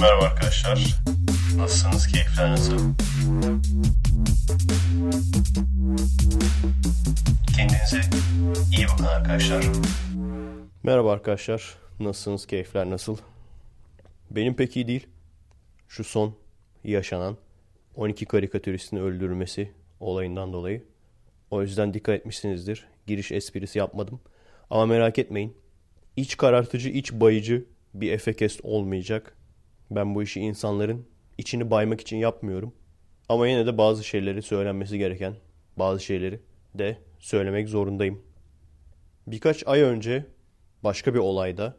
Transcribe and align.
Merhaba 0.00 0.24
arkadaşlar. 0.24 1.02
Nasılsınız? 1.56 2.06
Keyifler 2.06 2.50
nasıl? 2.50 2.94
Kendinize 7.56 8.00
iyi 8.76 8.86
bakın 8.88 9.04
arkadaşlar. 9.04 9.64
Merhaba 10.82 11.12
arkadaşlar. 11.12 11.74
Nasılsınız? 12.00 12.46
Keyifler 12.46 12.90
nasıl? 12.90 13.16
Benim 14.30 14.54
pek 14.54 14.76
iyi 14.76 14.88
değil. 14.88 15.06
Şu 15.88 16.04
son 16.04 16.36
yaşanan 16.84 17.36
12 17.96 18.26
karikatüristin 18.26 18.96
öldürülmesi 18.96 19.72
olayından 20.00 20.52
dolayı. 20.52 20.84
O 21.50 21.62
yüzden 21.62 21.94
dikkat 21.94 22.14
etmişsinizdir. 22.14 22.86
Giriş 23.06 23.32
esprisi 23.32 23.78
yapmadım. 23.78 24.20
Ama 24.70 24.86
merak 24.86 25.18
etmeyin. 25.18 25.56
İç 26.16 26.36
karartıcı, 26.36 26.88
iç 26.88 27.12
bayıcı 27.12 27.64
bir 27.94 28.12
efekest 28.12 28.60
olmayacak. 28.62 29.36
Ben 29.90 30.14
bu 30.14 30.22
işi 30.22 30.40
insanların 30.40 31.06
içini 31.38 31.70
baymak 31.70 32.00
için 32.00 32.16
yapmıyorum. 32.16 32.74
Ama 33.28 33.48
yine 33.48 33.66
de 33.66 33.78
bazı 33.78 34.04
şeyleri 34.04 34.42
söylenmesi 34.42 34.98
gereken 34.98 35.34
bazı 35.76 36.04
şeyleri 36.04 36.40
de 36.74 36.98
söylemek 37.18 37.68
zorundayım. 37.68 38.22
Birkaç 39.26 39.66
ay 39.66 39.80
önce 39.80 40.26
başka 40.84 41.14
bir 41.14 41.18
olayda 41.18 41.76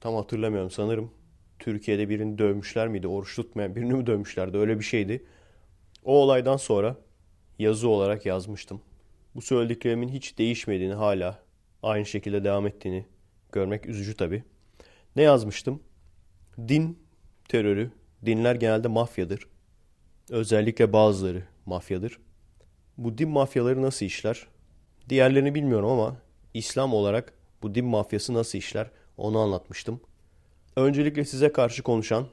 tam 0.00 0.14
hatırlamıyorum 0.14 0.70
sanırım 0.70 1.10
Türkiye'de 1.58 2.08
birini 2.08 2.38
dövmüşler 2.38 2.88
miydi? 2.88 3.08
Oruç 3.08 3.36
tutmayan 3.36 3.76
birini 3.76 3.94
mi 3.94 4.06
dövmüşlerdi? 4.06 4.58
Öyle 4.58 4.78
bir 4.78 4.84
şeydi. 4.84 5.24
O 6.04 6.12
olaydan 6.22 6.56
sonra 6.56 6.96
yazı 7.58 7.88
olarak 7.88 8.26
yazmıştım. 8.26 8.80
Bu 9.34 9.42
söylediklerimin 9.42 10.08
hiç 10.08 10.38
değişmediğini 10.38 10.94
hala 10.94 11.42
aynı 11.82 12.06
şekilde 12.06 12.44
devam 12.44 12.66
ettiğini 12.66 13.06
görmek 13.52 13.86
üzücü 13.86 14.16
tabii. 14.16 14.44
Ne 15.16 15.22
yazmıştım? 15.22 15.82
Din 16.68 16.98
terörü, 17.48 17.90
dinler 18.26 18.54
genelde 18.54 18.88
mafyadır. 18.88 19.46
Özellikle 20.30 20.92
bazıları 20.92 21.42
mafyadır. 21.66 22.18
Bu 22.98 23.18
din 23.18 23.28
mafyaları 23.28 23.82
nasıl 23.82 24.06
işler? 24.06 24.46
Diğerlerini 25.08 25.54
bilmiyorum 25.54 25.90
ama 25.90 26.16
İslam 26.54 26.94
olarak 26.94 27.32
bu 27.62 27.74
din 27.74 27.84
mafyası 27.84 28.34
nasıl 28.34 28.58
işler 28.58 28.90
onu 29.16 29.38
anlatmıştım. 29.38 30.00
Öncelikle 30.76 31.24
size 31.24 31.52
karşı 31.52 31.82
konuşan, 31.82 32.26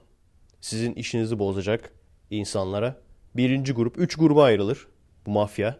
sizin 0.61 0.93
işinizi 0.93 1.39
bozacak 1.39 1.93
insanlara 2.29 3.01
birinci 3.35 3.73
grup, 3.73 3.97
üç 3.97 4.15
gruba 4.15 4.43
ayrılır 4.43 4.87
bu 5.25 5.31
mafya. 5.31 5.79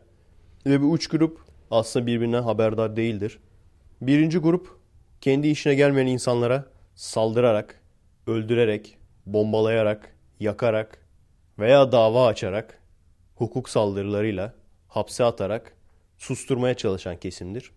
Ve 0.66 0.82
bu 0.82 0.96
üç 0.96 1.08
grup 1.08 1.42
aslında 1.72 2.08
birbirinden 2.08 2.44
haberdar 2.44 2.96
değildir. 2.96 3.40
Birinci 4.02 4.38
grup 4.38 4.80
kendi 5.22 5.48
işine 5.48 5.76
gelmeyen 5.76 6.08
insanlara 6.08 6.75
saldırarak, 6.96 7.82
öldürerek, 8.28 8.98
bombalayarak, 9.26 10.16
yakarak 10.40 11.08
veya 11.60 11.92
dava 11.92 12.28
açarak, 12.28 12.82
hukuk 13.36 13.70
saldırılarıyla 13.70 14.54
hapse 14.88 15.24
atarak 15.24 15.76
susturmaya 16.18 16.74
çalışan 16.74 17.18
kesimdir. 17.18 17.72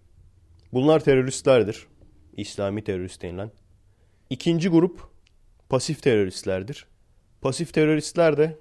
Bunlar 0.72 1.00
teröristlerdir. 1.00 1.86
İslami 2.36 2.84
terörist 2.84 3.22
denilen. 3.22 3.50
İkinci 4.30 4.68
grup 4.68 5.00
pasif 5.68 6.02
teröristlerdir. 6.02 6.86
Pasif 7.40 7.74
teröristler 7.74 8.36
de 8.36 8.58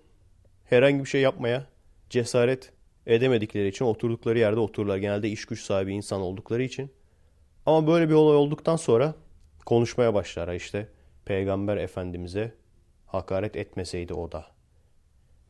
herhangi 0.65 0.99
bir 0.99 1.09
şey 1.09 1.21
yapmaya 1.21 1.67
cesaret 2.09 2.71
edemedikleri 3.05 3.67
için 3.67 3.85
oturdukları 3.85 4.39
yerde 4.39 4.59
otururlar. 4.59 4.97
Genelde 4.97 5.29
iş 5.29 5.45
güç 5.45 5.61
sahibi 5.61 5.93
insan 5.93 6.21
oldukları 6.21 6.63
için. 6.63 6.91
Ama 7.65 7.87
böyle 7.87 8.09
bir 8.09 8.13
olay 8.13 8.35
olduktan 8.35 8.75
sonra 8.75 9.15
konuşmaya 9.67 10.13
başlar. 10.13 10.53
İşte 10.53 10.87
Peygamber 11.25 11.77
Efendimiz'e 11.77 12.53
hakaret 13.05 13.55
etmeseydi 13.55 14.13
o 14.13 14.31
da. 14.31 14.45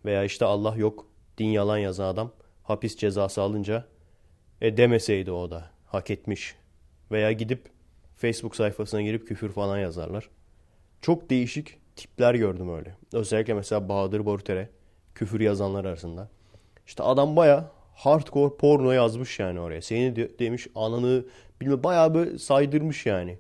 Veya 0.06 0.24
işte 0.24 0.46
Allah 0.46 0.76
yok 0.76 1.08
din 1.38 1.46
yalan 1.46 1.78
yazan 1.78 2.06
adam 2.06 2.32
hapis 2.64 2.98
cezası 2.98 3.42
alınca 3.42 3.86
e 4.62 4.78
demeseydi 4.78 5.32
o 5.32 5.52
da 5.52 5.70
hak 5.86 6.12
etmiş. 6.12 6.56
Veya 7.12 7.32
gidip 7.32 7.70
Facebook 8.16 8.56
sayfasına 8.56 9.02
girip 9.02 9.28
küfür 9.28 9.52
falan 9.52 9.78
yazarlar. 9.78 10.30
Çok 11.02 11.30
değişik 11.30 11.80
tipler 11.96 12.36
gördüm 12.36 12.76
öyle. 12.76 12.96
Özellikle 13.14 13.54
mesela 13.54 13.90
Bahadır 13.90 14.26
Boruter'e 14.26 14.70
küfür 15.16 15.40
yazanlar 15.40 15.86
arasında. 15.86 16.30
İşte 16.88 17.04
adam 17.04 17.36
baya 17.36 17.72
hardcore 17.96 18.56
porno 18.56 18.92
yazmış 18.92 19.40
yani 19.40 19.60
oraya. 19.60 19.82
Seni 19.82 20.16
de, 20.16 20.40
demiş 20.40 20.68
ananı 20.76 21.26
bilmem 21.62 21.84
baya 21.84 22.14
böyle 22.14 22.40
saydırmış 22.40 23.06
yani. 23.06 23.40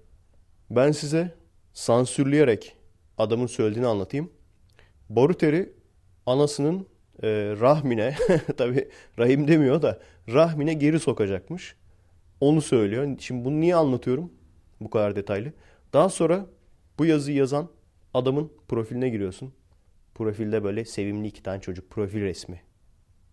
Ben 0.69 0.91
size 0.91 1.35
sansürleyerek 1.73 2.78
adamın 3.17 3.47
söylediğini 3.47 3.88
anlatayım. 3.88 4.31
Boruter'i 5.09 5.73
anasının 6.25 6.88
e, 7.23 7.28
rahmine 7.59 8.16
tabi 8.57 8.89
rahim 9.19 9.47
demiyor 9.47 9.81
da 9.81 10.00
rahmine 10.29 10.73
geri 10.73 11.00
sokacakmış. 11.00 11.75
Onu 12.39 12.61
söylüyor. 12.61 13.16
Şimdi 13.19 13.45
bunu 13.45 13.59
niye 13.59 13.75
anlatıyorum? 13.75 14.33
Bu 14.81 14.89
kadar 14.89 15.16
detaylı. 15.16 15.53
Daha 15.94 16.09
sonra 16.09 16.45
bu 17.00 17.06
yazıyı 17.06 17.38
yazan 17.38 17.69
adamın 18.13 18.51
profiline 18.67 19.09
giriyorsun. 19.09 19.53
Profilde 20.16 20.63
böyle 20.63 20.85
sevimli 20.85 21.27
iki 21.27 21.44
tane 21.44 21.61
çocuk 21.61 21.89
profil 21.89 22.22
resmi. 22.22 22.61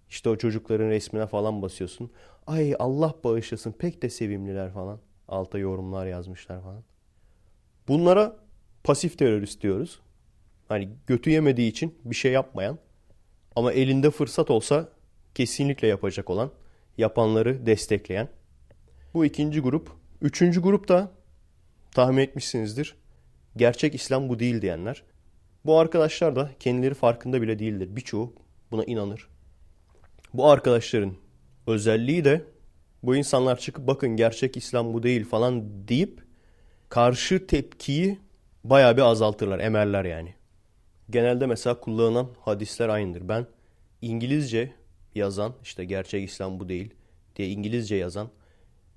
İşte 0.08 0.28
o 0.28 0.36
çocukların 0.36 0.88
resmine 0.88 1.26
falan 1.26 1.62
basıyorsun. 1.62 2.10
Ay 2.46 2.74
Allah 2.78 3.14
bağışlasın 3.24 3.72
pek 3.72 4.02
de 4.02 4.10
sevimliler 4.10 4.72
falan. 4.72 5.00
Alta 5.28 5.58
yorumlar 5.58 6.06
yazmışlar 6.06 6.62
falan. 6.62 6.84
Bunlara 7.88 8.36
pasif 8.84 9.18
terörist 9.18 9.62
diyoruz. 9.62 10.00
Hani 10.68 10.88
götü 11.06 11.30
yemediği 11.30 11.70
için 11.70 11.98
bir 12.04 12.14
şey 12.14 12.32
yapmayan 12.32 12.78
ama 13.56 13.72
elinde 13.72 14.10
fırsat 14.10 14.50
olsa 14.50 14.88
kesinlikle 15.34 15.88
yapacak 15.88 16.30
olan, 16.30 16.50
yapanları 16.98 17.66
destekleyen. 17.66 18.28
Bu 19.14 19.24
ikinci 19.24 19.60
grup. 19.60 19.90
Üçüncü 20.22 20.62
grup 20.62 20.88
da 20.88 21.12
tahmin 21.92 22.22
etmişsinizdir. 22.22 22.96
Gerçek 23.56 23.94
İslam 23.94 24.28
bu 24.28 24.38
değil 24.38 24.62
diyenler. 24.62 25.02
Bu 25.66 25.78
arkadaşlar 25.78 26.36
da 26.36 26.50
kendileri 26.60 26.94
farkında 26.94 27.42
bile 27.42 27.58
değildir. 27.58 27.96
Birçoğu 27.96 28.34
buna 28.70 28.84
inanır. 28.84 29.28
Bu 30.34 30.46
arkadaşların 30.46 31.14
özelliği 31.66 32.24
de 32.24 32.44
bu 33.02 33.16
insanlar 33.16 33.58
çıkıp 33.58 33.86
bakın 33.86 34.16
gerçek 34.16 34.56
İslam 34.56 34.94
bu 34.94 35.02
değil 35.02 35.24
falan 35.24 35.88
deyip 35.88 36.23
karşı 36.94 37.46
tepkiyi 37.46 38.18
bayağı 38.64 38.96
bir 38.96 39.02
azaltırlar, 39.02 39.58
emerler 39.58 40.04
yani. 40.04 40.34
Genelde 41.10 41.46
mesela 41.46 41.80
kullanılan 41.80 42.28
hadisler 42.40 42.88
aynıdır. 42.88 43.28
Ben 43.28 43.46
İngilizce 44.02 44.72
yazan, 45.14 45.54
işte 45.62 45.84
gerçek 45.84 46.28
İslam 46.30 46.60
bu 46.60 46.68
değil 46.68 46.94
diye 47.36 47.48
İngilizce 47.48 47.96
yazan 47.96 48.30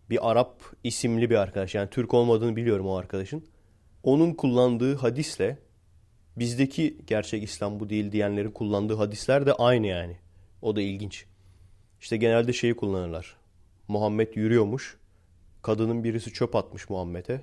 bir 0.09 0.31
Arap 0.31 0.63
isimli 0.83 1.29
bir 1.29 1.35
arkadaş. 1.35 1.75
Yani 1.75 1.89
Türk 1.89 2.13
olmadığını 2.13 2.55
biliyorum 2.55 2.87
o 2.87 2.95
arkadaşın. 2.95 3.45
Onun 4.03 4.33
kullandığı 4.33 4.95
hadisle 4.95 5.57
bizdeki 6.35 6.97
gerçek 7.07 7.43
İslam 7.43 7.79
bu 7.79 7.89
değil 7.89 8.11
diyenlerin 8.11 8.51
kullandığı 8.51 8.95
hadisler 8.95 9.45
de 9.45 9.53
aynı 9.53 9.87
yani. 9.87 10.17
O 10.61 10.75
da 10.75 10.81
ilginç. 10.81 11.25
İşte 12.01 12.17
genelde 12.17 12.53
şeyi 12.53 12.75
kullanırlar. 12.75 13.35
Muhammed 13.87 14.35
yürüyormuş. 14.35 14.97
Kadının 15.61 16.03
birisi 16.03 16.33
çöp 16.33 16.55
atmış 16.55 16.89
Muhammed'e. 16.89 17.41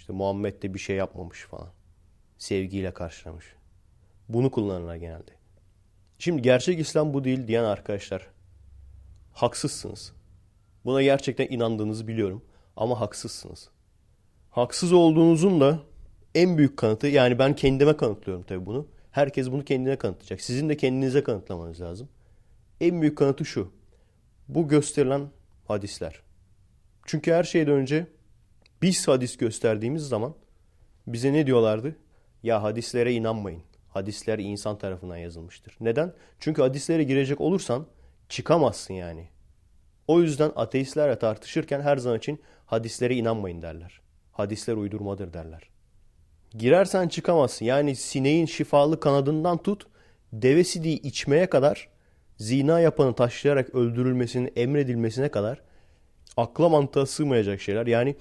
İşte 0.00 0.12
Muhammed 0.12 0.62
de 0.62 0.74
bir 0.74 0.78
şey 0.78 0.96
yapmamış 0.96 1.44
falan. 1.44 1.68
Sevgiyle 2.38 2.94
karşılamış. 2.94 3.54
Bunu 4.28 4.50
kullanırlar 4.50 4.96
genelde. 4.96 5.30
Şimdi 6.18 6.42
gerçek 6.42 6.80
İslam 6.80 7.14
bu 7.14 7.24
değil 7.24 7.46
diyen 7.46 7.64
arkadaşlar 7.64 8.28
haksızsınız. 9.32 10.12
Buna 10.84 11.02
gerçekten 11.02 11.46
inandığınızı 11.50 12.08
biliyorum 12.08 12.44
ama 12.76 13.00
haksızsınız. 13.00 13.68
Haksız 14.50 14.92
olduğunuzun 14.92 15.60
da 15.60 15.78
en 16.34 16.58
büyük 16.58 16.76
kanıtı 16.76 17.06
yani 17.06 17.38
ben 17.38 17.54
kendime 17.54 17.96
kanıtlıyorum 17.96 18.44
tabii 18.44 18.66
bunu. 18.66 18.86
Herkes 19.10 19.50
bunu 19.50 19.64
kendine 19.64 19.96
kanıtlayacak. 19.96 20.40
Sizin 20.40 20.68
de 20.68 20.76
kendinize 20.76 21.24
kanıtlamanız 21.24 21.80
lazım. 21.80 22.08
En 22.80 23.00
büyük 23.00 23.18
kanıtı 23.18 23.44
şu. 23.44 23.72
Bu 24.48 24.68
gösterilen 24.68 25.30
hadisler. 25.68 26.22
Çünkü 27.06 27.32
her 27.32 27.44
şeyden 27.44 27.74
önce 27.74 28.06
biz 28.82 29.08
hadis 29.08 29.36
gösterdiğimiz 29.36 30.08
zaman 30.08 30.34
bize 31.06 31.32
ne 31.32 31.46
diyorlardı? 31.46 31.96
Ya 32.42 32.62
hadislere 32.62 33.12
inanmayın. 33.12 33.62
Hadisler 33.88 34.38
insan 34.38 34.78
tarafından 34.78 35.16
yazılmıştır. 35.16 35.76
Neden? 35.80 36.12
Çünkü 36.38 36.62
hadislere 36.62 37.02
girecek 37.02 37.40
olursan 37.40 37.86
çıkamazsın 38.28 38.94
yani. 38.94 39.28
O 40.08 40.20
yüzden 40.20 40.52
ateistlerle 40.56 41.18
tartışırken 41.18 41.80
her 41.80 41.96
zaman 41.96 42.18
için 42.18 42.40
hadislere 42.66 43.14
inanmayın 43.14 43.62
derler. 43.62 44.00
Hadisler 44.32 44.74
uydurmadır 44.74 45.32
derler. 45.32 45.62
Girersen 46.58 47.08
çıkamazsın. 47.08 47.64
Yani 47.64 47.96
sineğin 47.96 48.46
şifalı 48.46 49.00
kanadından 49.00 49.58
tut, 49.58 49.86
deve 50.32 50.64
sidiği 50.64 51.02
içmeye 51.02 51.46
kadar, 51.46 51.88
zina 52.36 52.80
yapanı 52.80 53.14
taşlayarak 53.14 53.74
öldürülmesinin 53.74 54.52
emredilmesine 54.56 55.28
kadar 55.28 55.62
akla 56.36 56.68
mantığa 56.68 57.06
sığmayacak 57.06 57.60
şeyler. 57.60 57.86
Yani 57.86 58.16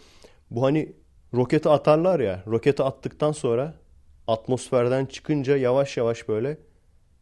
bu 0.52 0.64
hani 0.64 0.94
roketi 1.34 1.70
atarlar 1.70 2.20
ya. 2.20 2.44
Roketi 2.48 2.84
attıktan 2.84 3.32
sonra 3.32 3.74
atmosferden 4.28 5.06
çıkınca 5.06 5.58
yavaş 5.58 5.98
yavaş 5.98 6.28
böyle 6.28 6.58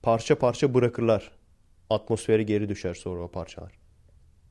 parça 0.04 0.40
parça 0.40 0.74
bırakırlar. 0.74 1.32
Atmosfere 1.90 2.44
geri 2.44 2.70
düşer 2.70 2.94
sonra 2.94 3.24
o 3.24 3.28
parçalar. 3.28 3.72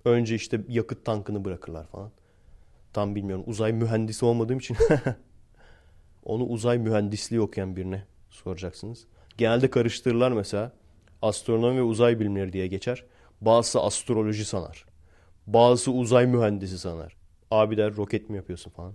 Önce 0.04 0.34
işte 0.34 0.60
yakıt 0.68 1.04
tankını 1.04 1.44
bırakırlar 1.44 1.86
falan. 1.86 2.10
Tam 2.92 3.14
bilmiyorum. 3.14 3.44
Uzay 3.46 3.72
mühendisi 3.72 4.24
olmadığım 4.24 4.58
için 4.58 4.76
onu 6.24 6.44
uzay 6.44 6.78
mühendisliği 6.78 7.40
okuyan 7.40 7.76
birine 7.76 8.04
soracaksınız. 8.30 9.06
Genelde 9.36 9.70
karıştırırlar 9.70 10.32
mesela. 10.32 10.72
Astronomi 11.22 11.76
ve 11.76 11.82
uzay 11.82 12.20
bilimleri 12.20 12.52
diye 12.52 12.66
geçer. 12.66 13.04
Bazısı 13.40 13.80
astroloji 13.80 14.44
sanar. 14.44 14.84
Bazısı 15.46 15.92
uzay 15.92 16.26
mühendisi 16.26 16.78
sanar. 16.78 17.16
Abi 17.50 17.76
der 17.76 17.96
roket 17.96 18.30
mi 18.30 18.36
yapıyorsun 18.36 18.70
falan. 18.70 18.94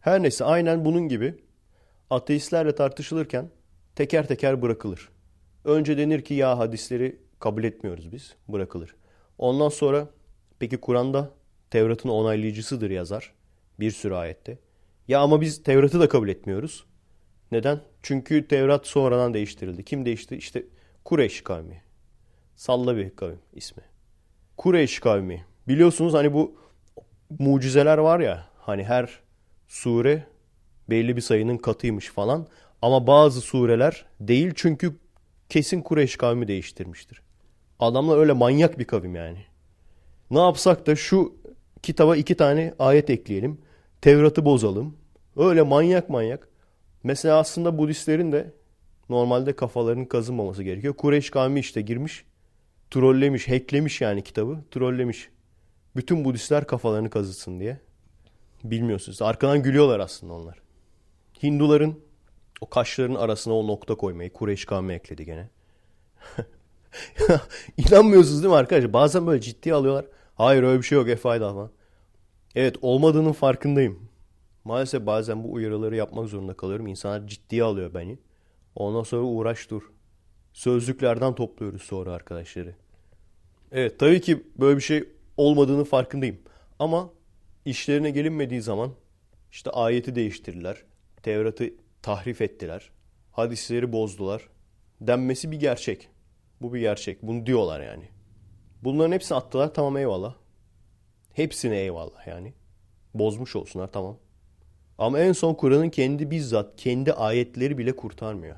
Her 0.00 0.22
neyse 0.22 0.44
aynen 0.44 0.84
bunun 0.84 1.08
gibi 1.08 1.34
ateistlerle 2.10 2.74
tartışılırken 2.74 3.50
teker 3.94 4.28
teker 4.28 4.62
bırakılır. 4.62 5.08
Önce 5.64 5.98
denir 5.98 6.20
ki 6.22 6.34
ya 6.34 6.58
hadisleri 6.58 7.18
kabul 7.40 7.64
etmiyoruz 7.64 8.12
biz. 8.12 8.34
Bırakılır. 8.48 8.96
Ondan 9.38 9.68
sonra 9.68 10.08
peki 10.58 10.76
Kur'an'da 10.76 11.30
Tevrat'ın 11.70 12.08
onaylayıcısıdır 12.08 12.90
yazar. 12.90 13.32
Bir 13.80 13.90
sürü 13.90 14.14
ayette. 14.14 14.58
Ya 15.08 15.20
ama 15.20 15.40
biz 15.40 15.62
Tevrat'ı 15.62 16.00
da 16.00 16.08
kabul 16.08 16.28
etmiyoruz. 16.28 16.84
Neden? 17.52 17.80
Çünkü 18.02 18.48
Tevrat 18.48 18.86
sonradan 18.86 19.34
değiştirildi. 19.34 19.84
Kim 19.84 20.04
değişti? 20.04 20.36
İşte 20.36 20.64
Kureyş 21.04 21.40
kavmi. 21.40 21.82
Salla 22.56 22.96
bir 22.96 23.16
kavim 23.16 23.38
ismi. 23.52 23.82
Kureyş 24.56 25.00
kavmi. 25.00 25.44
Biliyorsunuz 25.68 26.14
hani 26.14 26.32
bu 26.32 26.58
mucizeler 27.38 27.98
var 27.98 28.20
ya 28.20 28.44
hani 28.58 28.84
her 28.84 29.20
sure 29.68 30.26
belli 30.90 31.16
bir 31.16 31.20
sayının 31.20 31.56
katıymış 31.56 32.08
falan. 32.08 32.46
Ama 32.82 33.06
bazı 33.06 33.40
sureler 33.40 34.04
değil 34.20 34.52
çünkü 34.56 34.96
kesin 35.48 35.82
Kureyş 35.82 36.16
kavmi 36.16 36.48
değiştirmiştir. 36.48 37.22
Adamlar 37.78 38.18
öyle 38.18 38.32
manyak 38.32 38.78
bir 38.78 38.84
kavim 38.84 39.14
yani. 39.14 39.38
Ne 40.30 40.40
yapsak 40.40 40.86
da 40.86 40.96
şu 40.96 41.34
kitaba 41.82 42.16
iki 42.16 42.34
tane 42.34 42.74
ayet 42.78 43.10
ekleyelim. 43.10 43.58
Tevrat'ı 44.00 44.44
bozalım. 44.44 44.96
Öyle 45.36 45.62
manyak 45.62 46.08
manyak. 46.08 46.48
Mesela 47.02 47.38
aslında 47.38 47.78
Budistlerin 47.78 48.32
de 48.32 48.52
normalde 49.08 49.52
kafalarının 49.56 50.04
kazınmaması 50.04 50.62
gerekiyor. 50.62 50.94
Kureyş 50.94 51.30
kavmi 51.30 51.60
işte 51.60 51.80
girmiş, 51.80 52.24
trollemiş, 52.90 53.48
hacklemiş 53.48 54.00
yani 54.00 54.22
kitabı, 54.22 54.58
trollemiş. 54.70 55.28
Bütün 55.96 56.24
Budistler 56.24 56.66
kafalarını 56.66 57.10
kazıtsın 57.10 57.60
diye. 57.60 57.80
Bilmiyorsunuz. 58.64 59.22
Arkadan 59.22 59.62
gülüyorlar 59.62 60.00
aslında 60.00 60.32
onlar. 60.32 60.58
Hinduların 61.42 62.00
o 62.60 62.68
kaşların 62.68 63.14
arasına 63.14 63.54
o 63.54 63.66
nokta 63.66 63.94
koymayı 63.94 64.32
Kureyş 64.32 64.64
kavmi 64.64 64.92
ekledi 64.92 65.24
gene. 65.24 65.48
İnanmıyorsunuz 67.76 68.42
değil 68.42 68.52
mi 68.52 68.58
arkadaşlar? 68.58 68.92
Bazen 68.92 69.26
böyle 69.26 69.40
ciddi 69.40 69.74
alıyorlar. 69.74 70.06
Hayır 70.34 70.62
öyle 70.62 70.78
bir 70.78 70.86
şey 70.86 70.98
yok 70.98 71.08
Efe 71.08 71.38
falan. 71.38 71.70
Evet 72.54 72.76
olmadığının 72.82 73.32
farkındayım. 73.32 74.08
Maalesef 74.64 75.06
bazen 75.06 75.44
bu 75.44 75.52
uyarıları 75.52 75.96
yapmak 75.96 76.28
zorunda 76.28 76.54
kalıyorum. 76.54 76.86
İnsanlar 76.86 77.26
ciddiye 77.26 77.62
alıyor 77.62 77.94
beni. 77.94 78.18
Ondan 78.74 79.02
sonra 79.02 79.22
uğraş 79.22 79.70
dur. 79.70 79.82
Sözlüklerden 80.52 81.34
topluyoruz 81.34 81.82
sonra 81.82 82.12
arkadaşları. 82.12 82.74
Evet 83.72 83.98
tabii 83.98 84.20
ki 84.20 84.46
böyle 84.58 84.76
bir 84.76 84.82
şey 84.82 85.04
olmadığını 85.36 85.84
farkındayım. 85.84 86.38
Ama 86.78 87.10
işlerine 87.64 88.10
gelinmediği 88.10 88.62
zaman 88.62 88.92
işte 89.50 89.70
ayeti 89.70 90.14
değiştirdiler. 90.14 90.82
Tevrat'ı 91.22 91.70
tahrif 92.02 92.40
ettiler. 92.40 92.90
Hadisleri 93.32 93.92
bozdular. 93.92 94.48
Denmesi 95.00 95.50
bir 95.50 95.60
gerçek. 95.60 96.08
Bu 96.60 96.74
bir 96.74 96.80
gerçek. 96.80 97.22
Bunu 97.22 97.46
diyorlar 97.46 97.80
yani. 97.80 98.08
Bunların 98.84 99.12
hepsini 99.12 99.38
attılar 99.38 99.74
tamam 99.74 99.96
eyvallah. 99.96 100.34
Hepsine 101.32 101.78
eyvallah 101.78 102.26
yani. 102.26 102.54
Bozmuş 103.14 103.56
olsunlar 103.56 103.92
tamam. 103.92 104.16
Ama 104.98 105.18
en 105.18 105.32
son 105.32 105.54
Kur'an'ın 105.54 105.90
kendi 105.90 106.30
bizzat 106.30 106.76
kendi 106.76 107.12
ayetleri 107.12 107.78
bile 107.78 107.96
kurtarmıyor. 107.96 108.56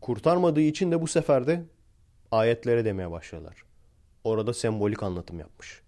Kurtarmadığı 0.00 0.60
için 0.60 0.92
de 0.92 1.02
bu 1.02 1.06
sefer 1.06 1.46
de 1.46 1.64
ayetlere 2.30 2.84
demeye 2.84 3.10
başladılar. 3.10 3.56
Orada 4.24 4.54
sembolik 4.54 5.02
anlatım 5.02 5.38
yapmış. 5.38 5.82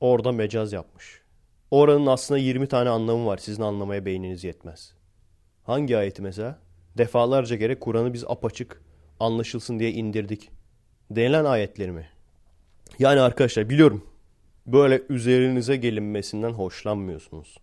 Orada 0.00 0.32
mecaz 0.32 0.72
yapmış. 0.72 1.20
Oranın 1.70 2.06
aslında 2.06 2.38
20 2.38 2.66
tane 2.66 2.88
anlamı 2.88 3.26
var. 3.26 3.36
Sizin 3.36 3.62
anlamaya 3.62 4.06
beyniniz 4.06 4.44
yetmez. 4.44 4.94
Hangi 5.64 5.96
ayeti 5.96 6.22
mesela? 6.22 6.58
Defalarca 6.98 7.58
kere 7.58 7.78
Kur'an'ı 7.78 8.12
biz 8.12 8.24
apaçık 8.24 8.82
anlaşılsın 9.20 9.78
diye 9.78 9.92
indirdik. 9.92 10.50
Denilen 11.10 11.44
ayetleri 11.44 11.92
mi? 11.92 12.08
Yani 12.98 13.20
arkadaşlar 13.20 13.70
biliyorum 13.70 14.06
böyle 14.66 15.02
üzerinize 15.08 15.76
gelinmesinden 15.76 16.50
hoşlanmıyorsunuz. 16.50 17.56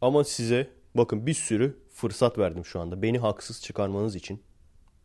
Ama 0.00 0.24
size 0.24 0.70
bakın 0.94 1.26
bir 1.26 1.34
sürü 1.34 1.78
fırsat 1.92 2.38
verdim 2.38 2.64
şu 2.64 2.80
anda. 2.80 3.02
Beni 3.02 3.18
haksız 3.18 3.62
çıkarmanız 3.62 4.16
için. 4.16 4.42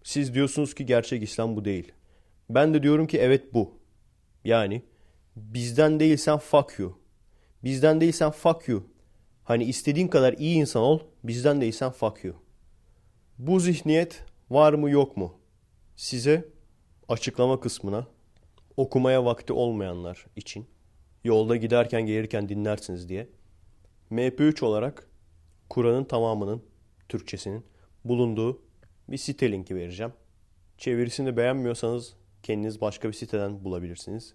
Siz 0.03 0.33
diyorsunuz 0.33 0.73
ki 0.73 0.85
gerçek 0.85 1.23
İslam 1.23 1.55
bu 1.55 1.65
değil. 1.65 1.91
Ben 2.49 2.73
de 2.73 2.83
diyorum 2.83 3.07
ki 3.07 3.17
evet 3.17 3.53
bu. 3.53 3.71
Yani 4.43 4.81
bizden 5.35 5.99
değilsen 5.99 6.37
fuck 6.37 6.79
you. 6.79 6.99
Bizden 7.63 8.01
değilsen 8.01 8.31
fuck 8.31 8.67
you. 8.67 8.83
Hani 9.43 9.63
istediğin 9.63 10.07
kadar 10.07 10.33
iyi 10.33 10.55
insan 10.55 10.81
ol, 10.81 10.99
bizden 11.23 11.61
değilsen 11.61 11.91
fuck 11.91 12.23
you. 12.23 12.35
Bu 13.37 13.59
zihniyet 13.59 14.23
var 14.49 14.73
mı 14.73 14.89
yok 14.89 15.17
mu? 15.17 15.33
Size 15.95 16.45
açıklama 17.09 17.59
kısmına 17.59 18.07
okumaya 18.77 19.25
vakti 19.25 19.53
olmayanlar 19.53 20.25
için 20.35 20.65
yolda 21.23 21.55
giderken 21.55 22.05
gelirken 22.05 22.49
dinlersiniz 22.49 23.09
diye 23.09 23.27
MP3 24.11 24.65
olarak 24.65 25.07
Kur'an'ın 25.69 26.03
tamamının 26.03 26.63
Türkçesinin 27.09 27.65
bulunduğu 28.05 28.61
bir 29.09 29.17
site 29.17 29.51
linki 29.51 29.75
vereceğim. 29.75 30.13
Çevirisini 30.77 31.37
beğenmiyorsanız 31.37 32.13
kendiniz 32.43 32.81
başka 32.81 33.07
bir 33.07 33.13
siteden 33.13 33.63
bulabilirsiniz. 33.63 34.33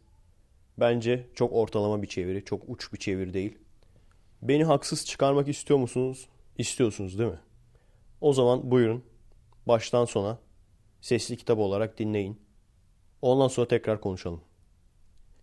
Bence 0.81 1.27
çok 1.35 1.53
ortalama 1.53 2.03
bir 2.03 2.07
çeviri, 2.07 2.45
çok 2.45 2.63
uç 2.69 2.93
bir 2.93 2.99
çeviri 2.99 3.35
değil. 3.35 3.59
Beni 4.43 4.65
haksız 4.65 5.07
çıkarmak 5.07 5.49
istiyor 5.49 5.79
musunuz? 5.79 6.29
İstiyorsunuz 6.59 7.19
değil 7.19 7.31
mi? 7.31 7.41
O 8.21 8.33
zaman 8.33 8.71
buyurun 8.71 9.05
baştan 9.67 10.05
sona 10.05 10.39
sesli 11.01 11.37
kitap 11.37 11.59
olarak 11.59 11.99
dinleyin. 11.99 12.41
Ondan 13.23 13.49
sonra 13.49 13.69
tekrar 13.69 14.01
konuşalım. 14.01 14.41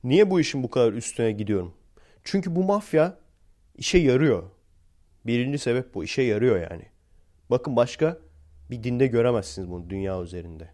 Niye 0.04 0.32
bu 0.32 0.40
işin 0.40 0.64
bu 0.64 0.70
kadar 0.70 0.94
üstüne 0.94 1.32
gidiyorum? 1.32 1.74
Çünkü 2.24 2.56
bu 2.56 2.64
mafya 2.64 3.18
işe 3.76 3.98
yarıyor. 3.98 4.44
Birinci 5.26 5.58
sebep 5.58 5.94
bu. 5.94 6.04
işe 6.04 6.22
yarıyor 6.22 6.72
yani. 6.72 6.86
Bakın 7.50 7.76
başka 7.76 8.18
bir 8.70 8.84
dinde 8.84 9.08
göremezsiniz 9.08 9.72
bunu 9.72 9.90
dünya 9.90 10.22
üzerinde. 10.22 10.70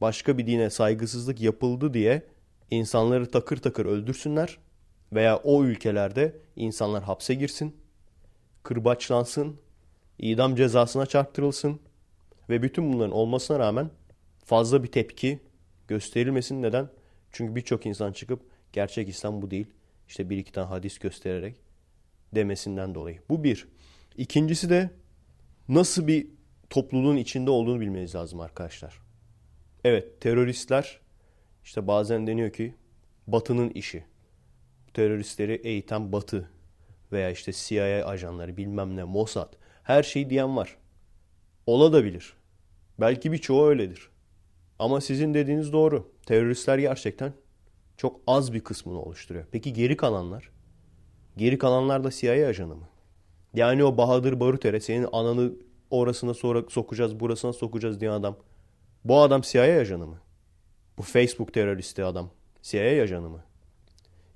Başka 0.00 0.38
bir 0.38 0.46
dine 0.46 0.70
saygısızlık 0.70 1.40
yapıldı 1.40 1.94
diye 1.94 2.33
insanları 2.70 3.30
takır 3.30 3.56
takır 3.56 3.86
öldürsünler 3.86 4.58
veya 5.12 5.36
o 5.36 5.64
ülkelerde 5.64 6.36
insanlar 6.56 7.02
hapse 7.02 7.34
girsin, 7.34 7.76
kırbaçlansın, 8.62 9.60
idam 10.18 10.56
cezasına 10.56 11.06
çarptırılsın 11.06 11.80
ve 12.48 12.62
bütün 12.62 12.92
bunların 12.92 13.12
olmasına 13.12 13.58
rağmen 13.58 13.90
fazla 14.44 14.82
bir 14.82 14.92
tepki 14.92 15.40
gösterilmesin. 15.88 16.62
Neden? 16.62 16.88
Çünkü 17.32 17.54
birçok 17.54 17.86
insan 17.86 18.12
çıkıp 18.12 18.40
gerçek 18.72 19.08
İslam 19.08 19.42
bu 19.42 19.50
değil. 19.50 19.66
İşte 20.08 20.30
bir 20.30 20.36
iki 20.36 20.52
tane 20.52 20.66
hadis 20.66 20.98
göstererek 20.98 21.56
demesinden 22.34 22.94
dolayı. 22.94 23.20
Bu 23.28 23.44
bir. 23.44 23.68
İkincisi 24.16 24.70
de 24.70 24.90
nasıl 25.68 26.06
bir 26.06 26.26
topluluğun 26.70 27.16
içinde 27.16 27.50
olduğunu 27.50 27.80
bilmeniz 27.80 28.14
lazım 28.14 28.40
arkadaşlar. 28.40 29.00
Evet 29.84 30.20
teröristler 30.20 31.00
işte 31.64 31.86
bazen 31.86 32.26
deniyor 32.26 32.52
ki 32.52 32.74
batının 33.26 33.70
işi. 33.70 34.04
Teröristleri 34.94 35.54
eğiten 35.54 36.12
batı 36.12 36.50
veya 37.12 37.30
işte 37.30 37.52
CIA 37.52 38.06
ajanları 38.06 38.56
bilmem 38.56 38.96
ne 38.96 39.04
Mossad 39.04 39.52
her 39.82 40.02
şeyi 40.02 40.30
diyen 40.30 40.56
var. 40.56 40.76
Ola 41.66 41.92
da 41.92 42.04
bilir. 42.04 42.32
Belki 43.00 43.32
birçoğu 43.32 43.66
öyledir. 43.66 44.08
Ama 44.78 45.00
sizin 45.00 45.34
dediğiniz 45.34 45.72
doğru. 45.72 46.12
Teröristler 46.26 46.78
gerçekten 46.78 47.32
çok 47.96 48.20
az 48.26 48.52
bir 48.52 48.60
kısmını 48.60 49.02
oluşturuyor. 49.02 49.46
Peki 49.52 49.72
geri 49.72 49.96
kalanlar? 49.96 50.50
Geri 51.36 51.58
kalanlar 51.58 52.04
da 52.04 52.10
CIA 52.10 52.48
ajanı 52.48 52.74
mı? 52.76 52.88
Yani 53.54 53.84
o 53.84 53.96
Bahadır 53.96 54.40
Barutere 54.40 54.80
senin 54.80 55.08
ananı 55.12 55.52
orasına 55.90 56.34
sonra 56.34 56.62
sokacağız, 56.68 57.20
burasına 57.20 57.52
sokacağız 57.52 58.00
diye 58.00 58.10
adam. 58.10 58.36
Bu 59.04 59.20
adam 59.20 59.40
CIA 59.40 59.80
ajanı 59.80 60.06
mı? 60.06 60.18
Bu 60.98 61.02
Facebook 61.02 61.54
teröristi 61.54 62.04
adam 62.04 62.30
CIA 62.62 63.02
ajanı 63.02 63.28
mı? 63.28 63.44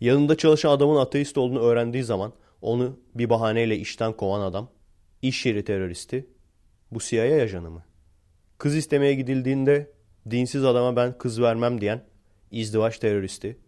Yanında 0.00 0.36
çalışan 0.36 0.70
adamın 0.70 0.96
ateist 0.96 1.38
olduğunu 1.38 1.60
öğrendiği 1.60 2.04
zaman 2.04 2.32
onu 2.62 3.00
bir 3.14 3.30
bahaneyle 3.30 3.76
işten 3.76 4.12
kovan 4.12 4.40
adam 4.40 4.70
iş 5.22 5.46
yeri 5.46 5.64
teröristi 5.64 6.26
bu 6.90 6.98
CIA 6.98 7.42
ajanı 7.42 7.70
mı? 7.70 7.84
Kız 8.58 8.76
istemeye 8.76 9.14
gidildiğinde 9.14 9.90
dinsiz 10.30 10.64
adama 10.64 10.96
ben 10.96 11.18
kız 11.18 11.42
vermem 11.42 11.80
diyen 11.80 12.04
izdivaç 12.50 12.98
teröristi 12.98 13.58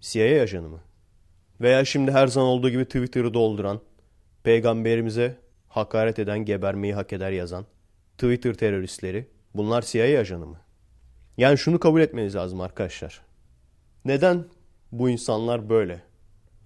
CIA 0.00 0.42
ajanı 0.42 0.68
mı? 0.68 0.80
Veya 1.60 1.84
şimdi 1.84 2.12
her 2.12 2.26
zaman 2.26 2.48
olduğu 2.48 2.70
gibi 2.70 2.84
Twitter'ı 2.84 3.34
dolduran, 3.34 3.80
peygamberimize 4.42 5.38
hakaret 5.68 6.18
eden 6.18 6.38
gebermeyi 6.38 6.94
hak 6.94 7.12
eder 7.12 7.30
yazan 7.30 7.66
Twitter 8.18 8.54
teröristleri 8.54 9.28
bunlar 9.54 9.82
CIA 9.82 10.20
ajanı 10.20 10.46
mı? 10.46 10.63
Yani 11.36 11.58
şunu 11.58 11.80
kabul 11.80 12.00
etmeniz 12.00 12.34
lazım 12.34 12.60
arkadaşlar. 12.60 13.22
Neden 14.04 14.44
bu 14.92 15.10
insanlar 15.10 15.68
böyle? 15.68 16.02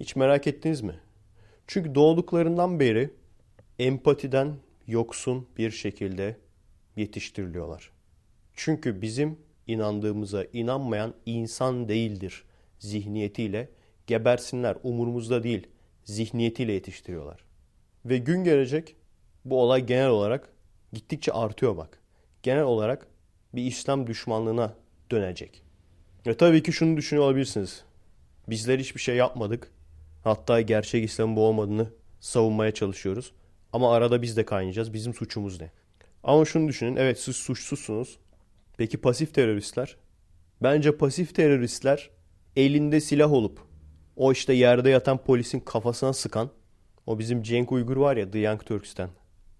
Hiç 0.00 0.16
merak 0.16 0.46
ettiniz 0.46 0.80
mi? 0.80 0.94
Çünkü 1.66 1.94
doğduklarından 1.94 2.80
beri 2.80 3.10
empatiden 3.78 4.56
yoksun 4.86 5.48
bir 5.58 5.70
şekilde 5.70 6.36
yetiştiriliyorlar. 6.96 7.90
Çünkü 8.54 9.02
bizim 9.02 9.38
inandığımıza 9.66 10.44
inanmayan 10.52 11.14
insan 11.26 11.88
değildir 11.88 12.44
zihniyetiyle 12.78 13.68
gebersinler 14.06 14.76
umurumuzda 14.82 15.42
değil 15.42 15.66
zihniyetiyle 16.04 16.72
yetiştiriyorlar. 16.72 17.44
Ve 18.04 18.18
gün 18.18 18.44
gelecek 18.44 18.96
bu 19.44 19.62
olay 19.62 19.86
genel 19.86 20.08
olarak 20.08 20.52
gittikçe 20.92 21.32
artıyor 21.32 21.76
bak. 21.76 22.02
Genel 22.42 22.62
olarak 22.62 23.06
bir 23.54 23.64
İslam 23.64 24.06
düşmanlığına 24.06 24.74
dönecek. 25.10 25.62
Ve 26.26 26.36
tabii 26.36 26.62
ki 26.62 26.72
şunu 26.72 26.96
düşünüyor 26.96 27.26
olabilirsiniz. 27.26 27.84
Bizler 28.48 28.78
hiçbir 28.78 29.00
şey 29.00 29.16
yapmadık. 29.16 29.70
Hatta 30.24 30.60
gerçek 30.60 31.04
İslam'ın 31.04 31.36
bu 31.36 31.46
olmadığını 31.46 31.90
savunmaya 32.20 32.74
çalışıyoruz. 32.74 33.32
Ama 33.72 33.94
arada 33.94 34.22
biz 34.22 34.36
de 34.36 34.44
kaynayacağız. 34.44 34.92
Bizim 34.92 35.14
suçumuz 35.14 35.60
ne? 35.60 35.70
Ama 36.24 36.44
şunu 36.44 36.68
düşünün. 36.68 36.96
Evet 36.96 37.20
siz 37.20 37.36
suçsuzsunuz. 37.36 38.18
Peki 38.76 38.98
pasif 38.98 39.34
teröristler? 39.34 39.96
Bence 40.62 40.96
pasif 40.96 41.34
teröristler 41.34 42.10
elinde 42.56 43.00
silah 43.00 43.32
olup 43.32 43.60
o 44.16 44.32
işte 44.32 44.52
yerde 44.52 44.90
yatan 44.90 45.18
polisin 45.18 45.60
kafasına 45.60 46.12
sıkan 46.12 46.50
o 47.06 47.18
bizim 47.18 47.42
Cenk 47.42 47.72
Uygur 47.72 47.96
var 47.96 48.16
ya 48.16 48.30
The 48.30 48.38
Young 48.38 48.64
Turks'ten. 48.64 49.10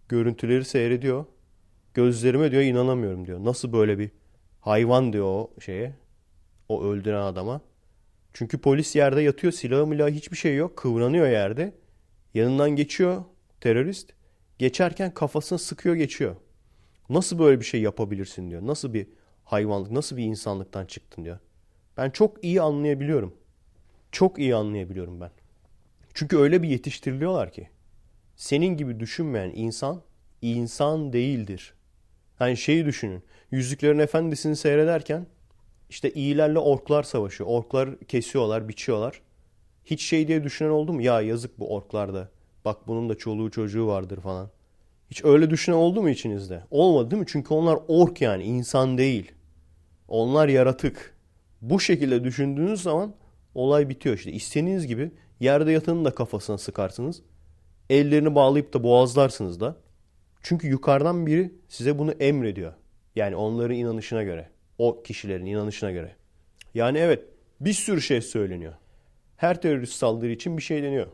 Görüntüleri 0.09 0.64
seyrediyor. 0.64 1.25
Gözlerime 1.98 2.50
diyor 2.50 2.62
inanamıyorum 2.62 3.26
diyor. 3.26 3.44
Nasıl 3.44 3.72
böyle 3.72 3.98
bir 3.98 4.10
hayvan 4.60 5.12
diyor 5.12 5.26
o 5.26 5.50
şeye. 5.60 5.94
O 6.68 6.84
öldüren 6.84 7.20
adama. 7.20 7.60
Çünkü 8.32 8.58
polis 8.58 8.96
yerde 8.96 9.22
yatıyor. 9.22 9.52
Silahı 9.52 9.86
milahı 9.86 10.10
hiçbir 10.10 10.36
şey 10.36 10.56
yok. 10.56 10.76
Kıvranıyor 10.76 11.28
yerde. 11.28 11.74
Yanından 12.34 12.70
geçiyor 12.70 13.24
terörist. 13.60 14.10
Geçerken 14.58 15.14
kafasına 15.14 15.58
sıkıyor 15.58 15.94
geçiyor. 15.94 16.36
Nasıl 17.08 17.38
böyle 17.38 17.60
bir 17.60 17.64
şey 17.64 17.80
yapabilirsin 17.82 18.50
diyor. 18.50 18.66
Nasıl 18.66 18.94
bir 18.94 19.06
hayvanlık, 19.44 19.90
nasıl 19.90 20.16
bir 20.16 20.24
insanlıktan 20.24 20.86
çıktın 20.86 21.24
diyor. 21.24 21.38
Ben 21.96 22.10
çok 22.10 22.44
iyi 22.44 22.62
anlayabiliyorum. 22.62 23.34
Çok 24.12 24.38
iyi 24.38 24.54
anlayabiliyorum 24.54 25.20
ben. 25.20 25.30
Çünkü 26.14 26.38
öyle 26.38 26.62
bir 26.62 26.68
yetiştiriliyorlar 26.68 27.52
ki. 27.52 27.68
Senin 28.36 28.76
gibi 28.76 29.00
düşünmeyen 29.00 29.52
insan 29.54 30.02
insan 30.42 31.12
değildir. 31.12 31.74
Hani 32.38 32.57
şeyi 32.57 32.87
düşünün. 32.87 33.23
Yüzüklerin 33.50 33.99
Efendisi'ni 33.99 34.57
seyrederken 34.57 35.26
işte 35.90 36.11
iyilerle 36.11 36.59
orklar 36.59 37.02
savaşıyor. 37.02 37.50
Orklar 37.50 37.99
kesiyorlar, 37.99 38.68
biçiyorlar. 38.68 39.21
Hiç 39.85 40.02
şey 40.02 40.28
diye 40.28 40.45
düşünen 40.45 40.71
oldu 40.71 40.92
mu? 40.92 41.02
Ya 41.02 41.21
yazık 41.21 41.59
bu 41.59 41.75
orklarda. 41.75 42.28
Bak 42.64 42.76
bunun 42.87 43.09
da 43.09 43.18
çoluğu 43.18 43.50
çocuğu 43.50 43.87
vardır 43.87 44.21
falan. 44.21 44.50
Hiç 45.11 45.25
öyle 45.25 45.50
düşünen 45.50 45.76
oldu 45.76 46.02
mu 46.02 46.11
içinizde? 46.11 46.62
Olmadı 46.71 47.11
değil 47.11 47.21
mi? 47.21 47.26
Çünkü 47.28 47.54
onlar 47.54 47.78
ork 47.88 48.21
yani 48.21 48.45
insan 48.45 48.99
değil. 48.99 49.33
Onlar 50.09 50.49
yaratık. 50.49 51.16
Bu 51.62 51.80
şekilde 51.80 52.25
düşündüğünüz 52.25 52.83
zaman 52.83 53.14
olay 53.54 53.88
bitiyor 53.88 54.16
işte. 54.16 54.33
İstediğiniz 54.33 54.87
gibi 54.87 55.11
yerde 55.40 55.73
yatanın 55.73 56.04
da 56.04 56.14
kafasına 56.14 56.59
sıkarsınız. 56.59 57.23
Ellerini 57.90 58.35
bağlayıp 58.35 58.75
da 58.75 58.83
boğazlarsınız 58.83 59.61
da. 59.61 59.76
Çünkü 60.42 60.68
yukarıdan 60.68 61.26
biri 61.26 61.54
size 61.68 61.99
bunu 61.99 62.12
emrediyor. 62.12 62.73
Yani 63.16 63.37
onların 63.37 63.76
inanışına 63.76 64.23
göre. 64.23 64.50
O 64.78 65.02
kişilerin 65.02 65.47
inanışına 65.47 65.90
göre. 65.90 66.16
Yani 66.75 66.99
evet 66.99 67.25
bir 67.61 67.73
sürü 67.73 68.02
şey 68.02 68.21
söyleniyor. 68.21 68.75
Her 69.37 69.62
terörist 69.62 69.95
saldırı 69.95 70.30
için 70.30 70.57
bir 70.57 70.62
şey 70.62 70.83
deniyor. 70.83 71.07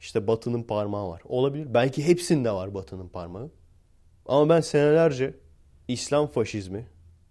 İşte 0.00 0.26
Batı'nın 0.26 0.62
parmağı 0.62 1.08
var. 1.08 1.22
Olabilir. 1.24 1.74
Belki 1.74 2.06
hepsinde 2.06 2.52
var 2.52 2.74
Batı'nın 2.74 3.08
parmağı. 3.08 3.50
Ama 4.26 4.48
ben 4.48 4.60
senelerce 4.60 5.34
İslam 5.88 6.26
faşizmi, 6.26 6.86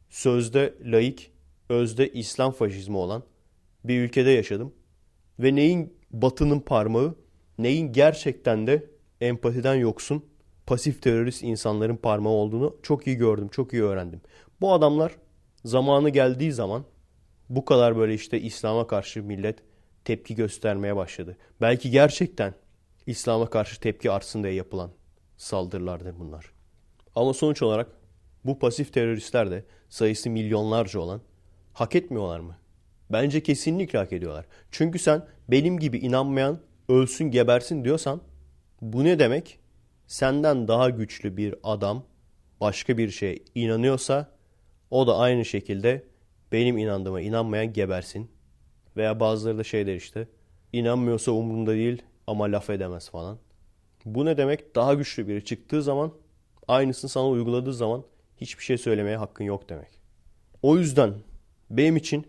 sözde 0.09 0.73
laik, 0.85 1.31
özde 1.69 2.09
İslam 2.09 2.51
faşizmi 2.51 2.97
olan 2.97 3.23
bir 3.83 4.01
ülkede 4.01 4.29
yaşadım. 4.31 4.73
Ve 5.39 5.55
neyin 5.55 5.93
Batı'nın 6.11 6.59
parmağı, 6.59 7.15
neyin 7.57 7.93
gerçekten 7.93 8.67
de 8.67 8.85
empatiden 9.21 9.75
yoksun, 9.75 10.25
pasif 10.69 11.01
terörist 11.01 11.43
insanların 11.43 11.95
parmağı 11.95 12.33
olduğunu 12.33 12.77
çok 12.83 13.07
iyi 13.07 13.15
gördüm, 13.15 13.47
çok 13.51 13.73
iyi 13.73 13.83
öğrendim. 13.83 14.21
Bu 14.61 14.73
adamlar 14.73 15.15
zamanı 15.65 16.09
geldiği 16.09 16.51
zaman 16.51 16.85
bu 17.49 17.65
kadar 17.65 17.97
böyle 17.97 18.13
işte 18.13 18.41
İslam'a 18.41 18.87
karşı 18.87 19.23
millet 19.23 19.59
tepki 20.05 20.35
göstermeye 20.35 20.95
başladı. 20.95 21.37
Belki 21.61 21.91
gerçekten 21.91 22.53
İslam'a 23.05 23.49
karşı 23.49 23.79
tepki 23.79 24.11
artsın 24.11 24.43
diye 24.43 24.53
yapılan 24.53 24.91
saldırılardır 25.37 26.19
bunlar. 26.19 26.51
Ama 27.15 27.33
sonuç 27.33 27.61
olarak 27.61 27.87
bu 28.45 28.59
pasif 28.59 28.93
teröristler 28.93 29.51
de 29.51 29.65
sayısı 29.89 30.29
milyonlarca 30.29 30.99
olan 30.99 31.21
hak 31.73 31.95
etmiyorlar 31.95 32.39
mı? 32.39 32.57
Bence 33.11 33.43
kesinlikle 33.43 33.99
hak 33.99 34.13
ediyorlar. 34.13 34.45
Çünkü 34.71 34.99
sen 34.99 35.25
benim 35.47 35.79
gibi 35.79 35.97
inanmayan 35.97 36.59
ölsün 36.89 37.31
gebersin 37.31 37.83
diyorsan 37.83 38.21
bu 38.81 39.03
ne 39.03 39.19
demek? 39.19 39.58
Senden 40.09 40.67
daha 40.67 40.89
güçlü 40.89 41.37
bir 41.37 41.55
adam 41.63 42.03
başka 42.61 42.97
bir 42.97 43.09
şeye 43.09 43.39
inanıyorsa 43.55 44.31
o 44.91 45.07
da 45.07 45.17
aynı 45.17 45.45
şekilde 45.45 46.05
benim 46.51 46.77
inandığıma 46.77 47.21
inanmayan 47.21 47.73
gebersin. 47.73 48.31
Veya 48.97 49.19
bazıları 49.19 49.57
da 49.57 49.63
şey 49.63 49.87
der 49.87 49.95
işte. 49.95 50.27
İnanmıyorsa 50.73 51.31
umurumda 51.31 51.73
değil 51.73 52.01
ama 52.27 52.43
laf 52.43 52.69
edemez 52.69 53.09
falan. 53.09 53.37
Bu 54.05 54.25
ne 54.25 54.37
demek? 54.37 54.75
Daha 54.75 54.93
güçlü 54.93 55.27
biri 55.27 55.45
çıktığı 55.45 55.83
zaman 55.83 56.13
aynısını 56.67 57.09
sana 57.09 57.27
uyguladığı 57.27 57.73
zaman 57.73 58.03
hiçbir 58.37 58.63
şey 58.63 58.77
söylemeye 58.77 59.17
hakkın 59.17 59.43
yok 59.43 59.69
demek. 59.69 59.99
O 60.61 60.77
yüzden 60.77 61.13
benim 61.69 61.97
için 61.97 62.27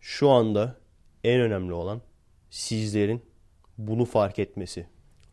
şu 0.00 0.30
anda 0.30 0.76
en 1.24 1.40
önemli 1.40 1.72
olan 1.72 2.00
sizlerin 2.50 3.22
bunu 3.78 4.04
fark 4.04 4.38
etmesi. 4.38 4.86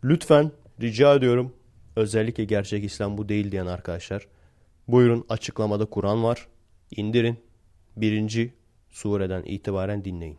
Lütfen 0.03 0.51
rica 0.81 1.15
ediyorum 1.15 1.56
özellikle 1.97 2.43
gerçek 2.43 2.83
İslam 2.83 3.17
bu 3.17 3.29
değil 3.29 3.51
diyen 3.51 3.65
arkadaşlar. 3.65 4.27
Buyurun 4.87 5.25
açıklamada 5.29 5.85
Kur'an 5.85 6.23
var. 6.23 6.47
İndirin. 6.95 7.37
Birinci 7.95 8.53
sureden 8.89 9.43
itibaren 9.45 10.05
dinleyin. 10.05 10.37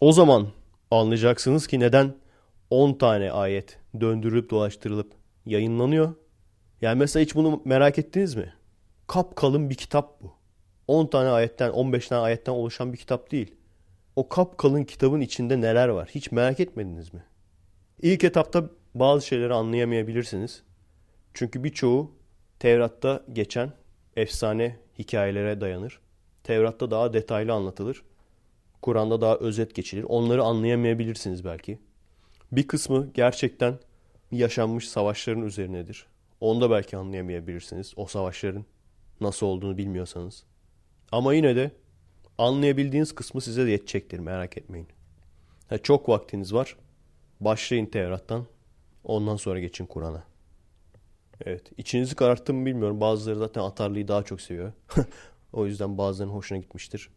O 0.00 0.12
zaman 0.12 0.48
anlayacaksınız 0.90 1.66
ki 1.66 1.80
neden 1.80 2.14
10 2.70 2.94
tane 2.94 3.30
ayet 3.30 3.78
döndürülüp 4.00 4.50
dolaştırılıp 4.50 5.12
yayınlanıyor. 5.46 6.14
Yani 6.82 6.98
mesela 6.98 7.22
hiç 7.22 7.34
bunu 7.34 7.62
merak 7.64 7.98
ettiniz 7.98 8.34
mi? 8.34 8.54
Kap 9.06 9.36
kalın 9.36 9.70
bir 9.70 9.74
kitap 9.74 10.22
bu. 10.22 10.32
10 10.88 11.06
tane 11.06 11.28
ayetten 11.28 11.70
15 11.70 12.08
tane 12.08 12.20
ayetten 12.20 12.52
oluşan 12.52 12.92
bir 12.92 12.98
kitap 12.98 13.30
değil. 13.30 13.54
O 14.16 14.28
kap 14.28 14.58
kalın 14.58 14.84
kitabın 14.84 15.20
içinde 15.20 15.60
neler 15.60 15.88
var? 15.88 16.08
Hiç 16.14 16.32
merak 16.32 16.60
etmediniz 16.60 17.14
mi? 17.14 17.24
İlk 18.02 18.24
etapta 18.24 18.64
bazı 18.94 19.26
şeyleri 19.26 19.54
anlayamayabilirsiniz. 19.54 20.62
Çünkü 21.36 21.64
birçoğu 21.64 22.10
Tevrat'ta 22.58 23.24
geçen 23.32 23.72
efsane 24.16 24.76
hikayelere 24.98 25.60
dayanır. 25.60 26.00
Tevrat'ta 26.44 26.90
daha 26.90 27.12
detaylı 27.12 27.52
anlatılır. 27.52 28.02
Kur'an'da 28.82 29.20
daha 29.20 29.36
özet 29.36 29.74
geçilir. 29.74 30.04
Onları 30.08 30.42
anlayamayabilirsiniz 30.42 31.44
belki. 31.44 31.78
Bir 32.52 32.68
kısmı 32.68 33.10
gerçekten 33.14 33.78
yaşanmış 34.32 34.88
savaşların 34.88 35.42
üzerinedir. 35.42 36.06
Onu 36.40 36.60
da 36.60 36.70
belki 36.70 36.96
anlayamayabilirsiniz. 36.96 37.92
O 37.96 38.06
savaşların 38.06 38.64
nasıl 39.20 39.46
olduğunu 39.46 39.78
bilmiyorsanız. 39.78 40.44
Ama 41.12 41.34
yine 41.34 41.56
de 41.56 41.70
anlayabildiğiniz 42.38 43.14
kısmı 43.14 43.40
size 43.40 43.70
yetecektir 43.70 44.18
merak 44.18 44.58
etmeyin. 44.58 44.88
Ha, 45.68 45.78
çok 45.78 46.08
vaktiniz 46.08 46.54
var. 46.54 46.76
Başlayın 47.40 47.86
Tevrat'tan. 47.86 48.46
Ondan 49.04 49.36
sonra 49.36 49.60
geçin 49.60 49.86
Kur'an'a. 49.86 50.35
Evet. 51.44 51.72
içinizi 51.76 52.14
kararttı 52.14 52.54
mı 52.54 52.66
bilmiyorum. 52.66 53.00
Bazıları 53.00 53.38
zaten 53.38 53.60
atarlıyı 53.60 54.08
daha 54.08 54.22
çok 54.22 54.40
seviyor. 54.40 54.72
o 55.52 55.66
yüzden 55.66 55.98
bazılarının 55.98 56.34
hoşuna 56.34 56.58
gitmiştir. 56.58 57.10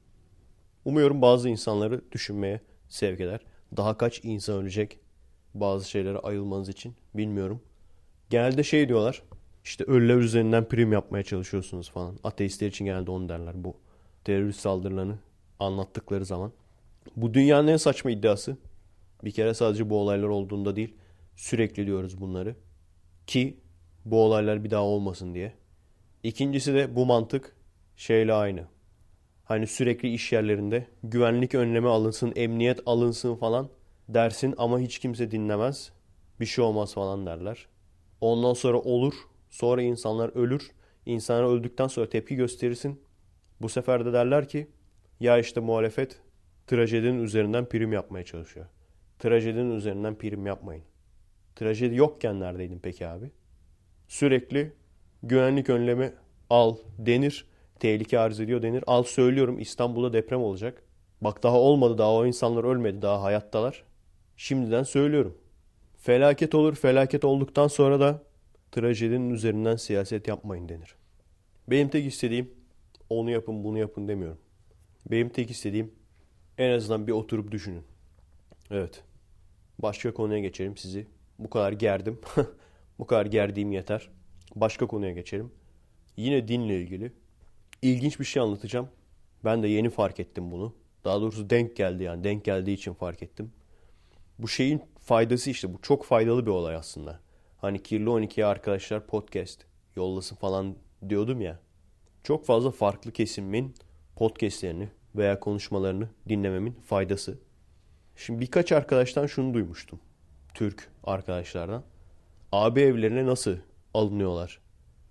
Umuyorum 0.85 1.21
bazı 1.21 1.49
insanları 1.49 2.11
düşünmeye 2.11 2.61
sevk 2.89 3.19
eder. 3.19 3.39
Daha 3.77 3.97
kaç 3.97 4.19
insan 4.23 4.55
ölecek 4.55 4.99
bazı 5.53 5.89
şeylere 5.89 6.17
ayılmanız 6.17 6.69
için 6.69 6.95
bilmiyorum. 7.13 7.61
Genelde 8.29 8.63
şey 8.63 8.87
diyorlar. 8.87 9.23
İşte 9.63 9.83
ölüler 9.83 10.15
üzerinden 10.15 10.67
prim 10.67 10.93
yapmaya 10.93 11.23
çalışıyorsunuz 11.23 11.89
falan. 11.89 12.19
Ateistler 12.23 12.67
için 12.67 12.85
genelde 12.85 13.11
onu 13.11 13.29
derler 13.29 13.63
bu 13.63 13.75
terörist 14.23 14.59
saldırılarını 14.59 15.19
anlattıkları 15.59 16.25
zaman. 16.25 16.51
Bu 17.15 17.33
dünyanın 17.33 17.67
en 17.67 17.77
saçma 17.77 18.11
iddiası. 18.11 18.57
Bir 19.23 19.31
kere 19.31 19.53
sadece 19.53 19.89
bu 19.89 19.97
olaylar 19.97 20.27
olduğunda 20.27 20.75
değil 20.75 20.93
sürekli 21.35 21.85
diyoruz 21.85 22.21
bunları. 22.21 22.55
Ki 23.27 23.57
bu 24.05 24.21
olaylar 24.23 24.63
bir 24.63 24.71
daha 24.71 24.83
olmasın 24.83 25.33
diye. 25.33 25.53
İkincisi 26.23 26.73
de 26.73 26.95
bu 26.95 27.05
mantık 27.05 27.55
şeyle 27.95 28.33
aynı. 28.33 28.65
Hani 29.43 29.67
sürekli 29.67 30.13
iş 30.13 30.31
yerlerinde 30.31 30.87
güvenlik 31.03 31.55
önlemi 31.55 31.87
alınsın, 31.87 32.33
emniyet 32.35 32.79
alınsın 32.85 33.35
falan 33.35 33.69
dersin 34.09 34.53
ama 34.57 34.79
hiç 34.79 34.99
kimse 34.99 35.31
dinlemez. 35.31 35.91
Bir 36.39 36.45
şey 36.45 36.63
olmaz 36.63 36.93
falan 36.93 37.25
derler. 37.25 37.67
Ondan 38.21 38.53
sonra 38.53 38.77
olur. 38.77 39.13
Sonra 39.49 39.81
insanlar 39.81 40.29
ölür. 40.35 40.71
İnsanlar 41.05 41.43
öldükten 41.43 41.87
sonra 41.87 42.09
tepki 42.09 42.35
gösterirsin. 42.35 43.01
Bu 43.61 43.69
sefer 43.69 44.05
de 44.05 44.13
derler 44.13 44.49
ki 44.49 44.67
ya 45.19 45.37
işte 45.37 45.59
muhalefet 45.59 46.21
trajedinin 46.67 47.23
üzerinden 47.23 47.65
prim 47.65 47.93
yapmaya 47.93 48.25
çalışıyor. 48.25 48.65
Trajedinin 49.19 49.75
üzerinden 49.75 50.17
prim 50.17 50.45
yapmayın. 50.45 50.83
Trajedi 51.55 51.95
yokken 51.95 52.39
neredeydin 52.39 52.79
peki 52.83 53.07
abi? 53.07 53.31
Sürekli 54.09 54.71
güvenlik 55.23 55.69
önlemi 55.69 56.13
al 56.49 56.75
denir. 56.97 57.45
Tehlike 57.79 58.19
arz 58.19 58.39
ediyor 58.39 58.61
denir. 58.61 58.83
Al 58.87 59.03
söylüyorum 59.03 59.59
İstanbul'da 59.59 60.13
deprem 60.13 60.41
olacak. 60.41 60.83
Bak 61.21 61.43
daha 61.43 61.59
olmadı 61.59 61.97
daha 61.97 62.13
o 62.13 62.25
insanlar 62.25 62.63
ölmedi 62.63 63.01
daha 63.01 63.21
hayattalar. 63.21 63.83
Şimdiden 64.37 64.83
söylüyorum. 64.83 65.37
Felaket 65.97 66.55
olur 66.55 66.75
felaket 66.75 67.25
olduktan 67.25 67.67
sonra 67.67 67.99
da 67.99 68.23
trajedinin 68.71 69.29
üzerinden 69.29 69.75
siyaset 69.75 70.27
yapmayın 70.27 70.69
denir. 70.69 70.95
Benim 71.67 71.89
tek 71.89 72.05
istediğim 72.05 72.51
onu 73.09 73.31
yapın 73.31 73.63
bunu 73.63 73.77
yapın 73.77 74.07
demiyorum. 74.07 74.39
Benim 75.11 75.29
tek 75.29 75.51
istediğim 75.51 75.91
en 76.57 76.71
azından 76.71 77.07
bir 77.07 77.11
oturup 77.11 77.51
düşünün. 77.51 77.83
Evet. 78.71 79.03
Başka 79.79 80.13
konuya 80.13 80.39
geçelim 80.39 80.77
sizi. 80.77 81.07
Bu 81.39 81.49
kadar 81.49 81.71
gerdim. 81.71 82.19
bu 82.99 83.07
kadar 83.07 83.25
gerdiğim 83.25 83.71
yeter. 83.71 84.09
Başka 84.55 84.87
konuya 84.87 85.11
geçelim. 85.11 85.51
Yine 86.17 86.47
dinle 86.47 86.81
ilgili. 86.81 87.11
İlginç 87.81 88.19
bir 88.19 88.25
şey 88.25 88.41
anlatacağım. 88.41 88.89
Ben 89.45 89.63
de 89.63 89.67
yeni 89.67 89.89
fark 89.89 90.19
ettim 90.19 90.51
bunu. 90.51 90.75
Daha 91.03 91.21
doğrusu 91.21 91.49
denk 91.49 91.75
geldi 91.75 92.03
yani. 92.03 92.23
Denk 92.23 92.45
geldiği 92.45 92.73
için 92.73 92.93
fark 92.93 93.23
ettim. 93.23 93.51
Bu 94.39 94.47
şeyin 94.47 94.81
faydası 94.99 95.49
işte. 95.49 95.73
Bu 95.73 95.81
çok 95.81 96.05
faydalı 96.05 96.45
bir 96.45 96.51
olay 96.51 96.75
aslında. 96.75 97.19
Hani 97.57 97.83
Kirli 97.83 98.05
12'ye 98.05 98.45
arkadaşlar 98.45 99.07
podcast 99.07 99.65
yollasın 99.95 100.35
falan 100.35 100.75
diyordum 101.09 101.41
ya. 101.41 101.59
Çok 102.23 102.45
fazla 102.45 102.71
farklı 102.71 103.11
kesimin 103.11 103.75
podcastlerini 104.15 104.89
veya 105.15 105.39
konuşmalarını 105.39 106.09
dinlememin 106.29 106.73
faydası. 106.73 107.39
Şimdi 108.15 108.41
birkaç 108.41 108.71
arkadaştan 108.71 109.27
şunu 109.27 109.53
duymuştum. 109.53 109.99
Türk 110.53 110.89
arkadaşlardan. 111.03 111.83
Abi 112.51 112.81
evlerine 112.81 113.25
nasıl 113.25 113.57
alınıyorlar? 113.93 114.59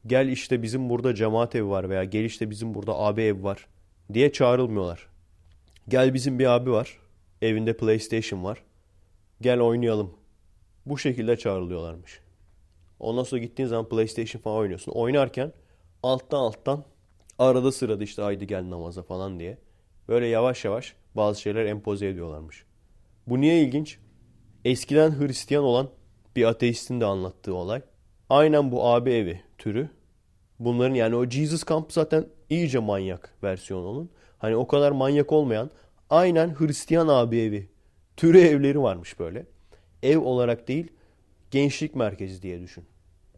Gel 0.07 0.29
işte 0.29 0.63
bizim 0.63 0.91
burada 0.91 1.15
cemaat 1.15 1.55
evi 1.55 1.69
var 1.69 1.91
veya 1.91 2.05
gel 2.05 2.25
işte 2.25 2.51
bizim 2.51 2.75
burada 2.75 2.99
abi 2.99 3.23
ev 3.23 3.43
var 3.43 3.67
diye 4.13 4.33
çağrılmıyorlar. 4.33 5.09
Gel 5.89 6.15
bizim 6.15 6.39
bir 6.39 6.47
abi 6.47 6.71
var. 6.71 6.99
Evinde 7.43 7.77
PlayStation 7.77 8.45
var. 8.45 8.63
Gel 9.41 9.61
oynayalım. 9.61 10.15
Bu 10.87 10.99
şekilde 10.99 11.37
çağrılıyorlarmış. 11.37 12.21
Ondan 13.01 13.23
sonra 13.23 13.41
gittiğin 13.41 13.69
zaman 13.69 13.89
PlayStation 13.89 14.43
falan 14.43 14.57
oynuyorsun. 14.57 14.93
Oynarken 14.93 15.53
alttan 16.03 16.39
alttan 16.39 16.85
arada 17.39 17.73
sırada 17.73 18.05
işte 18.05 18.23
haydi 18.23 18.47
gel 18.47 18.71
namaza 18.71 19.03
falan 19.03 19.41
diye. 19.41 19.59
Böyle 20.09 20.27
yavaş 20.27 20.65
yavaş 20.65 20.95
bazı 21.15 21.41
şeyler 21.41 21.65
empoze 21.65 22.09
ediyorlarmış. 22.09 22.65
Bu 23.27 23.41
niye 23.41 23.63
ilginç? 23.63 23.99
Eskiden 24.65 25.21
Hristiyan 25.21 25.65
olan 25.65 25.89
bir 26.39 26.45
ateistin 26.45 27.01
de 27.01 27.05
anlattığı 27.05 27.55
olay. 27.55 27.83
Aynen 28.31 28.73
bu 28.73 28.87
abi 28.87 29.11
evi 29.11 29.41
türü. 29.59 29.89
Bunların 30.59 30.95
yani 30.95 31.17
o 31.17 31.31
Jesus 31.31 31.65
Camp 31.67 31.93
zaten 31.93 32.27
iyice 32.51 32.79
manyak 32.79 33.35
versiyon 33.43 33.85
onun. 33.85 34.11
Hani 34.39 34.57
o 34.57 34.67
kadar 34.67 34.93
manyak 34.93 35.33
olmayan 35.33 35.71
aynen 36.11 36.55
Hristiyan 36.59 37.09
abi 37.09 37.39
evi 37.39 37.69
türü 38.17 38.41
evleri 38.41 38.83
varmış 38.83 39.19
böyle. 39.19 39.47
Ev 40.03 40.19
olarak 40.19 40.69
değil 40.69 40.93
gençlik 41.51 41.95
merkezi 41.95 42.43
diye 42.43 42.61
düşün. 42.61 42.85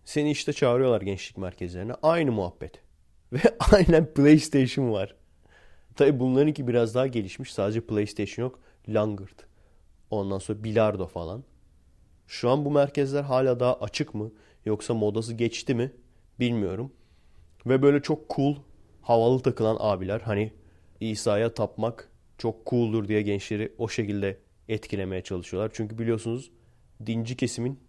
Seni 0.04 0.30
işte 0.30 0.52
çağırıyorlar 0.52 1.00
gençlik 1.00 1.36
merkezlerine. 1.38 1.92
Aynı 2.02 2.32
muhabbet. 2.32 2.80
Ve 3.32 3.40
aynen 3.72 4.14
PlayStation 4.14 4.92
var. 4.92 5.14
Tabi 5.96 6.20
bunlarınki 6.20 6.68
biraz 6.68 6.94
daha 6.94 7.06
gelişmiş. 7.06 7.52
Sadece 7.52 7.80
PlayStation 7.80 8.44
yok. 8.44 8.58
Langırt. 8.88 9.46
Ondan 10.10 10.38
sonra 10.38 10.64
bilardo 10.64 11.06
falan. 11.06 11.44
Şu 12.30 12.50
an 12.50 12.64
bu 12.64 12.70
merkezler 12.70 13.22
hala 13.22 13.60
daha 13.60 13.74
açık 13.74 14.14
mı? 14.14 14.32
Yoksa 14.64 14.94
modası 14.94 15.34
geçti 15.34 15.74
mi? 15.74 15.92
Bilmiyorum. 16.40 16.92
Ve 17.66 17.82
böyle 17.82 18.02
çok 18.02 18.30
cool, 18.30 18.56
havalı 19.02 19.42
takılan 19.42 19.76
abiler. 19.80 20.20
Hani 20.20 20.52
İsa'ya 21.00 21.54
tapmak 21.54 22.10
çok 22.38 22.66
cool'dur 22.66 23.08
diye 23.08 23.22
gençleri 23.22 23.72
o 23.78 23.88
şekilde 23.88 24.38
etkilemeye 24.68 25.22
çalışıyorlar. 25.22 25.70
Çünkü 25.74 25.98
biliyorsunuz 25.98 26.50
dinci 27.06 27.36
kesimin 27.36 27.80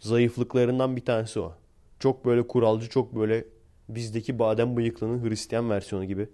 zayıflıklarından 0.00 0.96
bir 0.96 1.04
tanesi 1.04 1.40
o. 1.40 1.54
Çok 1.98 2.24
böyle 2.24 2.46
kuralcı, 2.46 2.88
çok 2.88 3.14
böyle 3.14 3.44
bizdeki 3.88 4.38
badem 4.38 4.76
bıyıklının 4.76 5.28
Hristiyan 5.28 5.70
versiyonu 5.70 6.04
gibi 6.04 6.28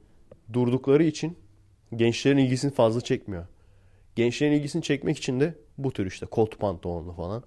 durdukları 0.53 1.05
için 1.05 1.38
gençlerin 1.97 2.38
ilgisini 2.38 2.73
fazla 2.73 3.01
çekmiyor. 3.01 3.47
Gençlerin 4.16 4.53
ilgisini 4.53 4.83
çekmek 4.83 5.18
için 5.18 5.40
de 5.40 5.55
bu 5.79 5.93
tür 5.93 6.07
işte 6.07 6.27
kot 6.27 6.59
pantolonlu 6.59 7.12
falan. 7.12 7.43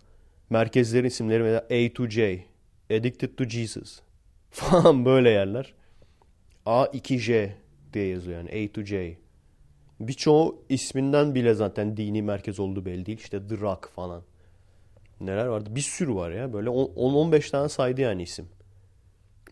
Merkezlerin 0.50 1.08
isimleri 1.08 1.44
mesela 1.44 1.60
A 1.60 1.94
to 1.94 2.10
J, 2.10 2.46
Addicted 2.92 3.36
to 3.38 3.46
Jesus 3.46 4.02
falan 4.50 5.06
böyle 5.06 5.30
yerler. 5.30 5.74
A2J 6.66 7.52
diye 7.94 8.08
yazıyor 8.08 8.38
yani 8.38 8.50
A 8.50 8.74
to 8.74 8.84
J. 8.84 9.18
Birçoğu 10.00 10.64
isminden 10.70 11.36
bile 11.36 11.54
zaten 11.54 11.98
dini 11.98 12.22
merkez 12.22 12.60
olduğu 12.60 12.86
belli 12.86 13.06
değil. 13.06 13.18
İşte 13.18 13.48
The 13.48 13.58
Rock 13.58 13.90
falan. 13.96 14.24
Neler 15.22 15.46
vardı? 15.46 15.76
Bir 15.76 15.82
sürü 15.82 16.16
var 16.16 16.32
ya. 16.32 16.54
Böyle 16.54 16.70
10-15 16.70 17.52
tane 17.52 17.70
saydı 17.70 18.02
yani 18.02 18.24
isim. 18.24 18.50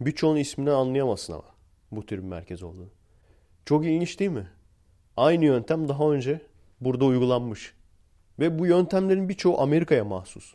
Birçoğunun 0.01 0.39
isminden 0.39 0.71
anlayamazsın 0.71 1.33
ama. 1.33 1.45
Bu 1.91 2.05
tür 2.05 2.17
bir 2.17 2.23
merkez 2.23 2.63
olduğunu. 2.63 2.89
Çok 3.65 3.85
ilginç 3.85 4.19
değil 4.19 4.31
mi? 4.31 4.47
Aynı 5.17 5.45
yöntem 5.45 5.87
daha 5.87 6.11
önce 6.11 6.41
burada 6.81 7.05
uygulanmış. 7.05 7.73
Ve 8.39 8.59
bu 8.59 8.65
yöntemlerin 8.65 9.29
birçoğu 9.29 9.61
Amerika'ya 9.61 10.05
mahsus. 10.05 10.53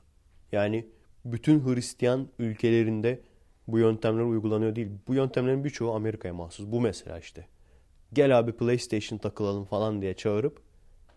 Yani 0.52 0.86
bütün 1.24 1.66
Hristiyan 1.66 2.28
ülkelerinde 2.38 3.20
bu 3.68 3.78
yöntemler 3.78 4.22
uygulanıyor 4.22 4.76
değil. 4.76 4.88
Bu 5.08 5.14
yöntemlerin 5.14 5.64
birçoğu 5.64 5.94
Amerika'ya 5.94 6.34
mahsus. 6.34 6.66
Bu 6.66 6.80
mesela 6.80 7.18
işte. 7.18 7.46
Gel 8.12 8.38
abi 8.38 8.52
PlayStation 8.52 9.18
takılalım 9.18 9.64
falan 9.64 10.02
diye 10.02 10.14
çağırıp 10.14 10.60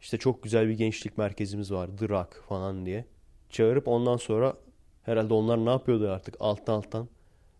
işte 0.01 0.17
çok 0.17 0.43
güzel 0.43 0.67
bir 0.67 0.73
gençlik 0.73 1.17
merkezimiz 1.17 1.71
var. 1.71 1.89
The 1.97 2.09
Rock 2.09 2.43
falan 2.49 2.85
diye. 2.85 3.05
Çağırıp 3.49 3.87
ondan 3.87 4.17
sonra 4.17 4.57
herhalde 5.03 5.33
onlar 5.33 5.65
ne 5.65 5.69
yapıyordu 5.69 6.09
artık 6.09 6.35
alttan 6.39 6.73
alttan. 6.73 7.07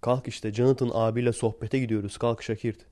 Kalk 0.02 0.28
işte 0.28 0.54
Jonathan 0.54 0.92
abiyle 0.94 1.34
sohbete 1.34 1.80
gidiyoruz. 1.80 2.18
Kalk 2.18 2.44
Şakirt. 2.44 2.86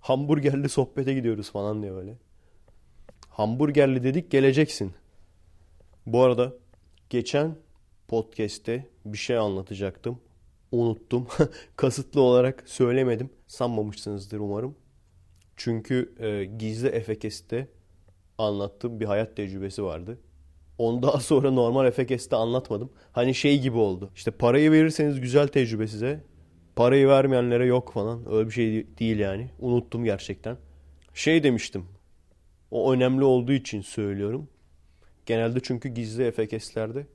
Hamburgerli 0.00 0.68
sohbete 0.68 1.14
gidiyoruz 1.14 1.50
falan 1.50 1.82
diye 1.82 1.92
böyle. 1.92 2.14
Hamburgerli 3.28 4.02
dedik 4.02 4.30
geleceksin. 4.30 4.92
Bu 6.12 6.22
arada 6.22 6.52
geçen 7.10 7.56
podcast'te 8.08 8.86
bir 9.04 9.18
şey 9.18 9.36
anlatacaktım. 9.36 10.20
Unuttum. 10.72 11.26
Kasıtlı 11.76 12.20
olarak 12.20 12.64
söylemedim. 12.66 13.30
Sanmamışsınızdır 13.46 14.38
umarım. 14.38 14.76
Çünkü 15.56 16.14
e, 16.18 16.44
gizli 16.44 16.88
Efekes'te 16.88 17.68
anlattığım 18.38 19.00
bir 19.00 19.04
hayat 19.04 19.36
tecrübesi 19.36 19.84
vardı. 19.84 20.18
Onu 20.78 21.02
daha 21.02 21.20
sonra 21.20 21.50
normal 21.50 21.86
Efekes'te 21.86 22.36
anlatmadım. 22.36 22.90
Hani 23.12 23.34
şey 23.34 23.60
gibi 23.60 23.76
oldu. 23.76 24.10
İşte 24.14 24.30
parayı 24.30 24.72
verirseniz 24.72 25.20
güzel 25.20 25.48
tecrübe 25.48 25.86
size. 25.86 26.24
Parayı 26.76 27.08
vermeyenlere 27.08 27.66
yok 27.66 27.92
falan. 27.92 28.32
Öyle 28.32 28.48
bir 28.48 28.54
şey 28.54 28.86
değil 28.98 29.18
yani. 29.18 29.50
Unuttum 29.58 30.04
gerçekten. 30.04 30.56
Şey 31.14 31.42
demiştim. 31.42 31.84
O 32.70 32.92
önemli 32.92 33.24
olduğu 33.24 33.52
için 33.52 33.80
söylüyorum. 33.80 34.48
Genelde 35.26 35.60
çünkü 35.62 35.88
gizli 35.88 36.24
efekeslerde 36.24 37.06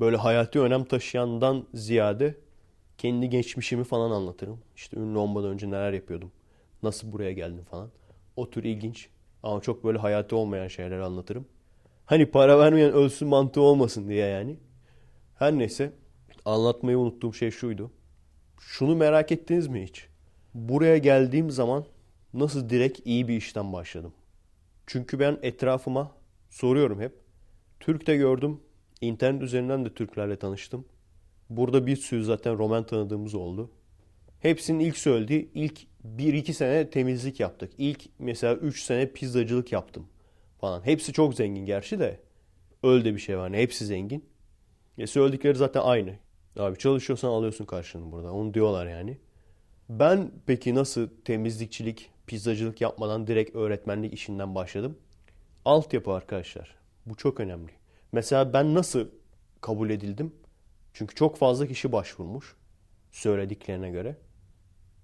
böyle 0.00 0.16
hayati 0.16 0.60
önem 0.60 0.84
taşıyandan 0.84 1.66
ziyade 1.74 2.34
kendi 2.98 3.30
geçmişimi 3.30 3.84
falan 3.84 4.10
anlatırım. 4.10 4.58
İşte 4.76 4.96
ünlü 5.00 5.18
olmadan 5.18 5.50
önce 5.50 5.66
neler 5.70 5.92
yapıyordum. 5.92 6.32
Nasıl 6.82 7.12
buraya 7.12 7.32
geldim 7.32 7.64
falan. 7.64 7.90
O 8.36 8.50
tür 8.50 8.64
ilginç 8.64 9.08
ama 9.42 9.60
çok 9.60 9.84
böyle 9.84 9.98
hayati 9.98 10.34
olmayan 10.34 10.68
şeyler 10.68 10.98
anlatırım. 10.98 11.46
Hani 12.06 12.26
para 12.30 12.58
vermeyen 12.58 12.92
ölsün 12.92 13.28
mantığı 13.28 13.60
olmasın 13.60 14.08
diye 14.08 14.26
yani. 14.26 14.56
Her 15.38 15.52
neyse 15.58 15.92
anlatmayı 16.44 16.98
unuttuğum 16.98 17.34
şey 17.34 17.50
şuydu. 17.50 17.90
şunu 18.60 18.96
merak 18.96 19.32
ettiniz 19.32 19.66
mi 19.68 19.82
hiç? 19.82 20.08
Buraya 20.54 20.98
geldiğim 20.98 21.50
zaman 21.50 21.84
nasıl 22.34 22.68
direkt 22.70 23.00
iyi 23.04 23.28
bir 23.28 23.36
işten 23.36 23.72
başladım? 23.72 24.12
Çünkü 24.86 25.20
ben 25.20 25.38
etrafıma 25.42 26.12
soruyorum 26.50 27.00
hep. 27.00 27.25
Türk'te 27.86 28.16
gördüm. 28.16 28.60
İnternet 29.00 29.42
üzerinden 29.42 29.84
de 29.84 29.94
Türklerle 29.94 30.36
tanıştım. 30.36 30.84
Burada 31.50 31.86
bir 31.86 31.96
sürü 31.96 32.24
zaten 32.24 32.58
roman 32.58 32.86
tanıdığımız 32.86 33.34
oldu. 33.34 33.70
Hepsinin 34.40 34.80
ilk 34.80 34.98
söylediği 34.98 35.50
ilk 35.54 35.80
1-2 36.18 36.52
sene 36.52 36.90
temizlik 36.90 37.40
yaptık. 37.40 37.72
İlk 37.78 38.08
mesela 38.18 38.54
3 38.54 38.82
sene 38.82 39.12
pizzacılık 39.12 39.72
yaptım 39.72 40.06
falan. 40.60 40.86
Hepsi 40.86 41.12
çok 41.12 41.34
zengin 41.34 41.66
gerçi 41.66 41.98
de. 41.98 42.20
Öyle 42.82 43.04
de 43.04 43.14
bir 43.14 43.20
şey 43.20 43.38
var. 43.38 43.44
Yani 43.44 43.56
hepsi 43.56 43.86
zengin. 43.86 44.24
Ya 44.96 45.06
söyledikleri 45.06 45.54
zaten 45.54 45.80
aynı. 45.80 46.14
Abi 46.58 46.78
çalışıyorsan 46.78 47.28
alıyorsun 47.28 47.64
karşılığını 47.64 48.12
burada. 48.12 48.32
Onu 48.32 48.54
diyorlar 48.54 48.86
yani. 48.86 49.18
Ben 49.88 50.30
peki 50.46 50.74
nasıl 50.74 51.08
temizlikçilik, 51.24 52.10
pizzacılık 52.26 52.80
yapmadan 52.80 53.26
direkt 53.26 53.56
öğretmenlik 53.56 54.12
işinden 54.12 54.54
başladım? 54.54 54.98
Altyapı 55.64 56.10
arkadaşlar. 56.12 56.85
Bu 57.06 57.14
çok 57.14 57.40
önemli. 57.40 57.72
Mesela 58.12 58.52
ben 58.52 58.74
nasıl 58.74 59.08
kabul 59.60 59.90
edildim? 59.90 60.32
Çünkü 60.92 61.14
çok 61.14 61.36
fazla 61.36 61.66
kişi 61.66 61.92
başvurmuş 61.92 62.56
söylediklerine 63.10 63.90
göre. 63.90 64.16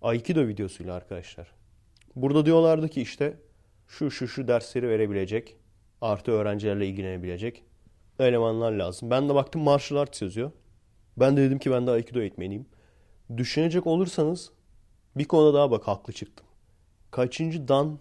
Aikido 0.03 0.47
videosuyla 0.47 0.95
arkadaşlar. 0.95 1.53
Burada 2.17 2.47
diyorlardı 2.47 2.89
ki 2.89 3.03
işte 3.03 3.37
şu 3.89 4.11
şu 4.11 4.29
şu 4.29 4.49
dersleri 4.49 4.89
verebilecek, 4.89 5.57
artı 6.01 6.33
öğrencilerle 6.33 6.87
ilgilenebilecek 6.87 7.65
elemanlar 8.19 8.73
lazım. 8.73 9.11
Ben 9.11 9.29
de 9.29 9.35
baktım 9.35 9.63
martial 9.63 9.99
arts 9.99 10.23
yazıyor. 10.23 10.51
Ben 11.17 11.37
de 11.37 11.43
dedim 11.43 11.59
ki 11.59 11.71
ben 11.71 11.87
de 11.87 11.91
Aikido 11.91 12.21
eğitmeniyim. 12.21 12.67
Düşünecek 13.37 13.87
olursanız 13.87 14.53
bir 15.17 15.25
konuda 15.25 15.55
daha 15.55 15.71
bak 15.71 15.89
haklı 15.89 16.13
çıktım. 16.13 16.47
Kaçıncı 17.11 17.69
dan 17.69 17.99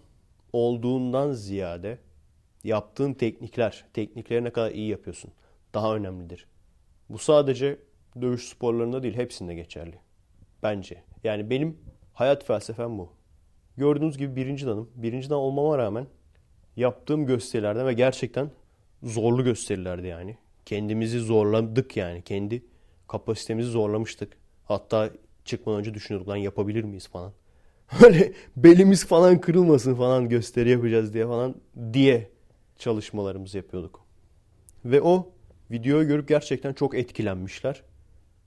olduğundan 0.52 1.32
ziyade 1.32 1.98
yaptığın 2.64 3.14
teknikler, 3.14 3.84
teknikleri 3.94 4.44
ne 4.44 4.50
kadar 4.50 4.70
iyi 4.70 4.88
yapıyorsun 4.88 5.32
daha 5.74 5.96
önemlidir. 5.96 6.46
Bu 7.08 7.18
sadece 7.18 7.78
dövüş 8.20 8.48
sporlarında 8.48 9.02
değil 9.02 9.14
hepsinde 9.14 9.54
geçerli. 9.54 9.98
Bence. 10.62 11.02
Yani 11.24 11.50
benim 11.50 11.78
hayat 12.12 12.44
felsefem 12.44 12.98
bu. 12.98 13.12
Gördüğünüz 13.76 14.18
gibi 14.18 14.36
birinci 14.36 14.66
danım. 14.66 14.90
Birinci 14.94 15.30
dan 15.30 15.38
olmama 15.38 15.78
rağmen 15.78 16.06
yaptığım 16.76 17.26
gösterilerden 17.26 17.86
ve 17.86 17.92
gerçekten 17.92 18.50
zorlu 19.02 19.44
gösterilerdi 19.44 20.06
yani. 20.06 20.36
Kendimizi 20.66 21.20
zorladık 21.20 21.96
yani. 21.96 22.22
Kendi 22.22 22.64
kapasitemizi 23.08 23.70
zorlamıştık. 23.70 24.36
Hatta 24.64 25.10
çıkmadan 25.44 25.78
önce 25.80 25.94
düşünüyorduk 25.94 26.28
lan 26.28 26.36
yapabilir 26.36 26.84
miyiz 26.84 27.08
falan. 27.08 27.32
Öyle 28.04 28.32
belimiz 28.56 29.06
falan 29.06 29.40
kırılmasın 29.40 29.94
falan 29.94 30.28
gösteri 30.28 30.70
yapacağız 30.70 31.14
diye 31.14 31.26
falan 31.26 31.54
diye 31.92 32.30
çalışmalarımızı 32.82 33.56
yapıyorduk. 33.56 34.04
Ve 34.84 35.02
o 35.02 35.32
videoyu 35.70 36.08
görüp 36.08 36.28
gerçekten 36.28 36.72
çok 36.72 36.94
etkilenmişler. 36.94 37.82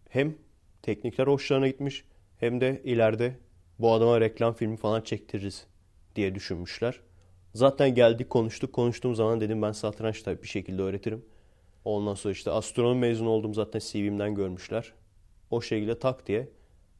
Hem 0.10 0.36
teknikler 0.82 1.28
hoşlarına 1.28 1.68
gitmiş 1.68 2.04
hem 2.40 2.62
de 2.62 2.82
ileride 2.84 3.38
bu 3.80 3.94
adama 3.94 4.22
reklam 4.22 4.54
filmi 4.54 4.78
falan 4.78 5.02
çektiririz 5.02 5.68
diye 6.16 6.36
düşünmüşler. 6.36 7.00
Zaten 7.54 7.96
geldik 7.96 8.30
konuştuk. 8.30 8.74
Konuştuğum 8.74 9.16
zaman 9.16 9.42
dedim 9.42 9.62
ben 9.62 9.72
satranç 9.72 10.26
da 10.26 10.44
bir 10.44 10.48
şekilde 10.48 10.82
öğretirim. 10.82 11.26
Ondan 11.86 12.16
sonra 12.16 12.32
işte 12.32 12.52
astronomi 12.52 13.00
mezunu 13.00 13.30
oldum 13.30 13.54
zaten 13.54 13.80
CV'mden 13.80 14.36
görmüşler. 14.36 14.94
O 15.52 15.62
şekilde 15.62 16.00
tak 16.00 16.28
diye 16.28 16.50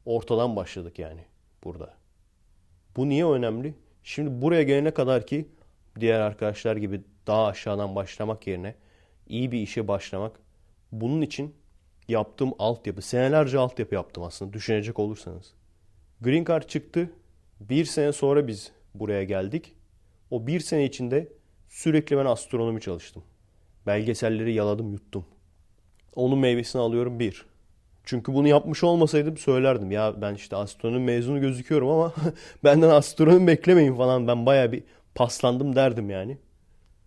ortadan 0.06 0.56
başladık 0.56 0.98
yani 0.98 1.20
burada. 1.64 1.94
Bu 2.96 3.08
niye 3.08 3.26
önemli? 3.26 3.74
Şimdi 4.02 4.42
buraya 4.42 4.62
gelene 4.62 4.90
kadar 4.90 5.26
ki 5.26 5.48
diğer 6.00 6.20
arkadaşlar 6.20 6.76
gibi 6.76 7.00
daha 7.26 7.46
aşağıdan 7.46 7.96
başlamak 7.96 8.46
yerine 8.46 8.74
iyi 9.28 9.52
bir 9.52 9.58
işe 9.58 9.88
başlamak. 9.88 10.40
Bunun 10.92 11.22
için 11.22 11.54
yaptığım 12.08 12.52
altyapı, 12.58 13.02
senelerce 13.02 13.58
altyapı 13.58 13.94
yaptım 13.94 14.22
aslında 14.22 14.52
düşünecek 14.52 14.98
olursanız. 14.98 15.54
Green 16.20 16.44
Card 16.44 16.62
çıktı. 16.62 17.10
Bir 17.60 17.84
sene 17.84 18.12
sonra 18.12 18.46
biz 18.46 18.72
buraya 18.94 19.24
geldik. 19.24 19.74
O 20.30 20.46
bir 20.46 20.60
sene 20.60 20.84
içinde 20.84 21.32
sürekli 21.68 22.16
ben 22.16 22.24
astronomi 22.24 22.80
çalıştım. 22.80 23.22
Belgeselleri 23.86 24.54
yaladım 24.54 24.92
yuttum. 24.92 25.24
Onun 26.14 26.38
meyvesini 26.38 26.82
alıyorum 26.82 27.18
bir. 27.18 27.46
Çünkü 28.04 28.34
bunu 28.34 28.48
yapmış 28.48 28.84
olmasaydım 28.84 29.36
söylerdim. 29.36 29.90
Ya 29.90 30.20
ben 30.20 30.34
işte 30.34 30.56
astronomi 30.56 31.04
mezunu 31.04 31.40
gözüküyorum 31.40 31.88
ama 31.88 32.14
benden 32.64 32.88
astronomi 32.88 33.46
beklemeyin 33.46 33.96
falan. 33.96 34.28
Ben 34.28 34.46
baya 34.46 34.72
bir 34.72 34.82
paslandım 35.16 35.76
derdim 35.76 36.10
yani. 36.10 36.38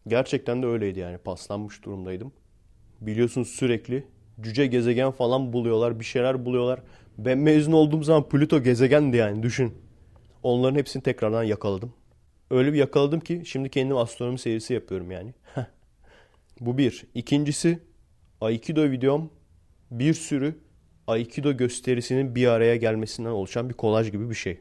Gerçekten 0.08 0.64
de 0.64 0.68
öyleydi 0.68 1.00
yani 1.00 1.18
paslanmış 1.18 1.84
durumdaydım. 1.86 2.32
Biliyorsunuz 3.02 3.48
sürekli 3.48 4.08
cüce 4.42 4.68
gezegen 4.68 5.12
falan 5.12 5.54
buluyorlar, 5.54 6.00
bir 6.00 6.06
şeyler 6.06 6.46
buluyorlar. 6.46 6.82
Ben 7.18 7.38
mezun 7.38 7.72
olduğum 7.72 8.04
zaman 8.04 8.30
Plüto 8.30 8.64
gezegendi 8.64 9.18
yani 9.18 9.44
düşün. 9.44 9.74
Onların 10.44 10.76
hepsini 10.76 11.04
tekrardan 11.04 11.44
yakaladım. 11.44 11.94
Öyle 12.52 12.74
bir 12.74 12.78
yakaladım 12.78 13.20
ki 13.20 13.42
şimdi 13.46 13.70
kendim 13.70 13.98
astronomi 13.98 14.40
serisi 14.40 14.74
yapıyorum 14.74 15.12
yani. 15.12 15.34
Bu 16.60 16.78
bir. 16.78 17.06
İkincisi 17.16 17.80
Aikido 18.42 18.92
videom 18.92 19.30
bir 19.92 20.14
sürü 20.14 20.56
Aikido 21.08 21.58
gösterisinin 21.58 22.36
bir 22.36 22.48
araya 22.48 22.76
gelmesinden 22.76 23.30
oluşan 23.30 23.70
bir 23.70 23.74
kolaj 23.74 24.12
gibi 24.12 24.30
bir 24.30 24.36
şey. 24.36 24.60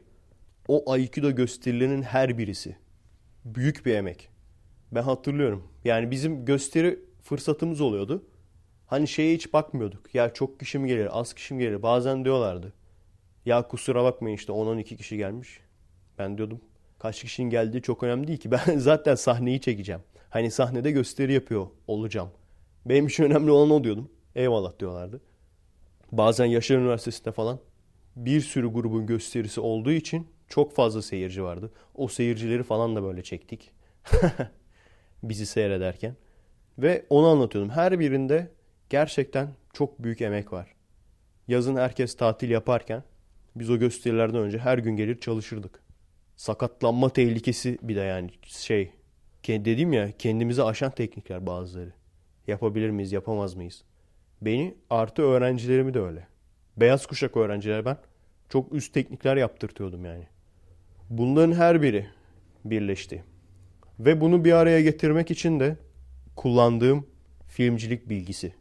O 0.67 0.91
Aikido 0.91 1.31
gösterilerinin 1.31 2.01
her 2.01 2.37
birisi 2.37 2.75
büyük 3.55 3.85
bir 3.85 3.93
emek. 3.93 4.29
Ben 4.91 5.01
hatırlıyorum. 5.01 5.63
Yani 5.85 6.11
bizim 6.11 6.45
gösteri 6.45 6.99
fırsatımız 7.23 7.81
oluyordu. 7.81 8.25
Hani 8.87 9.07
şeye 9.07 9.35
hiç 9.35 9.53
bakmıyorduk. 9.53 10.15
Ya 10.15 10.33
çok 10.33 10.59
kişi 10.59 10.79
mi 10.79 10.87
gelir, 10.87 11.19
az 11.19 11.33
kişi 11.33 11.53
mi 11.53 11.63
gelir? 11.63 11.83
Bazen 11.83 12.25
diyorlardı. 12.25 12.73
Ya 13.45 13.67
kusura 13.67 14.03
bakmayın 14.03 14.35
işte 14.35 14.53
10-12 14.53 14.97
kişi 14.97 15.17
gelmiş. 15.17 15.59
Ben 16.17 16.37
diyordum 16.37 16.61
kaç 16.99 17.21
kişinin 17.21 17.49
geldiği 17.49 17.81
çok 17.81 18.03
önemli 18.03 18.27
değil 18.27 18.39
ki. 18.39 18.51
Ben 18.67 18.77
zaten 18.77 19.15
sahneyi 19.15 19.61
çekeceğim. 19.61 20.01
Hani 20.29 20.51
sahnede 20.51 20.91
gösteri 20.91 21.33
yapıyor 21.33 21.67
olacağım. 21.87 22.29
Benim 22.85 23.07
için 23.07 23.23
önemli 23.23 23.51
olan 23.51 23.69
o 23.69 23.83
diyordum. 23.83 24.09
Eyvallah 24.35 24.79
diyorlardı. 24.79 25.21
Bazen 26.11 26.45
Yaşar 26.45 26.77
Üniversitesi'nde 26.77 27.31
falan 27.31 27.59
bir 28.15 28.41
sürü 28.41 28.67
grubun 28.67 29.05
gösterisi 29.05 29.61
olduğu 29.61 29.91
için 29.91 30.27
çok 30.49 30.75
fazla 30.75 31.01
seyirci 31.01 31.43
vardı. 31.43 31.71
O 31.95 32.07
seyircileri 32.07 32.63
falan 32.63 32.95
da 32.95 33.03
böyle 33.03 33.23
çektik. 33.23 33.71
Bizi 35.23 35.45
seyrederken. 35.45 36.15
Ve 36.77 37.05
onu 37.09 37.27
anlatıyordum. 37.27 37.71
Her 37.71 37.99
birinde 37.99 38.51
gerçekten 38.89 39.49
çok 39.73 40.03
büyük 40.03 40.21
emek 40.21 40.53
var. 40.53 40.73
Yazın 41.47 41.75
herkes 41.75 42.15
tatil 42.15 42.49
yaparken 42.49 43.03
biz 43.55 43.69
o 43.69 43.77
gösterilerden 43.77 44.39
önce 44.39 44.57
her 44.57 44.77
gün 44.77 44.95
gelir 44.95 45.19
çalışırdık. 45.19 45.79
Sakatlanma 46.35 47.09
tehlikesi 47.09 47.77
bir 47.81 47.95
de 47.95 47.99
yani 47.99 48.29
şey 48.43 48.91
dedim 49.47 49.93
ya 49.93 50.11
kendimizi 50.17 50.63
aşan 50.63 50.91
teknikler 50.91 51.45
bazıları. 51.45 51.93
Yapabilir 52.47 52.89
miyiz 52.89 53.11
yapamaz 53.11 53.55
mıyız? 53.55 53.83
Beni 54.41 54.75
artı 54.89 55.21
öğrencilerimi 55.21 55.93
de 55.93 55.99
öyle. 55.99 56.27
Beyaz 56.77 57.05
kuşak 57.05 57.37
öğrenciler 57.37 57.85
ben 57.85 57.97
çok 58.49 58.73
üst 58.73 58.93
teknikler 58.93 59.37
yaptırtıyordum 59.37 60.05
yani. 60.05 60.27
Bunların 61.09 61.53
her 61.53 61.81
biri 61.81 62.07
birleşti. 62.65 63.23
Ve 63.99 64.21
bunu 64.21 64.45
bir 64.45 64.51
araya 64.51 64.81
getirmek 64.81 65.31
için 65.31 65.59
de 65.59 65.77
kullandığım 66.35 67.07
filmcilik 67.47 68.09
bilgisi. 68.09 68.53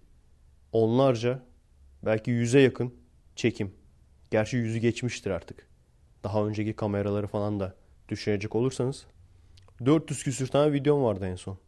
Onlarca 0.73 1.43
belki 2.03 2.31
yüze 2.31 2.61
yakın 2.61 2.95
çekim. 3.37 3.75
Gerçi 4.31 4.57
yüzü 4.57 4.79
geçmiştir 4.79 5.31
artık. 5.31 5.69
Daha 6.25 6.47
önceki 6.47 6.73
kameraları 6.73 7.27
falan 7.27 7.61
da 7.61 7.75
düşünecek 8.09 8.55
olursanız. 8.55 9.07
400 9.85 10.23
küsür 10.23 10.47
tane 10.47 10.73
videom 10.73 11.03
vardı 11.03 11.27
en 11.27 11.37
son. 11.37 11.59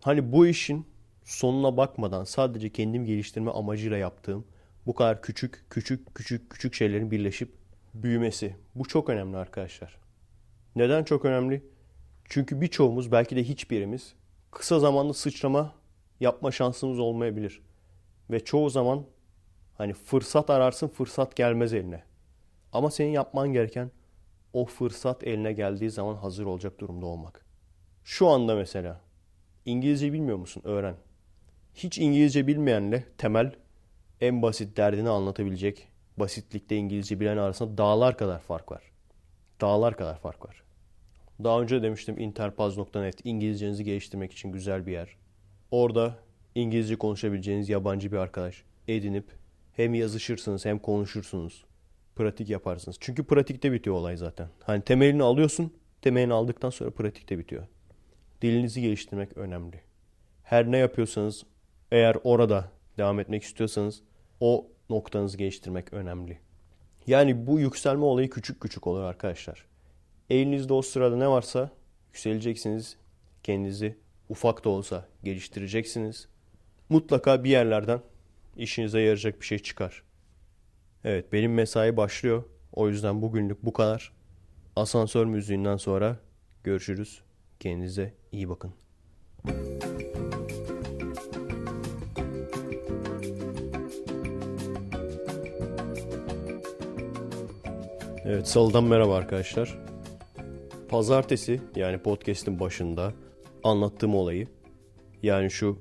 Hani 0.00 0.32
bu 0.32 0.46
işin 0.46 0.86
sonuna 1.24 1.76
bakmadan 1.76 2.24
sadece 2.24 2.72
kendim 2.72 3.04
geliştirme 3.04 3.50
amacıyla 3.50 3.96
yaptığım 3.96 4.44
bu 4.86 4.94
kadar 4.94 5.22
küçük 5.22 5.64
küçük 5.70 6.14
küçük 6.14 6.50
küçük 6.50 6.74
şeylerin 6.74 7.10
birleşip 7.10 7.52
büyümesi. 7.94 8.56
Bu 8.74 8.88
çok 8.88 9.08
önemli 9.08 9.36
arkadaşlar. 9.36 10.01
Neden 10.76 11.04
çok 11.04 11.24
önemli? 11.24 11.62
Çünkü 12.24 12.60
birçoğumuz 12.60 13.12
belki 13.12 13.36
de 13.36 13.44
hiçbirimiz 13.44 14.14
kısa 14.50 14.78
zamanda 14.78 15.12
sıçrama 15.12 15.74
yapma 16.20 16.50
şansımız 16.50 16.98
olmayabilir. 16.98 17.62
Ve 18.30 18.44
çoğu 18.44 18.70
zaman 18.70 19.04
hani 19.74 19.92
fırsat 19.92 20.50
ararsın 20.50 20.88
fırsat 20.88 21.36
gelmez 21.36 21.72
eline. 21.74 22.02
Ama 22.72 22.90
senin 22.90 23.10
yapman 23.10 23.52
gereken 23.52 23.90
o 24.52 24.64
fırsat 24.64 25.24
eline 25.24 25.52
geldiği 25.52 25.90
zaman 25.90 26.14
hazır 26.14 26.46
olacak 26.46 26.80
durumda 26.80 27.06
olmak. 27.06 27.46
Şu 28.04 28.28
anda 28.28 28.54
mesela 28.54 29.00
İngilizce 29.64 30.12
bilmiyor 30.12 30.38
musun? 30.38 30.62
Öğren. 30.64 30.96
Hiç 31.74 31.98
İngilizce 31.98 32.46
bilmeyenle 32.46 33.04
temel 33.18 33.54
en 34.20 34.42
basit 34.42 34.76
derdini 34.76 35.08
anlatabilecek 35.08 35.88
basitlikte 36.16 36.76
İngilizce 36.76 37.20
bilen 37.20 37.36
arasında 37.36 37.78
dağlar 37.78 38.16
kadar 38.16 38.38
fark 38.40 38.72
var. 38.72 38.91
Dağlar 39.62 39.96
kadar 39.96 40.18
fark 40.18 40.46
var. 40.46 40.62
Daha 41.44 41.60
önce 41.60 41.82
demiştim 41.82 42.18
interpaz.net 42.18 43.20
İngilizcenizi 43.24 43.84
geliştirmek 43.84 44.32
için 44.32 44.52
güzel 44.52 44.86
bir 44.86 44.92
yer. 44.92 45.16
Orada 45.70 46.18
İngilizce 46.54 46.96
konuşabileceğiniz 46.96 47.68
yabancı 47.68 48.12
bir 48.12 48.16
arkadaş 48.16 48.62
edinip 48.88 49.24
hem 49.72 49.94
yazışırsınız 49.94 50.64
hem 50.64 50.78
konuşursunuz. 50.78 51.64
Pratik 52.16 52.50
yaparsınız. 52.50 52.96
Çünkü 53.00 53.24
pratikte 53.24 53.72
bitiyor 53.72 53.96
olay 53.96 54.16
zaten. 54.16 54.48
Hani 54.62 54.82
temelini 54.82 55.22
alıyorsun. 55.22 55.72
Temelini 56.02 56.32
aldıktan 56.32 56.70
sonra 56.70 56.90
pratikte 56.90 57.38
bitiyor. 57.38 57.66
Dilinizi 58.42 58.80
geliştirmek 58.80 59.36
önemli. 59.36 59.80
Her 60.42 60.72
ne 60.72 60.78
yapıyorsanız 60.78 61.46
eğer 61.92 62.16
orada 62.24 62.68
devam 62.98 63.20
etmek 63.20 63.42
istiyorsanız 63.42 64.02
o 64.40 64.66
noktanızı 64.90 65.38
geliştirmek 65.38 65.92
önemli. 65.92 66.38
Yani 67.06 67.46
bu 67.46 67.60
yükselme 67.60 68.04
olayı 68.04 68.30
küçük 68.30 68.60
küçük 68.60 68.86
olur 68.86 69.02
arkadaşlar. 69.02 69.66
Elinizde 70.30 70.72
o 70.72 70.82
sırada 70.82 71.16
ne 71.16 71.28
varsa 71.28 71.70
yükseleceksiniz. 72.06 72.96
Kendinizi 73.42 73.96
ufak 74.28 74.64
da 74.64 74.68
olsa 74.68 75.08
geliştireceksiniz. 75.24 76.28
Mutlaka 76.88 77.44
bir 77.44 77.50
yerlerden 77.50 78.00
işinize 78.56 79.00
yarayacak 79.00 79.40
bir 79.40 79.46
şey 79.46 79.58
çıkar. 79.58 80.02
Evet 81.04 81.32
benim 81.32 81.54
mesai 81.54 81.96
başlıyor. 81.96 82.44
O 82.72 82.88
yüzden 82.88 83.22
bugünlük 83.22 83.62
bu 83.62 83.72
kadar. 83.72 84.12
Asansör 84.76 85.26
müziğinden 85.26 85.76
sonra 85.76 86.16
görüşürüz. 86.64 87.22
Kendinize 87.60 88.14
iyi 88.32 88.48
bakın. 88.48 88.72
Evet 98.24 98.48
salıdan 98.48 98.84
merhaba 98.84 99.16
arkadaşlar. 99.16 99.78
Pazartesi 100.88 101.60
yani 101.76 101.98
podcast'in 101.98 102.60
başında 102.60 103.12
anlattığım 103.64 104.14
olayı 104.14 104.48
yani 105.22 105.50
şu 105.50 105.78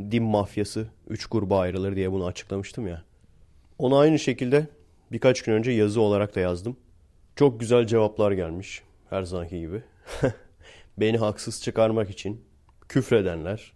din 0.00 0.22
mafyası 0.22 0.88
3 1.08 1.26
gruba 1.26 1.58
ayrılır 1.58 1.96
diye 1.96 2.12
bunu 2.12 2.26
açıklamıştım 2.26 2.86
ya. 2.86 3.04
Onu 3.78 3.96
aynı 3.96 4.18
şekilde 4.18 4.66
birkaç 5.12 5.42
gün 5.42 5.52
önce 5.52 5.70
yazı 5.70 6.00
olarak 6.00 6.36
da 6.36 6.40
yazdım. 6.40 6.76
Çok 7.36 7.60
güzel 7.60 7.86
cevaplar 7.86 8.32
gelmiş 8.32 8.82
her 9.10 9.22
zamanki 9.22 9.60
gibi. 9.60 9.82
Beni 10.98 11.18
haksız 11.18 11.62
çıkarmak 11.62 12.10
için 12.10 12.44
küfredenler, 12.88 13.72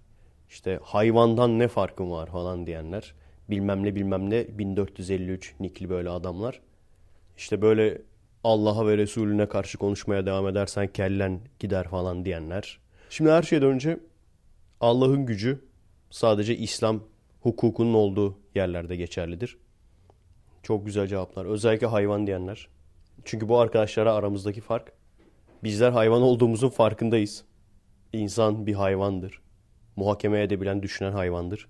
işte 0.49 0.81
hayvandan 0.83 1.59
ne 1.59 1.69
farkım 1.69 2.11
var 2.11 2.27
falan 2.27 2.67
diyenler, 2.67 3.15
bilmem 3.51 3.85
ne 3.85 3.95
bilmem 3.95 4.31
ne 4.31 4.59
1453 4.59 5.55
nikli 5.61 5.91
böyle 5.91 6.11
adamlar. 6.11 6.61
İşte 7.37 7.63
böyle 7.63 8.03
Allah'a 8.45 8.87
ve 8.87 8.99
Resulüne 8.99 9.49
karşı 9.49 9.79
konuşmaya 9.79 10.27
devam 10.27 10.49
edersen 10.49 10.87
kellen 10.87 11.41
gider 11.59 11.89
falan 11.89 12.25
diyenler. 12.25 12.79
Şimdi 13.11 13.31
her 13.31 13.43
şeyden 13.43 13.69
önce 13.69 14.01
Allah'ın 14.81 15.27
gücü 15.27 15.65
sadece 16.11 16.57
İslam 16.57 17.03
hukukunun 17.41 17.95
olduğu 17.95 18.39
yerlerde 18.55 18.97
geçerlidir. 18.97 19.57
Çok 20.63 20.87
güzel 20.87 21.07
cevaplar. 21.07 21.45
Özellikle 21.45 21.87
hayvan 21.87 22.27
diyenler. 22.27 22.69
Çünkü 23.25 23.49
bu 23.49 23.59
arkadaşlara 23.59 24.15
aramızdaki 24.15 24.61
fark. 24.61 24.93
Bizler 25.63 25.91
hayvan 25.91 26.23
olduğumuzun 26.23 26.69
farkındayız. 26.69 27.45
İnsan 28.13 28.67
bir 28.67 28.75
hayvandır. 28.75 29.41
Muhakeme 29.97 30.43
edebilen, 30.43 30.83
düşünen 30.83 31.13
hayvandır. 31.13 31.69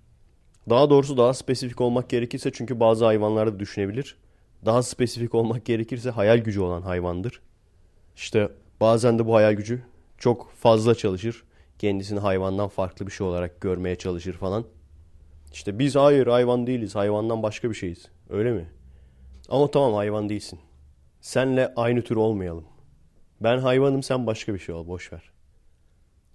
Daha 0.71 0.91
doğrusu 0.91 1.17
daha 1.17 1.35
spesifik 1.35 1.81
olmak 1.81 2.11
gerekirse 2.11 2.53
çünkü 2.53 2.81
bazı 2.81 3.05
hayvanlar 3.05 3.55
da 3.55 3.61
düşünebilir. 3.61 4.17
Daha 4.65 4.83
spesifik 4.83 5.35
olmak 5.35 5.65
gerekirse 5.65 6.11
hayal 6.11 6.39
gücü 6.39 6.61
olan 6.61 6.83
hayvandır. 6.83 7.41
İşte 8.17 8.49
bazen 8.81 9.19
de 9.19 9.27
bu 9.27 9.35
hayal 9.35 9.53
gücü 9.53 9.83
çok 10.19 10.51
fazla 10.53 10.95
çalışır. 10.95 11.45
Kendisini 11.79 12.19
hayvandan 12.19 12.69
farklı 12.69 13.07
bir 13.07 13.13
şey 13.13 13.27
olarak 13.27 13.61
görmeye 13.61 13.97
çalışır 13.97 14.33
falan. 14.33 14.65
İşte 15.53 15.79
biz 15.79 15.97
hayır 15.97 16.27
hayvan 16.27 16.67
değiliz. 16.67 16.95
Hayvandan 16.95 17.43
başka 17.43 17.71
bir 17.71 17.75
şeyiz. 17.75 18.09
Öyle 18.31 18.53
mi? 18.53 18.69
Ama 19.49 19.71
tamam 19.71 19.95
hayvan 19.95 20.29
değilsin. 20.29 20.59
Senle 21.21 21.73
aynı 21.77 22.03
tür 22.03 22.17
olmayalım. 22.17 22.65
Ben 23.41 23.59
hayvanım 23.59 24.03
sen 24.03 24.27
başka 24.27 24.55
bir 24.55 24.59
şey 24.59 24.75
ol. 24.75 24.87
Boş 24.87 25.13
ver. 25.13 25.23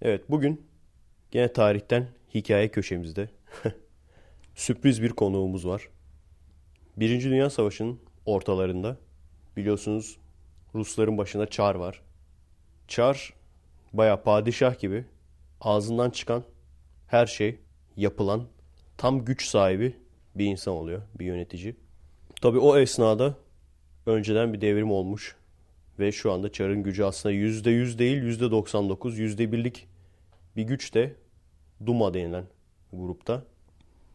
Evet 0.02 0.30
bugün 0.30 0.66
gene 1.30 1.52
tarihten 1.52 2.08
hikaye 2.34 2.68
köşemizde 2.68 3.28
sürpriz 4.54 5.02
bir 5.02 5.10
konuğumuz 5.10 5.66
var. 5.66 5.88
Birinci 6.96 7.30
Dünya 7.30 7.50
Savaşı'nın 7.50 8.00
ortalarında 8.26 8.96
biliyorsunuz 9.56 10.18
Rusların 10.74 11.18
başında 11.18 11.46
Çar 11.46 11.74
var. 11.74 12.02
Çar 12.88 13.34
baya 13.92 14.22
padişah 14.22 14.78
gibi 14.78 15.04
ağzından 15.60 16.10
çıkan 16.10 16.42
her 17.06 17.26
şey 17.26 17.58
yapılan 17.96 18.46
tam 18.96 19.24
güç 19.24 19.46
sahibi 19.46 19.96
bir 20.34 20.44
insan 20.44 20.74
oluyor, 20.74 21.02
bir 21.18 21.26
yönetici. 21.26 21.76
Tabi 22.40 22.58
o 22.58 22.76
esnada 22.76 23.34
önceden 24.06 24.52
bir 24.52 24.60
devrim 24.60 24.90
olmuş 24.90 25.36
ve 25.98 26.12
şu 26.12 26.32
anda 26.32 26.52
Çar'ın 26.52 26.82
gücü 26.82 27.04
aslında 27.04 27.34
%100 27.34 27.98
değil 27.98 28.22
%99, 28.22 29.16
%1'lik 29.16 29.88
bir 30.56 30.62
güç 30.62 30.94
de 30.94 31.16
Duma 31.86 32.14
denilen 32.14 32.44
grupta. 32.92 33.44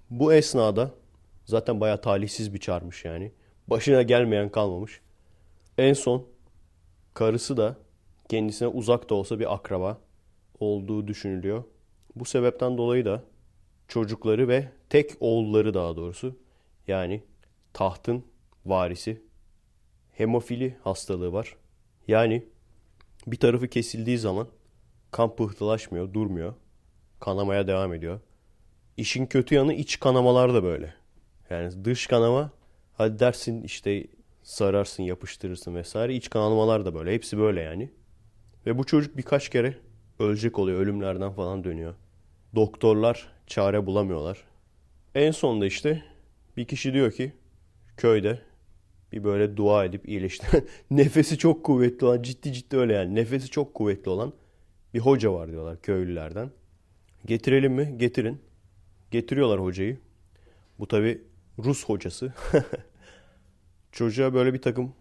Bu 0.09 0.33
esnada 0.33 0.91
zaten 1.45 1.81
bayağı 1.81 2.01
talihsiz 2.01 2.53
bir 2.53 2.59
çarmış 2.59 3.05
yani. 3.05 3.31
Başına 3.67 4.01
gelmeyen 4.01 4.49
kalmamış. 4.49 5.01
En 5.77 5.93
son 5.93 6.25
karısı 7.13 7.57
da 7.57 7.77
kendisine 8.29 8.67
uzak 8.67 9.09
da 9.09 9.15
olsa 9.15 9.39
bir 9.39 9.53
akraba 9.53 10.01
olduğu 10.59 11.07
düşünülüyor. 11.07 11.63
Bu 12.15 12.25
sebepten 12.25 12.77
dolayı 12.77 13.05
da 13.05 13.23
çocukları 13.87 14.47
ve 14.47 14.71
tek 14.89 15.11
oğulları 15.19 15.73
daha 15.73 15.95
doğrusu 15.95 16.35
yani 16.87 17.23
tahtın 17.73 18.23
varisi 18.65 19.21
hemofili 20.11 20.77
hastalığı 20.83 21.33
var. 21.33 21.55
Yani 22.07 22.45
bir 23.27 23.37
tarafı 23.37 23.67
kesildiği 23.67 24.17
zaman 24.17 24.47
kan 25.11 25.35
pıhtılaşmıyor, 25.35 26.13
durmuyor. 26.13 26.53
Kanamaya 27.19 27.67
devam 27.67 27.93
ediyor. 27.93 28.19
İşin 28.97 29.25
kötü 29.25 29.55
yanı 29.55 29.73
iç 29.73 29.99
kanamalar 29.99 30.53
da 30.53 30.63
böyle. 30.63 30.93
Yani 31.49 31.85
dış 31.85 32.07
kanama 32.07 32.51
hadi 32.97 33.19
dersin 33.19 33.63
işte 33.63 34.07
sararsın, 34.43 35.03
yapıştırırsın 35.03 35.75
vesaire. 35.75 36.15
İç 36.15 36.29
kanamalar 36.29 36.85
da 36.85 36.95
böyle. 36.95 37.13
Hepsi 37.13 37.37
böyle 37.37 37.61
yani. 37.61 37.89
Ve 38.65 38.77
bu 38.77 38.83
çocuk 38.83 39.17
birkaç 39.17 39.49
kere 39.49 39.77
ölecek 40.19 40.59
oluyor. 40.59 40.79
Ölümlerden 40.79 41.31
falan 41.31 41.63
dönüyor. 41.63 41.93
Doktorlar 42.55 43.29
çare 43.47 43.85
bulamıyorlar. 43.85 44.43
En 45.15 45.31
sonunda 45.31 45.65
işte 45.65 46.03
bir 46.57 46.65
kişi 46.65 46.93
diyor 46.93 47.11
ki 47.11 47.33
köyde 47.97 48.39
bir 49.11 49.23
böyle 49.23 49.57
dua 49.57 49.85
edip 49.85 50.09
iyileşti. 50.09 50.65
Nefesi 50.91 51.37
çok 51.37 51.63
kuvvetli 51.63 52.05
olan 52.05 52.21
ciddi 52.21 52.53
ciddi 52.53 52.77
öyle 52.77 52.93
yani. 52.93 53.15
Nefesi 53.15 53.49
çok 53.49 53.73
kuvvetli 53.73 54.09
olan 54.09 54.33
bir 54.93 54.99
hoca 54.99 55.33
var 55.33 55.51
diyorlar 55.51 55.81
köylülerden. 55.81 56.51
Getirelim 57.25 57.73
mi? 57.73 57.95
Getirin. 57.97 58.41
Getiriyorlar 59.11 59.63
hocayı. 59.63 59.97
Bu 60.79 60.87
tabi 60.87 61.21
Rus 61.59 61.85
hocası. 61.85 62.33
Çocuğa 63.91 64.33
böyle 64.33 64.53
bir 64.53 64.61
takım 64.61 64.93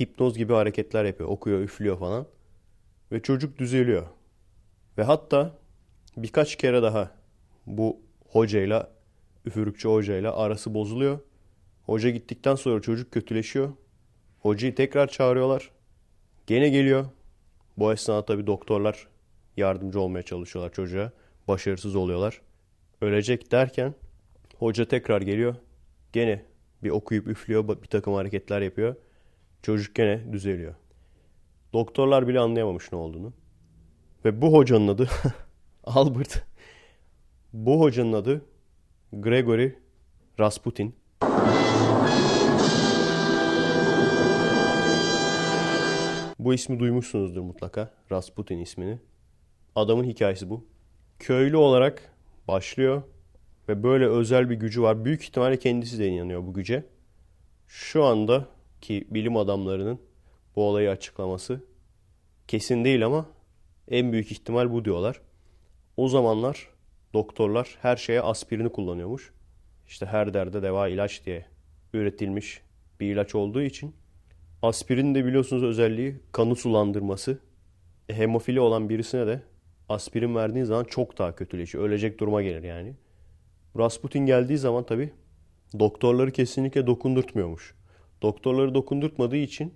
hipnoz 0.00 0.38
gibi 0.38 0.52
hareketler 0.52 1.04
yapıyor. 1.04 1.28
Okuyor, 1.28 1.60
üflüyor 1.60 1.98
falan. 1.98 2.26
Ve 3.12 3.22
çocuk 3.22 3.58
düzeliyor. 3.58 4.06
Ve 4.98 5.02
hatta 5.02 5.58
birkaç 6.16 6.56
kere 6.56 6.82
daha 6.82 7.10
bu 7.66 8.00
hocayla, 8.28 8.90
üfürükçü 9.44 9.88
hocayla 9.88 10.36
arası 10.36 10.74
bozuluyor. 10.74 11.18
Hoca 11.86 12.10
gittikten 12.10 12.54
sonra 12.54 12.82
çocuk 12.82 13.12
kötüleşiyor. 13.12 13.72
Hocayı 14.40 14.74
tekrar 14.74 15.06
çağırıyorlar. 15.06 15.70
Gene 16.46 16.68
geliyor. 16.68 17.06
Bu 17.76 17.92
esnada 17.92 18.24
tabii 18.24 18.46
doktorlar 18.46 19.08
yardımcı 19.56 20.00
olmaya 20.00 20.22
çalışıyorlar 20.22 20.72
çocuğa. 20.72 21.12
Başarısız 21.48 21.96
oluyorlar. 21.96 22.40
Ölecek 23.00 23.52
derken 23.52 23.94
hoca 24.58 24.84
tekrar 24.84 25.22
geliyor. 25.22 25.54
Gene 26.14 26.44
bir 26.82 26.90
okuyup 26.90 27.28
üflüyor, 27.28 27.68
bir 27.68 27.86
takım 27.86 28.14
hareketler 28.14 28.62
yapıyor. 28.62 28.96
Çocuk 29.62 29.94
gene 29.94 30.32
düzeliyor. 30.32 30.74
Doktorlar 31.72 32.28
bile 32.28 32.40
anlayamamış 32.40 32.92
ne 32.92 32.98
olduğunu. 32.98 33.32
Ve 34.24 34.42
bu 34.42 34.52
hocanın 34.52 34.88
adı 34.88 35.08
Albert. 35.84 36.44
Bu 37.52 37.80
hocanın 37.80 38.12
adı 38.12 38.44
Gregory 39.12 39.72
Rasputin. 40.40 40.94
Bu 46.38 46.54
ismi 46.54 46.80
duymuşsunuzdur 46.80 47.40
mutlaka. 47.40 47.94
Rasputin 48.12 48.58
ismini. 48.58 48.98
Adamın 49.74 50.04
hikayesi 50.04 50.50
bu. 50.50 50.66
Köylü 51.18 51.56
olarak 51.56 52.14
başlıyor 52.48 53.02
ve 53.68 53.82
böyle 53.82 54.06
özel 54.06 54.50
bir 54.50 54.54
gücü 54.54 54.82
var. 54.82 55.04
Büyük 55.04 55.22
ihtimalle 55.22 55.58
kendisi 55.58 55.98
de 55.98 56.08
inanıyor 56.08 56.46
bu 56.46 56.54
güce. 56.54 56.84
Şu 57.68 58.04
anda 58.04 58.48
ki 58.80 59.06
bilim 59.10 59.36
adamlarının 59.36 59.98
bu 60.56 60.68
olayı 60.68 60.90
açıklaması 60.90 61.60
kesin 62.48 62.84
değil 62.84 63.06
ama 63.06 63.26
en 63.88 64.12
büyük 64.12 64.32
ihtimal 64.32 64.72
bu 64.72 64.84
diyorlar. 64.84 65.20
O 65.96 66.08
zamanlar 66.08 66.68
doktorlar 67.14 67.78
her 67.82 67.96
şeye 67.96 68.22
aspirini 68.22 68.68
kullanıyormuş. 68.68 69.32
İşte 69.86 70.06
her 70.06 70.34
derde 70.34 70.62
deva 70.62 70.88
ilaç 70.88 71.26
diye 71.26 71.46
üretilmiş 71.92 72.62
bir 73.00 73.12
ilaç 73.12 73.34
olduğu 73.34 73.62
için 73.62 73.94
aspirin 74.62 75.14
de 75.14 75.24
biliyorsunuz 75.24 75.62
özelliği 75.62 76.16
kanı 76.32 76.56
sulandırması. 76.56 77.38
E, 78.08 78.14
hemofili 78.14 78.60
olan 78.60 78.88
birisine 78.88 79.26
de 79.26 79.42
aspirin 79.88 80.34
verdiğin 80.34 80.64
zaman 80.64 80.84
çok 80.84 81.18
daha 81.18 81.34
kötüleşiyor. 81.34 81.84
Ölecek 81.84 82.20
duruma 82.20 82.42
gelir 82.42 82.62
yani. 82.62 82.94
Rasputin 83.78 84.26
geldiği 84.26 84.58
zaman 84.58 84.86
tabii 84.86 85.10
doktorları 85.78 86.30
kesinlikle 86.30 86.86
dokundurtmuyormuş. 86.86 87.74
Doktorları 88.22 88.74
dokundurtmadığı 88.74 89.36
için 89.36 89.74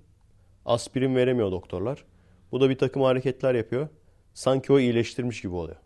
aspirin 0.65 1.17
veremiyor 1.17 1.53
doktorlar. 1.53 2.05
Bu 2.53 2.61
da 2.61 2.71
bir 2.71 2.79
takım 2.79 3.03
hareketler 3.03 3.55
yapıyor. 3.55 3.89
Sanki 4.35 4.73
o 4.73 4.79
iyileştirmiş 4.79 5.41
gibi 5.41 5.55
oluyor. 5.55 5.77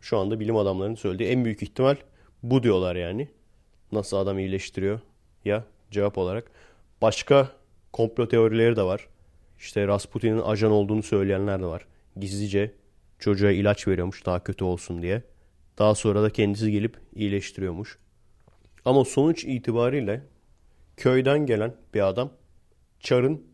Şu 0.00 0.18
anda 0.18 0.40
bilim 0.40 0.56
adamlarının 0.56 0.94
söylediği 0.94 1.28
en 1.28 1.44
büyük 1.44 1.62
ihtimal 1.62 1.96
bu 2.42 2.62
diyorlar 2.62 2.96
yani. 2.96 3.28
Nasıl 3.92 4.16
adam 4.16 4.38
iyileştiriyor 4.38 5.00
ya 5.44 5.64
cevap 5.90 6.18
olarak. 6.18 6.50
Başka 7.02 7.48
komplo 7.92 8.28
teorileri 8.28 8.76
de 8.76 8.82
var. 8.82 9.08
İşte 9.58 9.86
Rasputin'in 9.86 10.40
ajan 10.40 10.70
olduğunu 10.70 11.02
söyleyenler 11.02 11.60
de 11.60 11.66
var. 11.66 11.86
Gizlice 12.16 12.74
çocuğa 13.18 13.50
ilaç 13.50 13.88
veriyormuş 13.88 14.26
daha 14.26 14.44
kötü 14.44 14.64
olsun 14.64 15.02
diye. 15.02 15.22
Daha 15.80 15.94
sonra 15.94 16.22
da 16.22 16.30
kendisi 16.30 16.72
gelip 16.72 16.96
iyileştiriyormuş. 17.14 17.98
Ama 18.84 19.04
sonuç 19.04 19.44
itibariyle 19.44 20.22
köyden 20.96 21.46
gelen 21.46 21.74
bir 21.94 22.08
adam 22.08 22.32
Çar'ın 23.00 23.46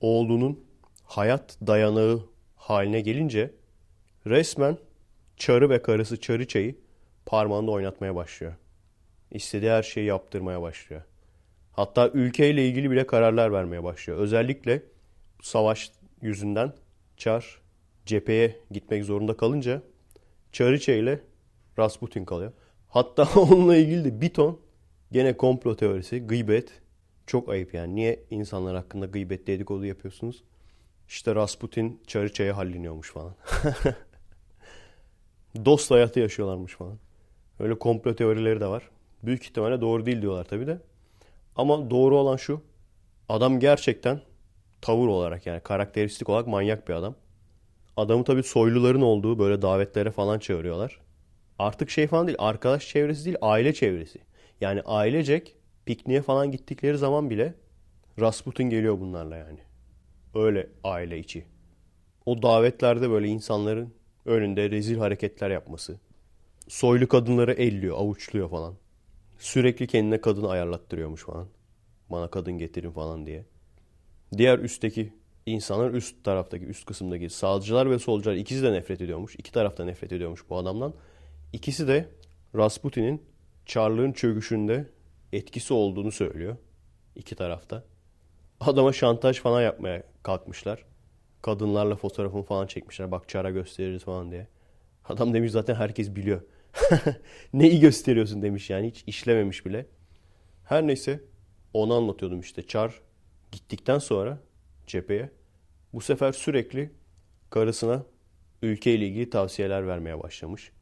oğlunun 0.00 0.64
hayat 1.04 1.58
dayanağı 1.66 2.20
haline 2.56 3.00
gelince 3.00 3.54
resmen 4.26 4.78
Çar'ı 5.36 5.70
ve 5.70 5.82
karısı 5.82 6.20
Çarıçay'ı 6.20 6.76
parmağında 7.26 7.70
oynatmaya 7.70 8.14
başlıyor. 8.14 8.54
İstediği 9.30 9.70
her 9.70 9.82
şeyi 9.82 10.06
yaptırmaya 10.06 10.62
başlıyor. 10.62 11.02
Hatta 11.72 12.08
ülkeyle 12.08 12.68
ilgili 12.68 12.90
bile 12.90 13.06
kararlar 13.06 13.52
vermeye 13.52 13.84
başlıyor. 13.84 14.18
Özellikle 14.18 14.82
savaş 15.42 15.92
yüzünden 16.22 16.72
Çar 17.16 17.60
cepheye 18.06 18.56
gitmek 18.70 19.04
zorunda 19.04 19.36
kalınca 19.36 19.82
Çarıçay 20.52 20.98
ile 20.98 21.29
Rasputin 21.78 22.24
kalıyor. 22.24 22.52
Hatta 22.88 23.28
onunla 23.40 23.76
ilgili 23.76 24.04
de 24.04 24.20
bir 24.20 24.34
ton 24.34 24.60
gene 25.12 25.36
komplo 25.36 25.76
teorisi, 25.76 26.26
gıybet. 26.26 26.80
Çok 27.26 27.48
ayıp 27.48 27.74
yani. 27.74 27.94
Niye 27.94 28.24
insanlar 28.30 28.76
hakkında 28.76 29.06
gıybet 29.06 29.46
dedikodu 29.46 29.84
yapıyorsunuz? 29.84 30.44
İşte 31.08 31.34
Rasputin 31.34 32.02
Çarıçay'a 32.06 32.56
halleniyormuş 32.56 33.12
falan. 33.12 33.34
Dost 35.64 35.90
hayatı 35.90 36.20
yaşıyorlarmış 36.20 36.74
falan. 36.74 36.98
Öyle 37.60 37.78
komplo 37.78 38.14
teorileri 38.14 38.60
de 38.60 38.66
var. 38.66 38.88
Büyük 39.22 39.44
ihtimalle 39.44 39.80
doğru 39.80 40.06
değil 40.06 40.22
diyorlar 40.22 40.44
tabii 40.44 40.66
de. 40.66 40.78
Ama 41.56 41.90
doğru 41.90 42.16
olan 42.16 42.36
şu. 42.36 42.60
Adam 43.28 43.60
gerçekten 43.60 44.20
tavır 44.80 45.08
olarak 45.08 45.46
yani 45.46 45.60
karakteristik 45.60 46.28
olarak 46.28 46.46
manyak 46.46 46.88
bir 46.88 46.94
adam. 46.94 47.14
Adamı 47.96 48.24
tabii 48.24 48.42
soyluların 48.42 49.00
olduğu 49.00 49.38
böyle 49.38 49.62
davetlere 49.62 50.10
falan 50.10 50.38
çağırıyorlar. 50.38 51.00
Artık 51.60 51.90
şey 51.90 52.06
falan 52.06 52.26
değil 52.26 52.38
arkadaş 52.40 52.88
çevresi 52.88 53.24
değil 53.24 53.36
aile 53.40 53.72
çevresi. 53.72 54.18
Yani 54.60 54.82
ailecek 54.82 55.56
pikniğe 55.86 56.22
falan 56.22 56.50
gittikleri 56.50 56.98
zaman 56.98 57.30
bile 57.30 57.54
Rasputin 58.20 58.64
geliyor 58.64 59.00
bunlarla 59.00 59.36
yani. 59.36 59.58
Öyle 60.34 60.70
aile 60.84 61.18
içi. 61.18 61.44
O 62.26 62.42
davetlerde 62.42 63.10
böyle 63.10 63.28
insanların 63.28 63.94
önünde 64.24 64.70
rezil 64.70 64.98
hareketler 64.98 65.50
yapması. 65.50 66.00
Soylu 66.68 67.08
kadınları 67.08 67.52
elliyor, 67.52 67.96
avuçluyor 67.96 68.50
falan. 68.50 68.74
Sürekli 69.38 69.86
kendine 69.86 70.20
kadın 70.20 70.44
ayarlattırıyormuş 70.44 71.24
falan. 71.24 71.48
Bana 72.10 72.28
kadın 72.30 72.58
getirin 72.58 72.90
falan 72.90 73.26
diye. 73.26 73.44
Diğer 74.36 74.58
üstteki 74.58 75.12
insanlar 75.46 75.90
üst 75.90 76.24
taraftaki, 76.24 76.66
üst 76.66 76.86
kısımdaki 76.86 77.30
sağcılar 77.30 77.90
ve 77.90 77.98
solcular 77.98 78.34
ikisi 78.34 78.62
de 78.62 78.72
nefret 78.72 79.00
ediyormuş. 79.00 79.34
İki 79.38 79.52
tarafta 79.52 79.84
nefret 79.84 80.12
ediyormuş 80.12 80.50
bu 80.50 80.56
adamdan. 80.56 80.94
İkisi 81.52 81.88
de 81.88 82.08
Rasputin'in 82.56 83.22
Çarlığın 83.66 84.12
çöküşünde 84.12 84.86
etkisi 85.32 85.74
olduğunu 85.74 86.12
söylüyor. 86.12 86.56
İki 87.16 87.34
tarafta. 87.34 87.84
Adama 88.60 88.92
şantaj 88.92 89.38
falan 89.40 89.62
yapmaya 89.62 90.02
kalkmışlar. 90.22 90.84
Kadınlarla 91.42 91.96
fotoğrafını 91.96 92.42
falan 92.42 92.66
çekmişler. 92.66 93.10
Bak 93.10 93.28
Çar'a 93.28 93.50
gösteririz 93.50 94.04
falan 94.04 94.30
diye. 94.30 94.46
Adam 95.04 95.34
demiş 95.34 95.52
zaten 95.52 95.74
herkes 95.74 96.16
biliyor. 96.16 96.42
Neyi 97.52 97.80
gösteriyorsun 97.80 98.42
demiş 98.42 98.70
yani 98.70 98.88
hiç 98.90 99.04
işlememiş 99.06 99.66
bile. 99.66 99.86
Her 100.64 100.86
neyse 100.86 101.20
onu 101.74 101.94
anlatıyordum 101.94 102.40
işte. 102.40 102.66
Çar 102.66 103.00
gittikten 103.52 103.98
sonra 103.98 104.38
cepheye 104.86 105.30
bu 105.92 106.00
sefer 106.00 106.32
sürekli 106.32 106.90
karısına 107.50 108.02
ülkeyle 108.62 109.06
ilgili 109.06 109.30
tavsiyeler 109.30 109.86
vermeye 109.86 110.22
başlamış. 110.22 110.72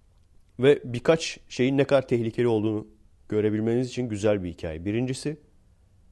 Ve 0.58 0.80
birkaç 0.84 1.38
şeyin 1.48 1.78
ne 1.78 1.84
kadar 1.84 2.08
tehlikeli 2.08 2.48
olduğunu 2.48 2.86
görebilmeniz 3.28 3.88
için 3.88 4.08
güzel 4.08 4.44
bir 4.44 4.50
hikaye. 4.50 4.84
Birincisi 4.84 5.40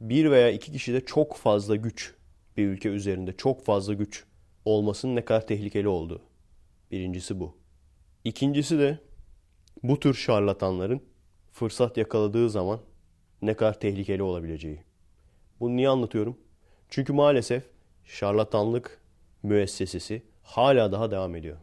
bir 0.00 0.30
veya 0.30 0.50
iki 0.50 0.72
kişide 0.72 1.04
çok 1.04 1.36
fazla 1.36 1.76
güç 1.76 2.14
bir 2.56 2.66
ülke 2.66 2.88
üzerinde 2.88 3.32
çok 3.36 3.64
fazla 3.64 3.94
güç 3.94 4.24
olmasının 4.64 5.16
ne 5.16 5.24
kadar 5.24 5.46
tehlikeli 5.46 5.88
olduğu. 5.88 6.22
Birincisi 6.90 7.40
bu. 7.40 7.56
İkincisi 8.24 8.78
de 8.78 8.98
bu 9.82 10.00
tür 10.00 10.14
şarlatanların 10.14 11.02
fırsat 11.52 11.96
yakaladığı 11.96 12.50
zaman 12.50 12.80
ne 13.42 13.54
kadar 13.54 13.80
tehlikeli 13.80 14.22
olabileceği. 14.22 14.80
Bunu 15.60 15.76
niye 15.76 15.88
anlatıyorum? 15.88 16.38
Çünkü 16.88 17.12
maalesef 17.12 17.64
şarlatanlık 18.04 19.00
müessesesi 19.42 20.22
hala 20.42 20.92
daha 20.92 21.10
devam 21.10 21.36
ediyor. 21.36 21.56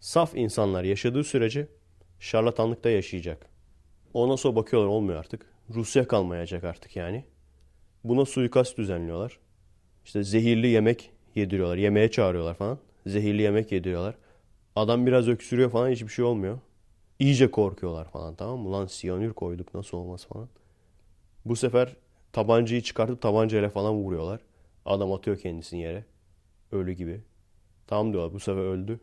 Saf 0.00 0.36
insanlar 0.36 0.84
yaşadığı 0.84 1.24
sürece 1.24 1.68
şarlatanlıkta 2.20 2.90
yaşayacak. 2.90 3.46
Ona 4.14 4.36
sonra 4.36 4.56
bakıyorlar 4.56 4.88
olmuyor 4.88 5.18
artık. 5.18 5.46
Rusya 5.74 6.08
kalmayacak 6.08 6.64
artık 6.64 6.96
yani. 6.96 7.24
Buna 8.04 8.24
suikast 8.24 8.78
düzenliyorlar. 8.78 9.38
İşte 10.04 10.22
zehirli 10.22 10.66
yemek 10.66 11.10
yediriyorlar. 11.34 11.76
Yemeğe 11.76 12.10
çağırıyorlar 12.10 12.54
falan. 12.54 12.78
Zehirli 13.06 13.42
yemek 13.42 13.72
yediriyorlar. 13.72 14.14
Adam 14.76 15.06
biraz 15.06 15.28
öksürüyor 15.28 15.70
falan 15.70 15.90
hiçbir 15.90 16.08
şey 16.08 16.24
olmuyor. 16.24 16.58
İyice 17.18 17.50
korkuyorlar 17.50 18.10
falan 18.10 18.34
tamam 18.34 18.58
mı? 18.58 18.68
Ulan 18.68 18.86
siyanür 18.86 19.32
koyduk 19.32 19.74
nasıl 19.74 19.98
olmaz 19.98 20.26
falan. 20.26 20.48
Bu 21.44 21.56
sefer 21.56 21.96
tabancayı 22.32 22.82
çıkartıp 22.82 23.22
tabancayla 23.22 23.68
falan 23.68 23.94
vuruyorlar. 23.94 24.40
Adam 24.84 25.12
atıyor 25.12 25.38
kendisini 25.38 25.80
yere. 25.80 26.04
Ölü 26.72 26.92
gibi. 26.92 27.20
Tamam 27.86 28.12
diyorlar 28.12 28.32
bu 28.34 28.40
sefer 28.40 28.62
öldü. 28.62 29.00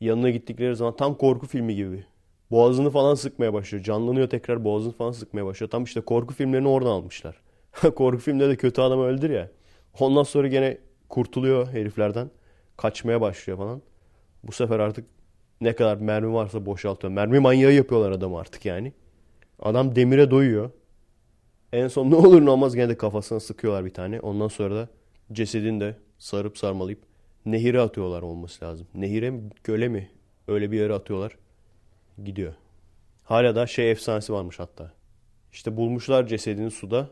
Yanına 0.00 0.30
gittikleri 0.30 0.76
zaman 0.76 0.96
tam 0.96 1.14
korku 1.14 1.46
filmi 1.46 1.76
gibi. 1.76 2.06
Boğazını 2.50 2.90
falan 2.90 3.14
sıkmaya 3.14 3.52
başlıyor. 3.52 3.84
Canlanıyor 3.84 4.30
tekrar 4.30 4.64
boğazını 4.64 4.92
falan 4.92 5.12
sıkmaya 5.12 5.46
başlıyor. 5.46 5.70
Tam 5.70 5.84
işte 5.84 6.00
korku 6.00 6.34
filmlerini 6.34 6.68
oradan 6.68 6.90
almışlar. 6.90 7.40
korku 7.96 8.18
filmde 8.18 8.48
de 8.48 8.56
kötü 8.56 8.80
adam 8.80 9.00
öldür 9.00 9.30
ya. 9.30 9.50
Ondan 10.00 10.22
sonra 10.22 10.48
gene 10.48 10.78
kurtuluyor 11.08 11.68
heriflerden. 11.68 12.30
Kaçmaya 12.76 13.20
başlıyor 13.20 13.58
falan. 13.58 13.82
Bu 14.44 14.52
sefer 14.52 14.78
artık 14.78 15.04
ne 15.60 15.76
kadar 15.76 15.96
mermi 15.96 16.32
varsa 16.32 16.66
boşaltıyor. 16.66 17.12
Mermi 17.12 17.38
manyağı 17.38 17.72
yapıyorlar 17.72 18.10
adamı 18.10 18.38
artık 18.38 18.66
yani. 18.66 18.92
Adam 19.58 19.96
demire 19.96 20.30
doyuyor. 20.30 20.70
En 21.72 21.88
son 21.88 22.10
ne 22.10 22.14
olur 22.14 22.44
ne 22.44 22.50
olmaz 22.50 22.74
gene 22.74 22.88
de 22.88 22.96
kafasına 22.96 23.40
sıkıyorlar 23.40 23.84
bir 23.84 23.94
tane. 23.94 24.20
Ondan 24.20 24.48
sonra 24.48 24.74
da 24.74 24.88
cesedini 25.32 25.80
de 25.80 25.96
sarıp 26.18 26.58
sarmalayıp 26.58 26.98
nehire 27.46 27.80
atıyorlar 27.80 28.22
olması 28.22 28.64
lazım. 28.64 28.86
Nehire 28.94 29.30
mi 29.30 29.42
göle 29.64 29.88
mi 29.88 30.10
öyle 30.48 30.70
bir 30.70 30.78
yere 30.78 30.92
atıyorlar. 30.92 31.36
Gidiyor. 32.24 32.54
Hala 33.24 33.54
da 33.54 33.66
şey 33.66 33.90
efsanesi 33.90 34.32
varmış 34.32 34.58
hatta. 34.58 34.92
İşte 35.52 35.76
bulmuşlar 35.76 36.26
cesedini 36.26 36.70
suda. 36.70 37.10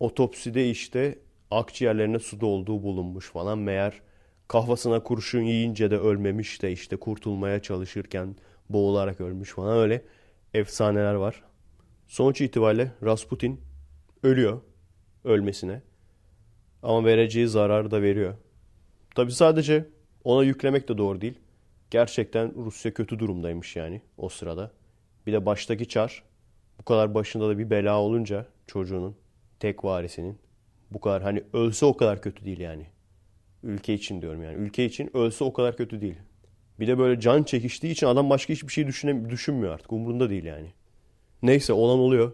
Otopside 0.00 0.70
işte 0.70 1.18
akciğerlerine 1.50 2.18
suda 2.18 2.46
olduğu 2.46 2.82
bulunmuş 2.82 3.30
falan. 3.30 3.58
Meğer 3.58 4.00
kafasına 4.48 5.02
kurşun 5.02 5.42
yiyince 5.42 5.90
de 5.90 5.98
ölmemiş 5.98 6.62
de 6.62 6.72
işte 6.72 6.96
kurtulmaya 6.96 7.62
çalışırken 7.62 8.36
boğularak 8.68 9.20
ölmüş 9.20 9.50
falan 9.50 9.78
öyle 9.78 10.04
efsaneler 10.54 11.14
var. 11.14 11.42
Sonuç 12.08 12.40
itibariyle 12.40 12.92
Rasputin 13.02 13.60
ölüyor 14.22 14.60
ölmesine. 15.24 15.82
Ama 16.82 17.04
vereceği 17.04 17.48
zararı 17.48 17.90
da 17.90 18.02
veriyor. 18.02 18.34
Tabi 19.14 19.32
sadece 19.32 19.88
ona 20.24 20.44
yüklemek 20.44 20.88
de 20.88 20.98
doğru 20.98 21.20
değil. 21.20 21.38
Gerçekten 21.94 22.54
Rusya 22.64 22.94
kötü 22.94 23.18
durumdaymış 23.18 23.76
yani 23.76 24.00
o 24.18 24.28
sırada. 24.28 24.70
Bir 25.26 25.32
de 25.32 25.46
baştaki 25.46 25.88
çar 25.88 26.22
bu 26.78 26.84
kadar 26.84 27.14
başında 27.14 27.48
da 27.48 27.58
bir 27.58 27.70
bela 27.70 28.00
olunca 28.00 28.46
çocuğunun 28.66 29.16
tek 29.60 29.84
varisinin 29.84 30.38
Bu 30.90 31.00
kadar 31.00 31.22
hani 31.22 31.42
ölse 31.52 31.86
o 31.86 31.96
kadar 31.96 32.22
kötü 32.22 32.44
değil 32.44 32.60
yani. 32.60 32.86
Ülke 33.62 33.94
için 33.94 34.22
diyorum 34.22 34.42
yani. 34.42 34.54
Ülke 34.54 34.84
için 34.84 35.16
ölse 35.16 35.44
o 35.44 35.52
kadar 35.52 35.76
kötü 35.76 36.00
değil. 36.00 36.16
Bir 36.80 36.86
de 36.86 36.98
böyle 36.98 37.20
can 37.20 37.42
çekiştiği 37.42 37.92
için 37.92 38.06
adam 38.06 38.30
başka 38.30 38.52
hiçbir 38.52 38.72
şey 38.72 38.86
düşüne, 38.86 39.30
düşünmüyor 39.30 39.74
artık. 39.74 39.92
Umurunda 39.92 40.30
değil 40.30 40.44
yani. 40.44 40.72
Neyse 41.42 41.72
olan 41.72 41.98
oluyor. 41.98 42.32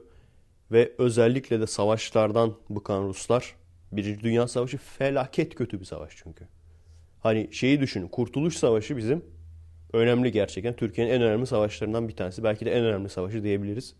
Ve 0.72 0.92
özellikle 0.98 1.60
de 1.60 1.66
savaşlardan 1.66 2.54
bıkan 2.70 3.08
Ruslar. 3.08 3.54
Birinci 3.92 4.20
Dünya 4.20 4.48
Savaşı 4.48 4.78
felaket 4.78 5.54
kötü 5.54 5.80
bir 5.80 5.84
savaş 5.84 6.12
çünkü. 6.16 6.44
Hani 7.20 7.48
şeyi 7.52 7.80
düşünün. 7.80 8.08
Kurtuluş 8.08 8.56
Savaşı 8.56 8.96
bizim 8.96 9.39
önemli 9.92 10.32
gerçekten. 10.32 10.76
Türkiye'nin 10.76 11.12
en 11.12 11.22
önemli 11.22 11.46
savaşlarından 11.46 12.08
bir 12.08 12.16
tanesi. 12.16 12.44
Belki 12.44 12.66
de 12.66 12.72
en 12.72 12.84
önemli 12.84 13.08
savaşı 13.08 13.42
diyebiliriz. 13.44 13.94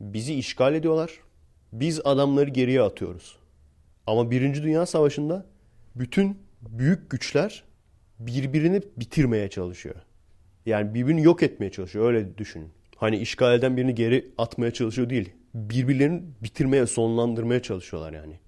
Bizi 0.00 0.34
işgal 0.34 0.74
ediyorlar. 0.74 1.10
Biz 1.72 2.00
adamları 2.04 2.50
geriye 2.50 2.82
atıyoruz. 2.82 3.36
Ama 4.06 4.30
Birinci 4.30 4.62
Dünya 4.62 4.86
Savaşı'nda 4.86 5.46
bütün 5.96 6.38
büyük 6.62 7.10
güçler 7.10 7.64
birbirini 8.18 8.80
bitirmeye 8.96 9.50
çalışıyor. 9.50 9.94
Yani 10.66 10.94
birbirini 10.94 11.22
yok 11.22 11.42
etmeye 11.42 11.70
çalışıyor. 11.70 12.12
Öyle 12.12 12.38
düşünün. 12.38 12.68
Hani 12.96 13.16
işgal 13.16 13.54
eden 13.54 13.76
birini 13.76 13.94
geri 13.94 14.32
atmaya 14.38 14.70
çalışıyor 14.70 15.10
değil. 15.10 15.32
Birbirlerini 15.54 16.22
bitirmeye, 16.42 16.86
sonlandırmaya 16.86 17.62
çalışıyorlar 17.62 18.12
yani. 18.12 18.38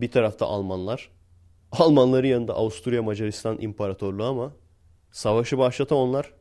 Bir 0.00 0.10
tarafta 0.10 0.46
Almanlar. 0.46 1.10
Almanların 1.72 2.26
yanında 2.26 2.54
Avusturya 2.54 3.02
Macaristan 3.02 3.60
İmparatorluğu 3.60 4.24
ama 4.24 4.52
savaşı 5.18 5.58
başlatan 5.58 5.98
onlar. 5.98 6.32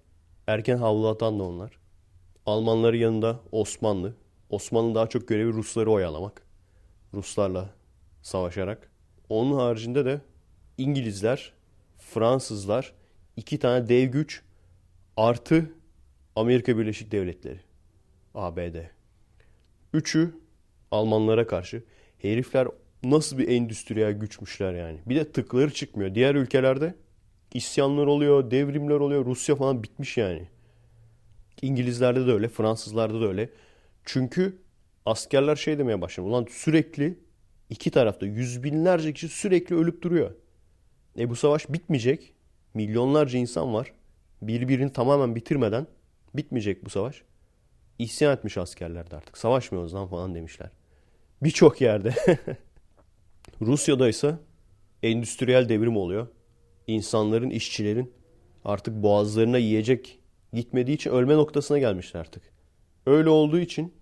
Erken 0.47 0.77
havlatan 0.77 1.39
da 1.39 1.43
onlar. 1.43 1.79
Almanların 2.45 2.97
yanında 2.97 3.39
Osmanlı. 3.51 4.15
Osmanlı 4.49 4.95
daha 4.95 5.07
çok 5.07 5.27
görevi 5.27 5.53
Rusları 5.53 5.91
oyalamak. 5.91 6.41
Ruslarla 7.13 7.69
savaşarak. 8.21 8.91
Onun 9.29 9.57
haricinde 9.57 10.05
de 10.05 10.21
İngilizler, 10.77 11.53
Fransızlar, 11.97 12.93
iki 13.37 13.59
tane 13.59 13.89
dev 13.89 14.07
güç 14.07 14.41
artı 15.17 15.71
Amerika 16.35 16.77
Birleşik 16.77 17.11
Devletleri. 17.11 17.59
ABD. 18.35 18.75
Üçü 19.93 20.35
Almanlara 20.91 21.47
karşı. 21.47 21.83
Herifler 22.17 22.67
nasıl 23.03 23.37
bir 23.37 23.47
endüstriyel 23.47 24.13
güçmüşler 24.13 24.73
yani. 24.73 24.99
Bir 25.05 25.15
de 25.15 25.31
tıkları 25.31 25.73
çıkmıyor. 25.73 26.15
Diğer 26.15 26.35
ülkelerde 26.35 26.95
isyanlar 27.57 28.07
oluyor, 28.07 28.51
devrimler 28.51 28.95
oluyor. 28.95 29.25
Rusya 29.25 29.55
falan 29.55 29.83
bitmiş 29.83 30.17
yani. 30.17 30.47
İngilizlerde 31.61 32.27
de 32.27 32.31
öyle, 32.31 32.49
Fransızlarda 32.49 33.21
da 33.21 33.27
öyle. 33.27 33.49
Çünkü 34.05 34.57
askerler 35.05 35.55
şey 35.55 35.77
demeye 35.77 36.01
başladı. 36.01 36.27
Ulan 36.27 36.47
sürekli 36.49 37.19
iki 37.69 37.91
tarafta 37.91 38.25
yüz 38.25 38.63
binlerce 38.63 39.13
kişi 39.13 39.29
sürekli 39.29 39.75
ölüp 39.75 40.01
duruyor. 40.01 40.31
E 41.19 41.29
bu 41.29 41.35
savaş 41.35 41.69
bitmeyecek. 41.69 42.33
Milyonlarca 42.73 43.39
insan 43.39 43.73
var. 43.73 43.93
Birbirini 44.41 44.93
tamamen 44.93 45.35
bitirmeden 45.35 45.87
bitmeyecek 46.33 46.85
bu 46.85 46.89
savaş. 46.89 47.21
İsyan 47.99 48.33
etmiş 48.33 48.57
askerler 48.57 49.11
de 49.11 49.15
artık. 49.15 49.37
Savaşmıyoruz 49.37 49.93
lan 49.93 50.07
falan 50.07 50.35
demişler. 50.35 50.69
Birçok 51.43 51.81
yerde. 51.81 52.13
Rusya'da 53.61 54.09
ise 54.09 54.35
endüstriyel 55.03 55.69
devrim 55.69 55.97
oluyor. 55.97 56.27
İnsanların, 56.87 57.49
işçilerin 57.49 58.13
artık 58.65 59.03
boğazlarına 59.03 59.57
yiyecek 59.57 60.19
gitmediği 60.53 60.95
için 60.95 61.09
ölme 61.11 61.35
noktasına 61.35 61.79
gelmişler 61.79 62.19
artık. 62.19 62.43
Öyle 63.05 63.29
olduğu 63.29 63.59
için 63.59 63.93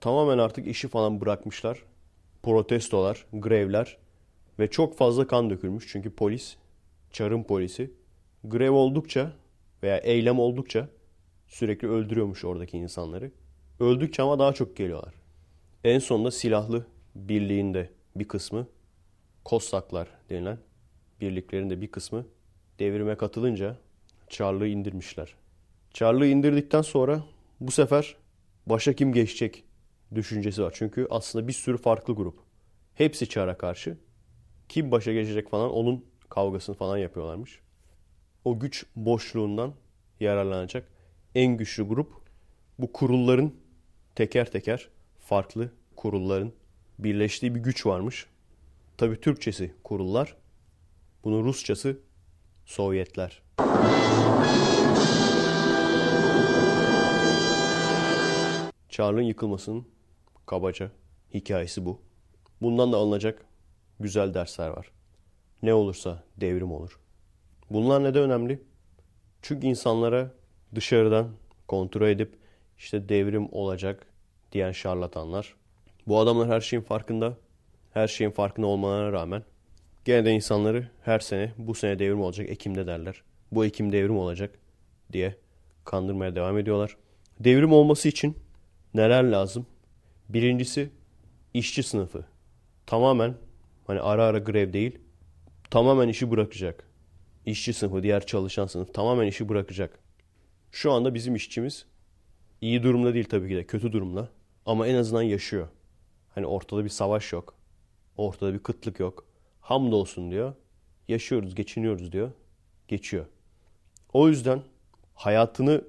tamamen 0.00 0.38
artık 0.38 0.66
işi 0.66 0.88
falan 0.88 1.20
bırakmışlar. 1.20 1.82
Protestolar, 2.42 3.26
grevler 3.32 3.98
ve 4.58 4.70
çok 4.70 4.96
fazla 4.96 5.26
kan 5.26 5.50
dökülmüş. 5.50 5.88
Çünkü 5.88 6.10
polis, 6.10 6.56
çarın 7.12 7.42
polisi 7.42 7.90
grev 8.44 8.72
oldukça 8.72 9.32
veya 9.82 9.96
eylem 9.96 10.38
oldukça 10.38 10.88
sürekli 11.48 11.88
öldürüyormuş 11.88 12.44
oradaki 12.44 12.78
insanları. 12.78 13.30
Öldükçe 13.80 14.22
ama 14.22 14.38
daha 14.38 14.52
çok 14.52 14.76
geliyorlar. 14.76 15.14
En 15.84 15.98
sonunda 15.98 16.30
silahlı 16.30 16.86
birliğinde 17.14 17.90
bir 18.16 18.28
kısmı 18.28 18.66
Kosaklar 19.44 20.08
denilen 20.30 20.58
birliklerin 21.20 21.70
de 21.70 21.80
bir 21.80 21.90
kısmı 21.90 22.26
devrime 22.78 23.16
katılınca 23.16 23.76
Çarlığı 24.28 24.66
indirmişler. 24.66 25.34
Çarlığı 25.92 26.26
indirdikten 26.26 26.82
sonra 26.82 27.24
bu 27.60 27.70
sefer 27.70 28.16
başa 28.66 28.92
kim 28.92 29.12
geçecek 29.12 29.64
düşüncesi 30.14 30.62
var. 30.62 30.72
Çünkü 30.76 31.06
aslında 31.10 31.48
bir 31.48 31.52
sürü 31.52 31.78
farklı 31.78 32.14
grup. 32.14 32.38
Hepsi 32.94 33.28
Çar'a 33.28 33.58
karşı. 33.58 33.98
Kim 34.68 34.90
başa 34.90 35.12
geçecek 35.12 35.50
falan 35.50 35.70
onun 35.70 36.04
kavgasını 36.28 36.76
falan 36.76 36.98
yapıyorlarmış. 36.98 37.60
O 38.44 38.60
güç 38.60 38.86
boşluğundan 38.96 39.74
yararlanacak 40.20 40.88
en 41.34 41.56
güçlü 41.56 41.88
grup 41.88 42.12
bu 42.78 42.92
kurulların 42.92 43.54
teker 44.14 44.50
teker 44.50 44.88
farklı 45.18 45.72
kurulların 45.96 46.52
birleştiği 46.98 47.54
bir 47.54 47.60
güç 47.60 47.86
varmış. 47.86 48.26
Tabi 48.96 49.20
Türkçesi 49.20 49.74
kurullar. 49.84 50.36
Bunun 51.24 51.44
Rusçası 51.44 52.00
Sovyetler. 52.64 53.42
Çarlığın 58.88 59.22
yıkılmasının 59.22 59.86
kabaca 60.46 60.90
hikayesi 61.34 61.84
bu. 61.84 62.00
Bundan 62.62 62.92
da 62.92 62.96
alınacak 62.96 63.44
güzel 64.00 64.34
dersler 64.34 64.68
var. 64.68 64.92
Ne 65.62 65.74
olursa 65.74 66.22
devrim 66.36 66.72
olur. 66.72 66.98
Bunlar 67.70 68.04
neden 68.04 68.22
önemli? 68.22 68.62
Çünkü 69.42 69.66
insanlara 69.66 70.30
dışarıdan 70.74 71.28
kontrol 71.68 72.08
edip 72.08 72.38
işte 72.78 73.08
devrim 73.08 73.48
olacak 73.52 74.06
diyen 74.52 74.72
şarlatanlar. 74.72 75.54
Bu 76.06 76.18
adamlar 76.18 76.48
her 76.48 76.60
şeyin 76.60 76.82
farkında. 76.82 77.36
Her 77.90 78.08
şeyin 78.08 78.30
farkında 78.30 78.66
olmalarına 78.66 79.12
rağmen 79.12 79.42
gene 80.04 80.24
de 80.24 80.32
insanları 80.32 80.88
her 81.04 81.18
sene 81.18 81.52
bu 81.58 81.74
sene 81.74 81.98
devrim 81.98 82.20
olacak 82.20 82.50
Ekim'de 82.50 82.86
derler. 82.86 83.22
Bu 83.52 83.64
Ekim 83.64 83.92
devrim 83.92 84.18
olacak 84.18 84.58
diye 85.12 85.36
kandırmaya 85.84 86.34
devam 86.36 86.58
ediyorlar. 86.58 86.96
Devrim 87.40 87.72
olması 87.72 88.08
için 88.08 88.36
neler 88.94 89.24
lazım? 89.24 89.66
Birincisi 90.28 90.90
işçi 91.54 91.82
sınıfı. 91.82 92.24
Tamamen 92.86 93.34
hani 93.86 94.00
ara 94.00 94.24
ara 94.24 94.38
grev 94.38 94.72
değil 94.72 94.98
tamamen 95.70 96.08
işi 96.08 96.30
bırakacak. 96.30 96.90
İşçi 97.46 97.72
sınıfı, 97.72 98.02
diğer 98.02 98.26
çalışan 98.26 98.66
sınıf 98.66 98.94
tamamen 98.94 99.26
işi 99.26 99.48
bırakacak. 99.48 99.98
Şu 100.72 100.92
anda 100.92 101.14
bizim 101.14 101.34
işçimiz 101.34 101.86
iyi 102.60 102.82
durumda 102.82 103.14
değil 103.14 103.28
tabii 103.28 103.48
ki 103.48 103.56
de 103.56 103.66
kötü 103.66 103.92
durumda 103.92 104.28
ama 104.66 104.86
en 104.86 104.94
azından 104.94 105.22
yaşıyor. 105.22 105.68
Hani 106.34 106.46
ortada 106.46 106.84
bir 106.84 106.88
savaş 106.88 107.32
yok. 107.32 107.54
Ortada 108.16 108.54
bir 108.54 108.58
kıtlık 108.58 109.00
yok. 109.00 109.29
Hamdolsun 109.60 110.30
diyor. 110.30 110.54
Yaşıyoruz, 111.08 111.54
geçiniyoruz 111.54 112.12
diyor. 112.12 112.30
Geçiyor. 112.88 113.26
O 114.12 114.28
yüzden 114.28 114.62
hayatını 115.14 115.84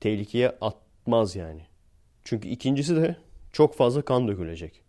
tehlikeye 0.00 0.56
atmaz 0.60 1.36
yani. 1.36 1.66
Çünkü 2.24 2.48
ikincisi 2.48 2.96
de 2.96 3.16
çok 3.52 3.76
fazla 3.76 4.02
kan 4.02 4.28
dökülecek. 4.28 4.82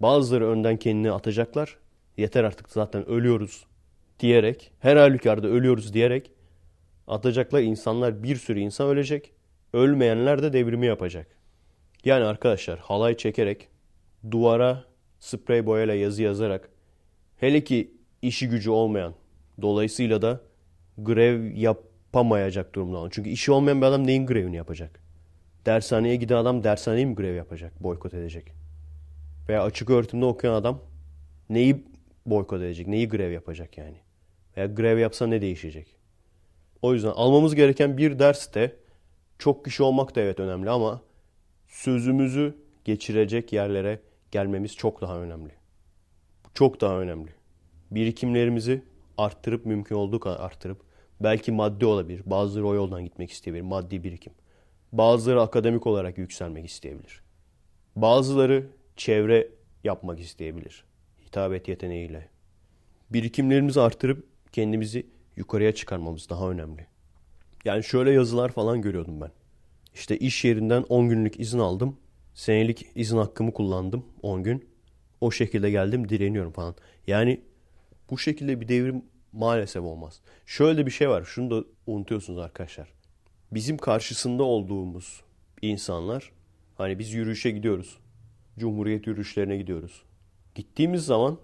Bazıları 0.00 0.48
önden 0.48 0.76
kendini 0.76 1.12
atacaklar. 1.12 1.78
Yeter 2.16 2.44
artık 2.44 2.70
zaten 2.70 3.08
ölüyoruz 3.08 3.66
diyerek, 4.20 4.72
her 4.80 4.96
halükarda 4.96 5.48
ölüyoruz 5.48 5.94
diyerek 5.94 6.30
atacaklar 7.06 7.60
insanlar 7.60 8.22
bir 8.22 8.36
sürü 8.36 8.60
insan 8.60 8.88
ölecek. 8.88 9.32
Ölmeyenler 9.72 10.42
de 10.42 10.52
devrimi 10.52 10.86
yapacak. 10.86 11.26
Yani 12.04 12.24
arkadaşlar 12.24 12.78
halay 12.78 13.16
çekerek 13.16 13.68
duvara 14.30 14.84
sprey 15.20 15.66
boyayla 15.66 15.94
yazı 15.94 16.22
yazarak 16.22 16.70
hele 17.36 17.64
ki 17.64 17.90
işi 18.22 18.48
gücü 18.48 18.70
olmayan 18.70 19.14
dolayısıyla 19.62 20.22
da 20.22 20.40
grev 20.98 21.52
yapamayacak 21.56 22.74
durumda 22.74 22.96
olan. 22.96 23.10
Çünkü 23.10 23.30
işi 23.30 23.52
olmayan 23.52 23.80
bir 23.80 23.86
adam 23.86 24.06
neyin 24.06 24.26
grevini 24.26 24.56
yapacak? 24.56 25.00
Dershaneye 25.66 26.16
giden 26.16 26.36
adam 26.36 26.64
dershaneye 26.64 27.04
mi 27.04 27.14
grev 27.14 27.34
yapacak? 27.34 27.82
Boykot 27.82 28.14
edecek. 28.14 28.52
Veya 29.48 29.62
açık 29.62 29.90
öğretimde 29.90 30.24
okuyan 30.24 30.54
adam 30.54 30.80
neyi 31.50 31.84
boykot 32.26 32.60
edecek? 32.60 32.86
Neyi 32.86 33.08
grev 33.08 33.32
yapacak 33.32 33.78
yani? 33.78 33.96
Veya 34.56 34.66
grev 34.66 34.98
yapsa 34.98 35.26
ne 35.26 35.40
değişecek? 35.40 35.96
O 36.82 36.94
yüzden 36.94 37.10
almamız 37.10 37.54
gereken 37.54 37.98
bir 37.98 38.18
ders 38.18 38.54
de 38.54 38.76
çok 39.38 39.64
kişi 39.64 39.82
olmak 39.82 40.16
da 40.16 40.20
evet 40.20 40.40
önemli 40.40 40.70
ama 40.70 41.00
sözümüzü 41.68 42.54
geçirecek 42.84 43.52
yerlere 43.52 44.00
gelmemiz 44.30 44.76
çok 44.76 45.00
daha 45.00 45.18
önemli. 45.20 45.52
Çok 46.54 46.80
daha 46.80 47.00
önemli. 47.00 47.30
Birikimlerimizi 47.90 48.82
arttırıp 49.18 49.66
mümkün 49.66 49.96
olduğu 49.96 50.20
kadar 50.20 50.40
arttırıp 50.40 50.80
belki 51.20 51.52
maddi 51.52 51.86
olabilir. 51.86 52.22
Bazıları 52.26 52.66
o 52.66 52.74
yoldan 52.74 53.04
gitmek 53.04 53.30
isteyebilir. 53.30 53.62
Maddi 53.62 54.04
birikim. 54.04 54.32
Bazıları 54.92 55.42
akademik 55.42 55.86
olarak 55.86 56.18
yükselmek 56.18 56.66
isteyebilir. 56.66 57.22
Bazıları 57.96 58.66
çevre 58.96 59.48
yapmak 59.84 60.20
isteyebilir. 60.20 60.84
hitabet 61.26 61.68
yeteneğiyle. 61.68 62.28
Birikimlerimizi 63.10 63.80
artırıp 63.80 64.26
kendimizi 64.52 65.06
yukarıya 65.36 65.74
çıkarmamız 65.74 66.30
daha 66.30 66.50
önemli. 66.50 66.86
Yani 67.64 67.84
şöyle 67.84 68.10
yazılar 68.10 68.52
falan 68.52 68.82
görüyordum 68.82 69.20
ben. 69.20 69.30
İşte 69.94 70.18
iş 70.18 70.44
yerinden 70.44 70.82
10 70.82 71.08
günlük 71.08 71.40
izin 71.40 71.58
aldım. 71.58 71.96
Senelik 72.34 72.86
izin 72.94 73.16
hakkımı 73.16 73.52
kullandım 73.52 74.06
10 74.22 74.42
gün. 74.42 74.73
O 75.24 75.30
şekilde 75.30 75.70
geldim 75.70 76.08
direniyorum 76.08 76.52
falan. 76.52 76.74
Yani 77.06 77.40
bu 78.10 78.18
şekilde 78.18 78.60
bir 78.60 78.68
devrim 78.68 79.04
maalesef 79.32 79.82
olmaz. 79.82 80.20
Şöyle 80.46 80.86
bir 80.86 80.90
şey 80.90 81.08
var. 81.08 81.24
Şunu 81.24 81.50
da 81.50 81.66
unutuyorsunuz 81.86 82.38
arkadaşlar. 82.38 82.88
Bizim 83.52 83.78
karşısında 83.78 84.42
olduğumuz 84.42 85.22
insanlar 85.62 86.32
hani 86.74 86.98
biz 86.98 87.12
yürüyüşe 87.12 87.50
gidiyoruz. 87.50 87.98
Cumhuriyet 88.58 89.06
yürüyüşlerine 89.06 89.56
gidiyoruz. 89.56 90.02
Gittiğimiz 90.54 91.06
zaman 91.06 91.38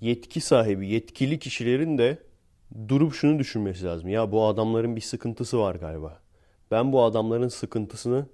yetki 0.00 0.40
sahibi, 0.40 0.88
yetkili 0.88 1.38
kişilerin 1.38 1.98
de 1.98 2.18
durup 2.88 3.14
şunu 3.14 3.38
düşünmesi 3.38 3.84
lazım. 3.84 4.08
Ya 4.08 4.32
bu 4.32 4.46
adamların 4.46 4.96
bir 4.96 5.00
sıkıntısı 5.00 5.58
var 5.58 5.74
galiba. 5.74 6.20
Ben 6.70 6.92
bu 6.92 7.02
adamların 7.02 7.48
sıkıntısını 7.48 8.26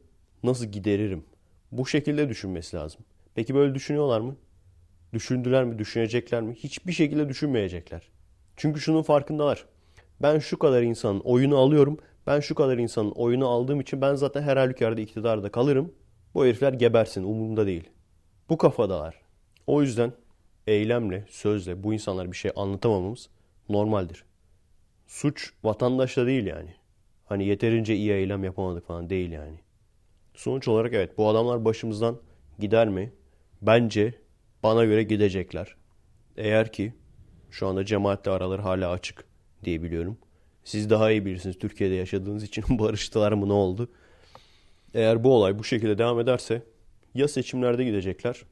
nasıl 0.42 0.66
gideririm? 0.66 1.24
Bu 1.72 1.86
şekilde 1.86 2.28
düşünmesi 2.28 2.76
lazım. 2.76 3.00
Peki 3.34 3.54
böyle 3.54 3.74
düşünüyorlar 3.74 4.20
mı? 4.20 4.36
Düşündüler 5.12 5.64
mi? 5.64 5.78
Düşünecekler 5.78 6.42
mi? 6.42 6.54
Hiçbir 6.54 6.92
şekilde 6.92 7.28
düşünmeyecekler. 7.28 8.08
Çünkü 8.56 8.80
şunun 8.80 9.02
farkındalar. 9.02 9.64
Ben 10.22 10.38
şu 10.38 10.58
kadar 10.58 10.82
insanın 10.82 11.20
oyunu 11.20 11.56
alıyorum. 11.56 11.98
Ben 12.26 12.40
şu 12.40 12.54
kadar 12.54 12.78
insanın 12.78 13.10
oyunu 13.10 13.48
aldığım 13.48 13.80
için 13.80 14.00
ben 14.00 14.14
zaten 14.14 14.42
her 14.42 14.56
halükarda 14.56 15.00
iktidarda 15.00 15.50
kalırım. 15.50 15.92
Bu 16.34 16.44
herifler 16.44 16.72
gebersin 16.72 17.24
umurumda 17.24 17.66
değil. 17.66 17.90
Bu 18.48 18.58
kafadalar. 18.58 19.20
O 19.66 19.82
yüzden 19.82 20.12
eylemle, 20.66 21.24
sözle 21.28 21.82
bu 21.82 21.94
insanlar 21.94 22.32
bir 22.32 22.36
şey 22.36 22.50
anlatamamamız 22.56 23.28
normaldir. 23.68 24.24
Suç 25.06 25.52
vatandaşla 25.64 26.26
değil 26.26 26.46
yani. 26.46 26.74
Hani 27.24 27.46
yeterince 27.46 27.96
iyi 27.96 28.12
eylem 28.12 28.44
yapamadık 28.44 28.86
falan 28.86 29.10
değil 29.10 29.30
yani. 29.30 29.60
Sonuç 30.34 30.68
olarak 30.68 30.94
evet 30.94 31.18
bu 31.18 31.28
adamlar 31.28 31.64
başımızdan 31.64 32.18
gider 32.58 32.88
mi? 32.88 33.12
Bence 33.62 34.14
bana 34.62 34.84
göre 34.84 35.02
gidecekler. 35.02 35.76
Eğer 36.36 36.72
ki 36.72 36.92
şu 37.50 37.66
anda 37.66 37.84
cemaatle 37.84 38.30
araları 38.30 38.62
hala 38.62 38.90
açık 38.90 39.24
diye 39.64 39.82
biliyorum. 39.82 40.18
Siz 40.64 40.90
daha 40.90 41.10
iyi 41.10 41.24
bilirsiniz 41.24 41.58
Türkiye'de 41.58 41.94
yaşadığınız 41.94 42.42
için 42.42 42.64
barıştılar 42.78 43.32
mı 43.32 43.48
ne 43.48 43.52
oldu? 43.52 43.90
Eğer 44.94 45.24
bu 45.24 45.34
olay 45.34 45.58
bu 45.58 45.64
şekilde 45.64 45.98
devam 45.98 46.20
ederse 46.20 46.62
ya 47.14 47.28
seçimlerde 47.28 47.84
gidecekler. 47.84 48.42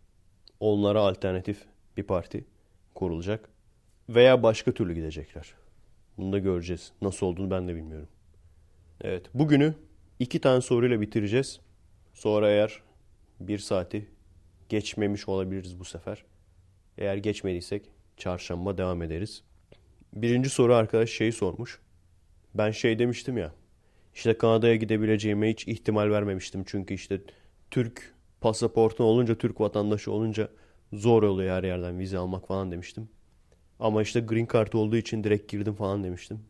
Onlara 0.60 1.00
alternatif 1.00 1.64
bir 1.96 2.02
parti 2.02 2.44
kurulacak. 2.94 3.48
Veya 4.08 4.42
başka 4.42 4.72
türlü 4.72 4.94
gidecekler. 4.94 5.54
Bunu 6.18 6.32
da 6.32 6.38
göreceğiz. 6.38 6.92
Nasıl 7.02 7.26
olduğunu 7.26 7.50
ben 7.50 7.68
de 7.68 7.74
bilmiyorum. 7.74 8.08
Evet 9.00 9.26
bugünü 9.34 9.74
iki 10.18 10.40
tane 10.40 10.60
soruyla 10.60 11.00
bitireceğiz. 11.00 11.60
Sonra 12.14 12.50
eğer 12.50 12.80
bir 13.40 13.58
saati 13.58 14.06
geçmemiş 14.68 15.28
olabiliriz 15.28 15.80
bu 15.80 15.84
sefer. 15.84 16.24
Eğer 16.98 17.16
geçmediysek 17.16 17.90
çarşamba 18.16 18.78
devam 18.78 19.02
ederiz. 19.02 19.42
Birinci 20.12 20.50
soru 20.50 20.74
arkadaş 20.74 21.10
şeyi 21.10 21.32
sormuş. 21.32 21.80
Ben 22.54 22.70
şey 22.70 22.98
demiştim 22.98 23.38
ya. 23.38 23.52
İşte 24.14 24.38
Kanada'ya 24.38 24.76
gidebileceğime 24.76 25.50
hiç 25.50 25.68
ihtimal 25.68 26.10
vermemiştim. 26.10 26.64
Çünkü 26.66 26.94
işte 26.94 27.20
Türk 27.70 28.14
pasaportu 28.40 29.04
olunca, 29.04 29.34
Türk 29.34 29.60
vatandaşı 29.60 30.12
olunca 30.12 30.48
zor 30.92 31.22
oluyor 31.22 31.56
her 31.56 31.64
yerden 31.64 31.98
vize 31.98 32.18
almak 32.18 32.48
falan 32.48 32.72
demiştim. 32.72 33.08
Ama 33.78 34.02
işte 34.02 34.20
green 34.20 34.48
card 34.52 34.72
olduğu 34.72 34.96
için 34.96 35.24
direkt 35.24 35.50
girdim 35.50 35.74
falan 35.74 36.04
demiştim. 36.04 36.40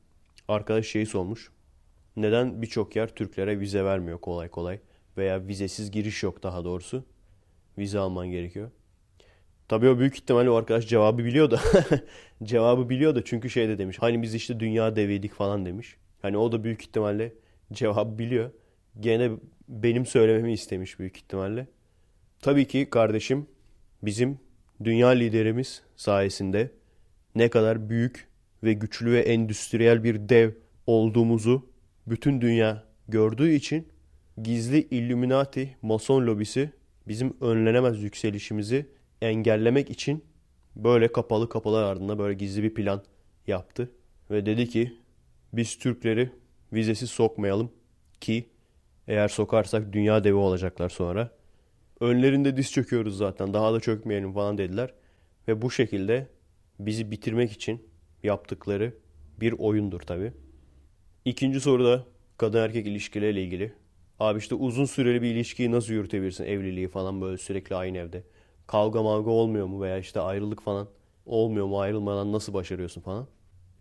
Arkadaş 0.48 0.86
şeyi 0.86 1.06
sormuş. 1.06 1.50
Neden 2.16 2.62
birçok 2.62 2.96
yer 2.96 3.08
Türklere 3.08 3.60
vize 3.60 3.84
vermiyor 3.84 4.20
kolay 4.20 4.48
kolay? 4.48 4.80
Veya 5.16 5.46
vizesiz 5.46 5.90
giriş 5.90 6.22
yok 6.22 6.42
daha 6.42 6.64
doğrusu. 6.64 7.04
Vize 7.78 7.98
alman 7.98 8.30
gerekiyor. 8.30 8.70
Tabii 9.68 9.88
o 9.88 9.98
büyük 9.98 10.14
ihtimalle 10.14 10.50
o 10.50 10.54
arkadaş 10.54 10.88
cevabı 10.88 11.24
biliyor 11.24 11.50
da. 11.50 11.60
cevabı 12.42 12.88
biliyor 12.88 13.14
da 13.14 13.24
çünkü 13.24 13.50
şey 13.50 13.68
de 13.68 13.78
demiş. 13.78 13.96
Hani 14.00 14.22
biz 14.22 14.34
işte 14.34 14.60
dünya 14.60 14.96
deviydik 14.96 15.32
falan 15.32 15.66
demiş. 15.66 15.96
Hani 16.22 16.36
o 16.36 16.52
da 16.52 16.64
büyük 16.64 16.82
ihtimalle 16.82 17.32
cevabı 17.72 18.18
biliyor. 18.18 18.50
Gene 19.00 19.30
benim 19.68 20.06
söylememi 20.06 20.52
istemiş 20.52 20.98
büyük 20.98 21.16
ihtimalle. 21.16 21.66
Tabii 22.40 22.66
ki 22.66 22.90
kardeşim 22.90 23.46
bizim 24.02 24.38
dünya 24.84 25.08
liderimiz 25.08 25.82
sayesinde 25.96 26.70
ne 27.34 27.48
kadar 27.48 27.88
büyük 27.88 28.28
ve 28.62 28.72
güçlü 28.72 29.12
ve 29.12 29.20
endüstriyel 29.20 30.04
bir 30.04 30.28
dev 30.28 30.50
olduğumuzu 30.86 31.70
bütün 32.06 32.40
dünya 32.40 32.84
gördüğü 33.08 33.50
için 33.50 33.88
gizli 34.42 34.82
Illuminati 34.82 35.76
mason 35.82 36.26
lobisi 36.26 36.70
bizim 37.08 37.36
önlenemez 37.40 38.02
yükselişimizi 38.02 38.86
engellemek 39.22 39.90
için 39.90 40.24
böyle 40.76 41.12
kapalı 41.12 41.48
kapılar 41.48 41.82
ardında 41.82 42.18
böyle 42.18 42.34
gizli 42.34 42.62
bir 42.62 42.74
plan 42.74 43.02
yaptı. 43.46 43.90
Ve 44.30 44.46
dedi 44.46 44.68
ki 44.68 44.92
biz 45.52 45.78
Türkleri 45.78 46.30
vizesiz 46.72 47.10
sokmayalım 47.10 47.72
ki 48.20 48.46
eğer 49.08 49.28
sokarsak 49.28 49.92
dünya 49.92 50.24
devi 50.24 50.34
olacaklar 50.34 50.88
sonra. 50.88 51.30
Önlerinde 52.00 52.56
diz 52.56 52.72
çöküyoruz 52.72 53.16
zaten 53.16 53.54
daha 53.54 53.74
da 53.74 53.80
çökmeyelim 53.80 54.32
falan 54.32 54.58
dediler. 54.58 54.94
Ve 55.48 55.62
bu 55.62 55.70
şekilde 55.70 56.28
bizi 56.78 57.10
bitirmek 57.10 57.52
için 57.52 57.88
yaptıkları 58.22 58.94
bir 59.40 59.52
oyundur 59.52 60.00
tabi. 60.00 60.32
İkinci 61.24 61.60
soru 61.60 61.84
da 61.84 62.04
kadın 62.36 62.58
erkek 62.58 62.86
ilişkileriyle 62.86 63.42
ilgili. 63.42 63.72
Abi 64.20 64.38
işte 64.38 64.54
uzun 64.54 64.84
süreli 64.84 65.22
bir 65.22 65.30
ilişkiyi 65.30 65.70
nasıl 65.70 65.92
yürütebilirsin 65.92 66.44
evliliği 66.44 66.88
falan 66.88 67.20
böyle 67.20 67.38
sürekli 67.38 67.76
aynı 67.76 67.98
evde. 67.98 68.22
Kavga 68.66 69.02
mavga 69.02 69.30
olmuyor 69.30 69.66
mu 69.66 69.82
veya 69.82 69.98
işte 69.98 70.20
ayrılık 70.20 70.62
falan 70.62 70.88
olmuyor 71.26 71.66
mu 71.66 71.80
ayrılmadan 71.80 72.32
nasıl 72.32 72.54
başarıyorsun 72.54 73.00
falan. 73.00 73.26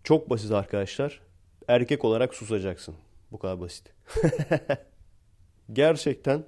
Çok 0.04 0.30
basit 0.30 0.52
arkadaşlar. 0.52 1.22
Erkek 1.68 2.06
olarak 2.06 2.34
susacaksın. 2.34 2.96
Bu 3.32 3.40
kadar 3.40 3.60
basit. 3.60 3.94
Gerçekten 5.74 6.44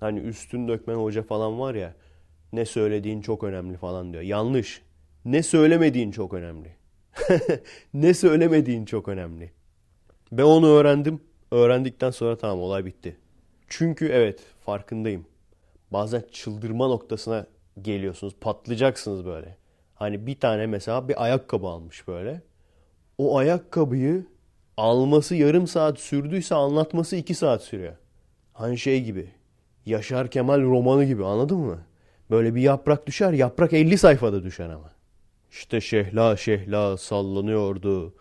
hani 0.00 0.20
üstün 0.20 0.68
dökmen 0.68 0.94
hoca 0.94 1.22
falan 1.22 1.60
var 1.60 1.74
ya 1.74 1.94
ne 2.52 2.64
söylediğin 2.64 3.20
çok 3.20 3.44
önemli 3.44 3.76
falan 3.76 4.12
diyor. 4.12 4.22
Yanlış. 4.22 4.82
Ne 5.24 5.42
söylemediğin 5.42 6.10
çok 6.10 6.34
önemli. 6.34 6.76
ne 7.94 8.14
söylemediğin 8.14 8.84
çok 8.84 9.08
önemli. 9.08 9.52
Ben 10.32 10.42
onu 10.42 10.66
öğrendim. 10.66 11.20
Öğrendikten 11.50 12.10
sonra 12.10 12.38
tamam 12.38 12.60
olay 12.60 12.84
bitti. 12.84 13.16
Çünkü 13.68 14.06
evet 14.08 14.40
farkındayım. 14.60 15.26
Bazen 15.90 16.24
çıldırma 16.32 16.88
noktasına 16.88 17.46
geliyorsunuz. 17.82 18.34
Patlayacaksınız 18.40 19.24
böyle. 19.26 19.56
Hani 19.94 20.26
bir 20.26 20.40
tane 20.40 20.66
mesela 20.66 21.08
bir 21.08 21.24
ayakkabı 21.24 21.66
almış 21.66 22.08
böyle. 22.08 22.42
O 23.18 23.38
ayakkabıyı 23.38 24.26
alması 24.76 25.34
yarım 25.34 25.66
saat 25.66 25.98
sürdüyse 25.98 26.54
anlatması 26.54 27.16
iki 27.16 27.34
saat 27.34 27.62
sürüyor. 27.62 27.96
Hani 28.52 28.78
şey 28.78 29.04
gibi. 29.04 29.30
Yaşar 29.86 30.30
Kemal 30.30 30.62
romanı 30.62 31.04
gibi 31.04 31.24
anladın 31.24 31.58
mı? 31.58 31.78
Böyle 32.30 32.54
bir 32.54 32.60
yaprak 32.60 33.06
düşer 33.06 33.32
yaprak 33.32 33.72
50 33.72 33.98
sayfada 33.98 34.42
düşer 34.42 34.68
ama. 34.68 34.90
İşte 35.50 35.80
şehla 35.80 36.36
şehla 36.36 36.96
sallanıyordu. 36.96 38.14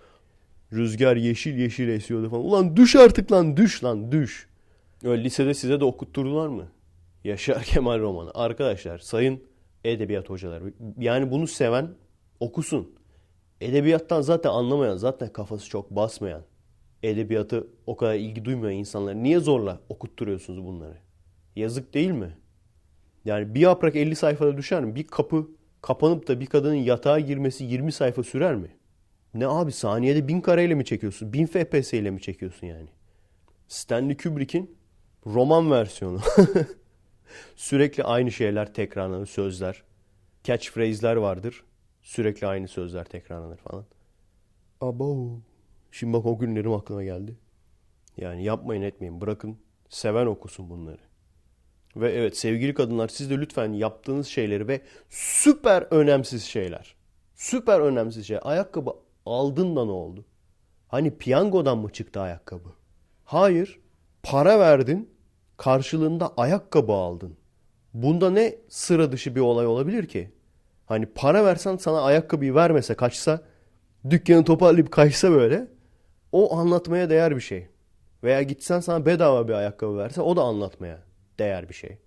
Rüzgar 0.73 1.15
yeşil 1.15 1.57
yeşil 1.57 1.87
esiyordu 1.87 2.29
falan. 2.29 2.43
Ulan 2.45 2.77
düş 2.77 2.95
artık 2.95 3.31
lan 3.31 3.57
düş 3.57 3.83
lan 3.83 4.11
düş. 4.11 4.47
Öyle 5.03 5.23
lisede 5.23 5.53
size 5.53 5.79
de 5.79 5.85
okutturdular 5.85 6.47
mı? 6.47 6.67
Yaşar 7.23 7.63
Kemal 7.63 7.99
romanı. 7.99 8.31
Arkadaşlar 8.33 8.97
sayın 8.97 9.43
edebiyat 9.83 10.29
hocaları. 10.29 10.73
Yani 10.99 11.31
bunu 11.31 11.47
seven 11.47 11.89
okusun. 12.39 12.95
Edebiyattan 13.61 14.21
zaten 14.21 14.49
anlamayan, 14.49 14.97
zaten 14.97 15.33
kafası 15.33 15.69
çok 15.69 15.91
basmayan, 15.91 16.41
edebiyatı 17.03 17.67
o 17.87 17.97
kadar 17.97 18.15
ilgi 18.15 18.45
duymayan 18.45 18.77
insanlar 18.77 19.15
niye 19.15 19.39
zorla 19.39 19.79
okutturuyorsunuz 19.89 20.65
bunları? 20.65 20.97
Yazık 21.55 21.93
değil 21.93 22.11
mi? 22.11 22.37
Yani 23.25 23.55
bir 23.55 23.59
yaprak 23.59 23.95
50 23.95 24.15
sayfada 24.15 24.57
düşer 24.57 24.83
mi? 24.83 24.95
Bir 24.95 25.07
kapı 25.07 25.47
kapanıp 25.81 26.27
da 26.27 26.39
bir 26.39 26.45
kadının 26.45 26.75
yatağa 26.75 27.19
girmesi 27.19 27.63
20 27.63 27.91
sayfa 27.91 28.23
sürer 28.23 28.55
mi? 28.55 28.69
Ne 29.33 29.47
abi 29.47 29.71
saniyede 29.71 30.27
1000 30.27 30.41
kareyle 30.41 30.75
mi 30.75 30.85
çekiyorsun? 30.85 31.33
1000 31.33 31.45
FPS 31.45 31.93
ile 31.93 32.11
mi 32.11 32.21
çekiyorsun 32.21 32.67
yani? 32.67 32.87
Stanley 33.67 34.17
Kubrick'in 34.17 34.75
roman 35.25 35.71
versiyonu. 35.71 36.19
Sürekli 37.55 38.03
aynı 38.03 38.31
şeyler 38.31 38.73
tekrarlanır, 38.73 39.25
sözler. 39.25 39.83
Catchphrase'ler 40.43 41.15
vardır. 41.15 41.63
Sürekli 42.01 42.47
aynı 42.47 42.67
sözler 42.67 43.03
tekrarlanır 43.05 43.57
falan. 43.57 43.85
Abo. 44.81 45.39
Şimdi 45.91 46.13
bak 46.13 46.25
o 46.25 46.39
günlerim 46.39 46.73
aklıma 46.73 47.03
geldi. 47.03 47.35
Yani 48.17 48.43
yapmayın 48.43 48.81
etmeyin. 48.81 49.21
Bırakın 49.21 49.57
seven 49.89 50.25
okusun 50.25 50.69
bunları. 50.69 51.01
Ve 51.95 52.11
evet 52.11 52.37
sevgili 52.37 52.73
kadınlar 52.73 53.07
siz 53.07 53.29
de 53.29 53.37
lütfen 53.37 53.73
yaptığınız 53.73 54.27
şeyleri 54.27 54.67
ve 54.67 54.81
süper 55.09 55.81
önemsiz 55.81 56.43
şeyler. 56.43 56.95
Süper 57.35 57.79
önemsiz 57.79 58.27
şey. 58.27 58.39
Ayakkabı 58.41 58.93
aldın 59.25 59.75
da 59.75 59.85
ne 59.85 59.91
oldu? 59.91 60.25
Hani 60.87 61.17
piyangodan 61.17 61.77
mı 61.77 61.89
çıktı 61.89 62.21
ayakkabı? 62.21 62.69
Hayır. 63.25 63.79
Para 64.23 64.59
verdin. 64.59 65.14
Karşılığında 65.57 66.33
ayakkabı 66.37 66.91
aldın. 66.91 67.37
Bunda 67.93 68.29
ne 68.29 68.55
sıra 68.69 69.11
dışı 69.11 69.35
bir 69.35 69.41
olay 69.41 69.67
olabilir 69.67 70.07
ki? 70.07 70.31
Hani 70.85 71.05
para 71.05 71.45
versen 71.45 71.77
sana 71.77 72.01
ayakkabıyı 72.01 72.55
vermese 72.55 72.95
kaçsa 72.95 73.41
dükkanı 74.09 74.43
toparlayıp 74.43 74.91
kaçsa 74.91 75.31
böyle 75.31 75.67
o 76.31 76.57
anlatmaya 76.57 77.09
değer 77.09 77.35
bir 77.35 77.41
şey. 77.41 77.67
Veya 78.23 78.41
gitsen 78.41 78.79
sana 78.79 79.05
bedava 79.05 79.47
bir 79.47 79.53
ayakkabı 79.53 79.97
verse 79.97 80.21
o 80.21 80.35
da 80.35 80.41
anlatmaya 80.41 81.03
değer 81.39 81.69
bir 81.69 81.73
şey. 81.73 81.97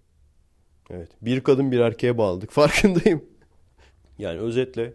Evet. 0.90 1.10
Bir 1.22 1.40
kadın 1.40 1.72
bir 1.72 1.80
erkeğe 1.80 2.18
bağladık. 2.18 2.50
Farkındayım. 2.52 3.24
Yani 4.18 4.38
özetle 4.38 4.92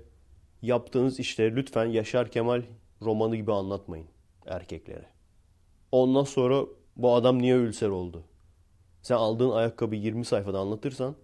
yaptığınız 0.62 1.20
işleri 1.20 1.56
lütfen 1.56 1.86
Yaşar 1.86 2.32
Kemal 2.32 2.62
romanı 3.02 3.36
gibi 3.36 3.54
anlatmayın 3.54 4.08
erkeklere. 4.46 5.06
Ondan 5.92 6.24
sonra 6.24 6.66
bu 6.96 7.16
adam 7.16 7.42
niye 7.42 7.56
ülser 7.56 7.90
oldu? 7.90 8.24
Sen 9.04 9.16
aldığın 9.16 9.52
ayakkabı 9.52 9.96
20 9.96 10.26
sayfada 10.26 10.60
anlatırsan 10.60 11.16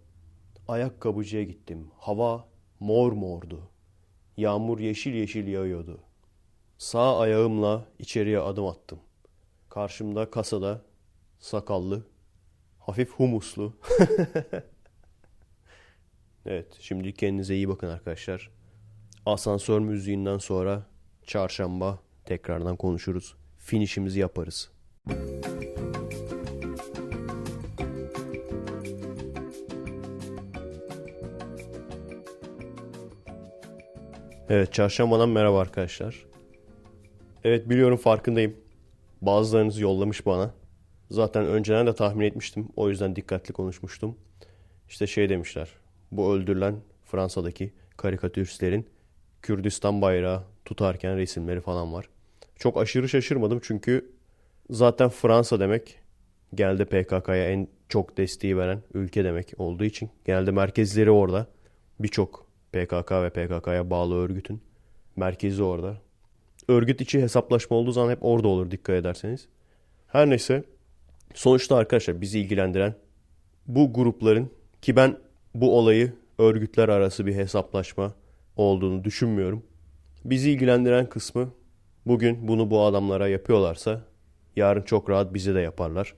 ayakkabıcıya 0.67 1.43
gittim. 1.43 1.87
Hava 1.97 2.47
mor 2.79 3.11
mordu. 3.11 3.69
Yağmur 4.37 4.79
yeşil 4.79 5.13
yeşil 5.13 5.47
yağıyordu. 5.47 5.99
Sağ 6.77 7.19
ayağımla 7.19 7.85
içeriye 7.99 8.39
adım 8.39 8.65
attım. 8.65 8.99
Karşımda 9.69 10.29
kasada 10.29 10.81
sakallı, 11.39 12.07
hafif 12.79 13.11
humuslu. 13.11 13.73
evet, 16.45 16.77
şimdi 16.79 17.13
kendinize 17.13 17.55
iyi 17.55 17.69
bakın 17.69 17.87
arkadaşlar. 17.87 18.51
Asansör 19.25 19.79
müziğinden 19.79 20.37
sonra 20.37 20.85
çarşamba 21.27 21.99
tekrardan 22.25 22.75
konuşuruz. 22.75 23.35
Finişimizi 23.57 24.19
yaparız. 24.19 24.69
Evet, 34.49 34.73
çarşambadan 34.73 35.29
merhaba 35.29 35.59
arkadaşlar. 35.59 36.25
Evet 37.43 37.69
biliyorum 37.69 37.97
farkındayım. 37.97 38.55
Bazılarınız 39.21 39.79
yollamış 39.79 40.25
bana. 40.25 40.53
Zaten 41.11 41.45
önceden 41.45 41.87
de 41.87 41.95
tahmin 41.95 42.25
etmiştim. 42.25 42.69
O 42.75 42.89
yüzden 42.89 43.15
dikkatli 43.15 43.53
konuşmuştum. 43.53 44.17
İşte 44.89 45.07
şey 45.07 45.29
demişler. 45.29 45.69
Bu 46.11 46.33
öldürülen 46.33 46.75
Fransa'daki 47.05 47.73
karikatüristlerin 47.97 48.87
Kürdistan 49.41 50.01
bayrağı 50.01 50.43
tutarken 50.65 51.17
resimleri 51.17 51.61
falan 51.61 51.93
var. 51.93 52.09
Çok 52.55 52.77
aşırı 52.77 53.09
şaşırmadım 53.09 53.59
çünkü 53.63 54.11
zaten 54.69 55.09
Fransa 55.09 55.59
demek 55.59 55.99
genelde 56.55 56.85
PKK'ya 56.85 57.49
en 57.49 57.67
çok 57.89 58.17
desteği 58.17 58.57
veren 58.57 58.81
ülke 58.93 59.23
demek 59.23 59.53
olduğu 59.57 59.85
için 59.85 60.09
genelde 60.25 60.51
merkezleri 60.51 61.11
orada. 61.11 61.47
Birçok 61.99 62.48
PKK 62.71 63.11
ve 63.11 63.29
PKK'ya 63.29 63.89
bağlı 63.89 64.15
örgütün 64.15 64.61
merkezi 65.15 65.63
orada. 65.63 65.97
Örgüt 66.67 67.01
içi 67.01 67.21
hesaplaşma 67.21 67.77
olduğu 67.77 67.91
zaman 67.91 68.11
hep 68.11 68.25
orada 68.25 68.47
olur 68.47 68.71
dikkat 68.71 68.95
ederseniz. 68.95 69.47
Her 70.07 70.29
neyse 70.29 70.63
sonuçta 71.33 71.75
arkadaşlar 71.75 72.21
bizi 72.21 72.39
ilgilendiren 72.39 72.95
bu 73.67 73.93
grupların 73.93 74.51
ki 74.81 74.95
ben 74.95 75.17
bu 75.55 75.77
olayı 75.77 76.13
örgütler 76.37 76.89
arası 76.89 77.25
bir 77.25 77.35
hesaplaşma 77.35 78.13
olduğunu 78.55 79.03
düşünmüyorum. 79.03 79.63
Bizi 80.25 80.51
ilgilendiren 80.51 81.09
kısmı 81.09 81.53
bugün 82.05 82.47
bunu 82.47 82.71
bu 82.71 82.81
adamlara 82.81 83.27
yapıyorlarsa 83.27 84.01
yarın 84.55 84.81
çok 84.81 85.09
rahat 85.09 85.33
bize 85.33 85.55
de 85.55 85.59
yaparlar. 85.59 86.15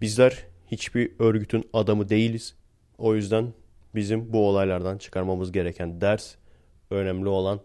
Bizler 0.00 0.46
hiçbir 0.70 1.12
örgütün 1.18 1.64
adamı 1.72 2.08
değiliz. 2.08 2.54
O 2.98 3.14
yüzden 3.14 3.52
bizim 3.94 4.32
bu 4.32 4.48
olaylardan 4.48 4.98
çıkarmamız 4.98 5.52
gereken 5.52 6.00
ders 6.00 6.34
önemli 6.90 7.28
olan 7.28 7.60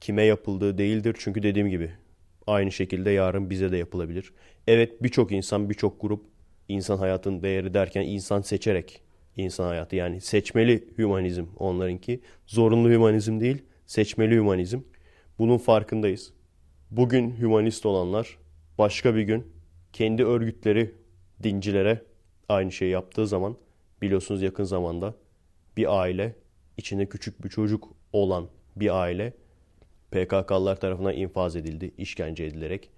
kime 0.00 0.22
yapıldığı 0.22 0.78
değildir. 0.78 1.16
Çünkü 1.18 1.42
dediğim 1.42 1.68
gibi 1.68 1.90
aynı 2.46 2.72
şekilde 2.72 3.10
yarın 3.10 3.50
bize 3.50 3.72
de 3.72 3.76
yapılabilir. 3.76 4.32
Evet 4.66 5.02
birçok 5.02 5.32
insan, 5.32 5.70
birçok 5.70 6.00
grup 6.00 6.24
insan 6.68 6.96
hayatının 6.96 7.42
değeri 7.42 7.74
derken 7.74 8.02
insan 8.02 8.40
seçerek 8.40 9.02
insan 9.36 9.66
hayatı 9.66 9.96
yani 9.96 10.20
seçmeli 10.20 10.88
hümanizm 10.98 11.46
onlarınki. 11.58 12.20
Zorunlu 12.46 12.90
hümanizm 12.90 13.40
değil, 13.40 13.62
seçmeli 13.86 14.34
hümanizm. 14.34 14.80
Bunun 15.38 15.58
farkındayız. 15.58 16.32
Bugün 16.90 17.36
hümanist 17.38 17.86
olanlar 17.86 18.38
başka 18.78 19.14
bir 19.14 19.22
gün 19.22 19.46
kendi 19.92 20.24
örgütleri 20.24 20.94
dincilere 21.42 22.02
aynı 22.48 22.72
şeyi 22.72 22.90
yaptığı 22.90 23.26
zaman 23.26 23.56
biliyorsunuz 24.02 24.42
yakın 24.42 24.64
zamanda 24.64 25.14
bir 25.76 26.00
aile 26.00 26.34
içinde 26.76 27.08
küçük 27.08 27.44
bir 27.44 27.48
çocuk 27.48 27.88
olan 28.12 28.48
bir 28.76 29.00
aile 29.00 29.32
PKK'lılar 30.10 30.80
tarafından 30.80 31.14
infaz 31.14 31.56
edildi, 31.56 31.90
işkence 31.98 32.44
edilerek. 32.44 32.90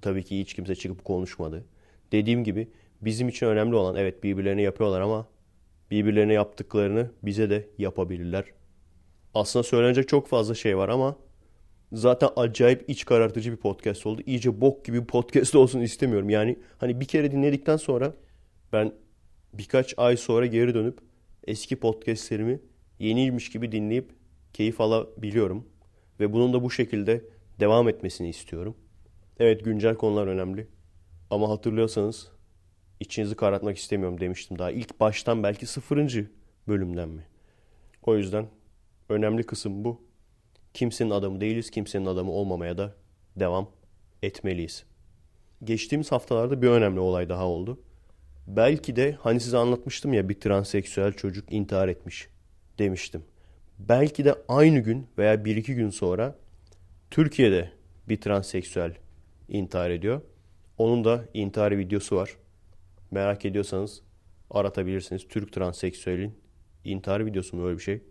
Tabii 0.00 0.24
ki 0.24 0.38
hiç 0.40 0.54
kimse 0.54 0.74
çıkıp 0.74 1.04
konuşmadı. 1.04 1.64
Dediğim 2.12 2.44
gibi 2.44 2.68
bizim 3.00 3.28
için 3.28 3.46
önemli 3.46 3.76
olan 3.76 3.96
evet 3.96 4.24
birbirlerine 4.24 4.62
yapıyorlar 4.62 5.00
ama 5.00 5.26
birbirlerine 5.90 6.32
yaptıklarını 6.32 7.10
bize 7.22 7.50
de 7.50 7.68
yapabilirler. 7.78 8.44
Aslında 9.34 9.62
söylenecek 9.62 10.08
çok 10.08 10.28
fazla 10.28 10.54
şey 10.54 10.76
var 10.76 10.88
ama 10.88 11.16
zaten 11.92 12.28
acayip 12.36 12.90
iç 12.90 13.04
karartıcı 13.04 13.52
bir 13.52 13.56
podcast 13.56 14.06
oldu. 14.06 14.22
İyice 14.26 14.60
bok 14.60 14.84
gibi 14.84 15.00
bir 15.00 15.06
podcast 15.06 15.54
olsun 15.54 15.80
istemiyorum. 15.80 16.30
Yani 16.30 16.58
hani 16.78 17.00
bir 17.00 17.06
kere 17.06 17.30
dinledikten 17.30 17.76
sonra 17.76 18.14
ben 18.72 18.92
birkaç 19.52 19.94
ay 19.96 20.16
sonra 20.16 20.46
geri 20.46 20.74
dönüp 20.74 20.98
eski 21.46 21.76
podcastlerimi 21.76 22.60
yeniymiş 22.98 23.50
gibi 23.50 23.72
dinleyip 23.72 24.12
keyif 24.52 24.80
alabiliyorum. 24.80 25.68
Ve 26.20 26.32
bunun 26.32 26.52
da 26.52 26.62
bu 26.62 26.70
şekilde 26.70 27.24
devam 27.60 27.88
etmesini 27.88 28.28
istiyorum. 28.28 28.76
Evet 29.38 29.64
güncel 29.64 29.94
konular 29.94 30.26
önemli. 30.26 30.66
Ama 31.30 31.48
hatırlıyorsanız 31.48 32.32
içinizi 33.00 33.34
karartmak 33.34 33.76
istemiyorum 33.76 34.20
demiştim 34.20 34.58
daha. 34.58 34.70
ilk 34.70 35.00
baştan 35.00 35.42
belki 35.42 35.66
sıfırıncı 35.66 36.30
bölümden 36.68 37.08
mi? 37.08 37.26
O 38.02 38.16
yüzden 38.16 38.46
önemli 39.08 39.42
kısım 39.42 39.84
bu. 39.84 40.02
Kimsenin 40.74 41.10
adamı 41.10 41.40
değiliz, 41.40 41.70
kimsenin 41.70 42.06
adamı 42.06 42.32
olmamaya 42.32 42.78
da 42.78 42.94
devam 43.36 43.68
etmeliyiz. 44.22 44.84
Geçtiğimiz 45.64 46.12
haftalarda 46.12 46.62
bir 46.62 46.68
önemli 46.68 47.00
olay 47.00 47.28
daha 47.28 47.46
oldu. 47.46 47.80
Belki 48.46 48.96
de 48.96 49.16
hani 49.20 49.40
size 49.40 49.56
anlatmıştım 49.56 50.12
ya 50.12 50.28
bir 50.28 50.40
transseksüel 50.40 51.12
çocuk 51.12 51.52
intihar 51.52 51.88
etmiş 51.88 52.28
demiştim. 52.78 53.24
Belki 53.78 54.24
de 54.24 54.34
aynı 54.48 54.78
gün 54.78 55.06
veya 55.18 55.44
bir 55.44 55.56
iki 55.56 55.74
gün 55.74 55.90
sonra 55.90 56.36
Türkiye'de 57.10 57.72
bir 58.08 58.20
transseksüel 58.20 58.94
intihar 59.48 59.90
ediyor. 59.90 60.20
Onun 60.78 61.04
da 61.04 61.24
intihar 61.34 61.78
videosu 61.78 62.16
var. 62.16 62.36
Merak 63.10 63.44
ediyorsanız 63.44 64.02
aratabilirsiniz. 64.50 65.28
Türk 65.28 65.52
transseksüelin 65.52 66.34
intihar 66.84 67.26
videosu 67.26 67.56
mu 67.56 67.66
öyle 67.66 67.78
bir 67.78 67.82
şey? 67.82 68.02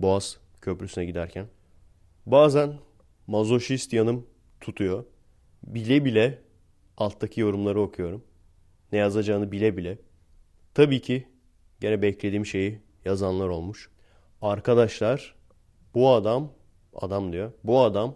Boğaz 0.00 0.38
Köprüsü'ne 0.60 1.04
giderken. 1.04 1.46
Bazen 2.26 2.74
mazoşist 3.26 3.92
yanım 3.92 4.26
tutuyor. 4.60 5.04
Bile 5.62 6.04
bile 6.04 6.38
alttaki 6.96 7.40
yorumları 7.40 7.80
okuyorum. 7.80 8.24
Ne 8.96 9.00
yazacağını 9.00 9.52
bile 9.52 9.76
bile. 9.76 9.98
Tabii 10.74 11.00
ki 11.00 11.28
gene 11.80 12.02
beklediğim 12.02 12.46
şeyi 12.46 12.80
yazanlar 13.04 13.48
olmuş. 13.48 13.90
Arkadaşlar 14.42 15.34
bu 15.94 16.10
adam 16.10 16.52
adam 16.94 17.32
diyor. 17.32 17.52
Bu 17.64 17.80
adam 17.80 18.14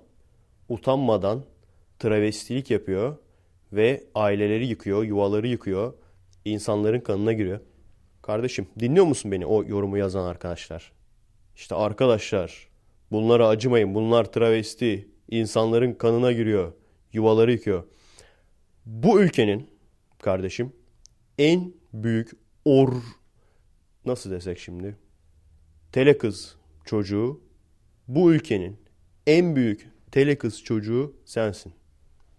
utanmadan 0.69 1.45
travestilik 1.99 2.71
yapıyor 2.71 3.17
ve 3.73 4.05
aileleri 4.15 4.67
yıkıyor, 4.67 5.05
yuvaları 5.05 5.47
yıkıyor, 5.49 5.95
insanların 6.45 7.01
kanına 7.01 7.33
giriyor. 7.33 7.61
Kardeşim 8.23 8.67
dinliyor 8.79 9.07
musun 9.07 9.33
beni 9.33 9.47
o 9.47 9.65
yorumu 9.65 9.99
yazan 9.99 10.25
arkadaşlar? 10.25 10.93
İşte 11.57 11.75
arkadaşlar 11.75 12.69
bunlara 13.13 13.49
acımayın. 13.49 13.95
Bunlar 13.95 14.33
travesti. 14.33 15.09
insanların 15.31 15.93
kanına 15.93 16.33
giriyor. 16.33 16.73
Yuvaları 17.13 17.53
yıkıyor. 17.53 17.85
Bu 18.87 19.21
ülkenin 19.21 19.70
kardeşim 20.23 20.73
en 21.39 21.73
büyük 21.93 22.31
or 22.65 22.93
nasıl 24.05 24.31
desek 24.31 24.59
şimdi 24.59 24.97
telekız 25.93 26.57
çocuğu 26.85 27.41
bu 28.09 28.33
ülkenin 28.33 28.77
en 29.27 29.57
büyük 29.57 29.89
telekız 30.13 30.63
çocuğu 30.63 31.17
sensin. 31.25 31.73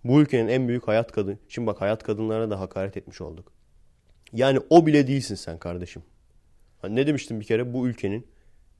Bu 0.03 0.21
ülkenin 0.21 0.47
en 0.47 0.67
büyük 0.67 0.87
hayat 0.87 1.11
kadın. 1.11 1.39
Şimdi 1.49 1.67
bak 1.67 1.81
hayat 1.81 2.03
kadınlarına 2.03 2.49
da 2.49 2.59
hakaret 2.59 2.97
etmiş 2.97 3.21
olduk. 3.21 3.51
Yani 4.33 4.59
o 4.69 4.85
bile 4.85 5.07
değilsin 5.07 5.35
sen 5.35 5.57
kardeşim. 5.57 6.03
Hani 6.81 6.95
ne 6.95 7.07
demiştim 7.07 7.39
bir 7.39 7.45
kere 7.45 7.73
bu 7.73 7.87
ülkenin 7.87 8.27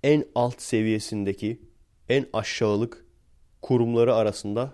en 0.04 0.26
alt 0.36 0.62
seviyesindeki 0.62 1.62
en 2.10 2.26
aşağılık 2.34 3.06
kurumları 3.62 4.16
arasında 4.16 4.74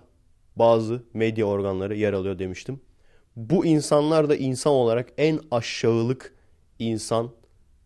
bazı 0.56 1.02
medya 1.14 1.46
organları 1.46 1.96
yer 1.96 2.12
alıyor 2.12 2.38
demiştim. 2.38 2.80
Bu 3.38 3.66
insanlar 3.66 4.28
da 4.28 4.36
insan 4.36 4.72
olarak 4.72 5.08
en 5.18 5.40
aşağılık 5.50 6.34
insan 6.78 7.30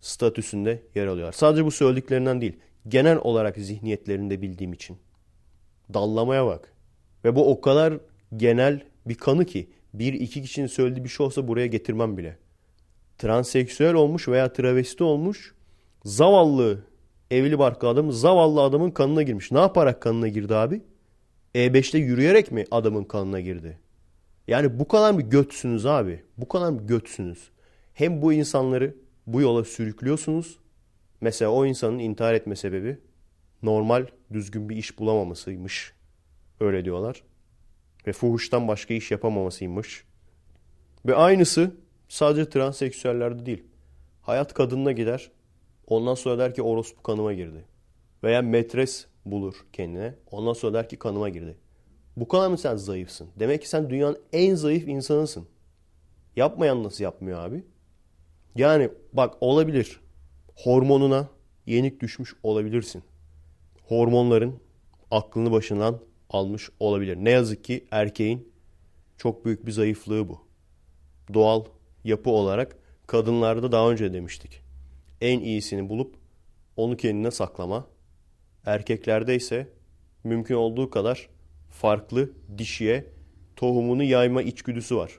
statüsünde 0.00 0.82
yer 0.94 1.06
alıyorlar. 1.06 1.32
Sadece 1.32 1.64
bu 1.64 1.70
söylediklerinden 1.70 2.40
değil, 2.40 2.56
genel 2.88 3.18
olarak 3.18 3.56
zihniyetlerinde 3.56 4.42
bildiğim 4.42 4.72
için. 4.72 4.98
Dallamaya 5.94 6.46
bak. 6.46 6.72
Ve 7.24 7.36
bu 7.36 7.50
o 7.50 7.60
kadar 7.60 7.94
genel 8.36 8.84
bir 9.06 9.14
kanı 9.14 9.44
ki 9.44 9.70
bir 9.94 10.12
iki 10.12 10.42
kişinin 10.42 10.66
söylediği 10.66 11.04
bir 11.04 11.08
şey 11.08 11.26
olsa 11.26 11.48
buraya 11.48 11.66
getirmem 11.66 12.16
bile. 12.16 12.38
Transseksüel 13.18 13.94
olmuş 13.94 14.28
veya 14.28 14.52
travesti 14.52 15.04
olmuş 15.04 15.54
zavallı 16.04 16.84
evli 17.30 17.58
barklı 17.58 17.88
adam 17.88 18.12
zavallı 18.12 18.62
adamın 18.62 18.90
kanına 18.90 19.22
girmiş. 19.22 19.50
Ne 19.50 19.58
yaparak 19.58 20.00
kanına 20.00 20.28
girdi 20.28 20.54
abi? 20.54 20.82
E5'te 21.54 21.98
yürüyerek 21.98 22.52
mi 22.52 22.64
adamın 22.70 23.04
kanına 23.04 23.40
girdi? 23.40 23.78
Yani 24.48 24.78
bu 24.78 24.88
kadar 24.88 25.12
mı 25.12 25.22
götsünüz 25.22 25.86
abi? 25.86 26.22
Bu 26.36 26.48
kadar 26.48 26.70
mı 26.70 26.86
götsünüz? 26.86 27.50
Hem 27.94 28.22
bu 28.22 28.32
insanları 28.32 28.94
bu 29.26 29.40
yola 29.40 29.64
sürüklüyorsunuz. 29.64 30.58
Mesela 31.20 31.50
o 31.50 31.66
insanın 31.66 31.98
intihar 31.98 32.34
etme 32.34 32.56
sebebi 32.56 32.98
normal 33.62 34.06
düzgün 34.32 34.68
bir 34.68 34.76
iş 34.76 34.98
bulamamasıymış. 34.98 35.92
Öyle 36.60 36.84
diyorlar. 36.84 37.22
Ve 38.06 38.12
fuhuştan 38.12 38.68
başka 38.68 38.94
iş 38.94 39.10
yapamamasıymış. 39.10 40.04
Ve 41.06 41.14
aynısı 41.14 41.76
sadece 42.08 42.50
transseksüellerde 42.50 43.46
değil. 43.46 43.64
Hayat 44.22 44.54
kadınına 44.54 44.92
gider. 44.92 45.30
Ondan 45.86 46.14
sonra 46.14 46.38
der 46.38 46.54
ki 46.54 46.62
orospu 46.62 47.02
kanıma 47.02 47.32
girdi. 47.32 47.64
Veya 48.24 48.42
metres 48.42 49.06
bulur 49.24 49.54
kendine. 49.72 50.14
Ondan 50.30 50.52
sonra 50.52 50.74
der 50.74 50.88
ki 50.88 50.98
kanıma 50.98 51.28
girdi. 51.28 51.56
Bu 52.16 52.28
kadar 52.28 52.48
mı 52.48 52.58
sen 52.58 52.76
zayıfsın? 52.76 53.28
Demek 53.38 53.62
ki 53.62 53.68
sen 53.68 53.90
dünyanın 53.90 54.18
en 54.32 54.54
zayıf 54.54 54.88
insanısın. 54.88 55.48
Yapmayan 56.36 56.82
nasıl 56.84 57.04
yapmıyor 57.04 57.38
abi? 57.38 57.64
Yani 58.56 58.90
bak 59.12 59.34
olabilir. 59.40 60.00
Hormonuna 60.56 61.28
yenik 61.66 62.00
düşmüş 62.00 62.34
olabilirsin. 62.42 63.02
Hormonların 63.88 64.60
aklını 65.10 65.52
başından 65.52 66.00
almış 66.30 66.70
olabilir. 66.80 67.16
Ne 67.16 67.30
yazık 67.30 67.64
ki 67.64 67.84
erkeğin 67.90 68.52
çok 69.16 69.44
büyük 69.44 69.66
bir 69.66 69.72
zayıflığı 69.72 70.28
bu. 70.28 70.40
Doğal 71.34 71.64
yapı 72.04 72.30
olarak 72.30 72.76
kadınlarda 73.06 73.72
daha 73.72 73.90
önce 73.90 74.12
demiştik. 74.12 74.62
En 75.20 75.40
iyisini 75.40 75.88
bulup 75.88 76.14
onu 76.76 76.96
kendine 76.96 77.30
saklama. 77.30 77.86
Erkeklerde 78.66 79.36
ise 79.36 79.68
mümkün 80.24 80.54
olduğu 80.54 80.90
kadar 80.90 81.28
farklı 81.72 82.30
dişiye 82.58 83.04
tohumunu 83.56 84.02
yayma 84.02 84.42
içgüdüsü 84.42 84.96
var. 84.96 85.18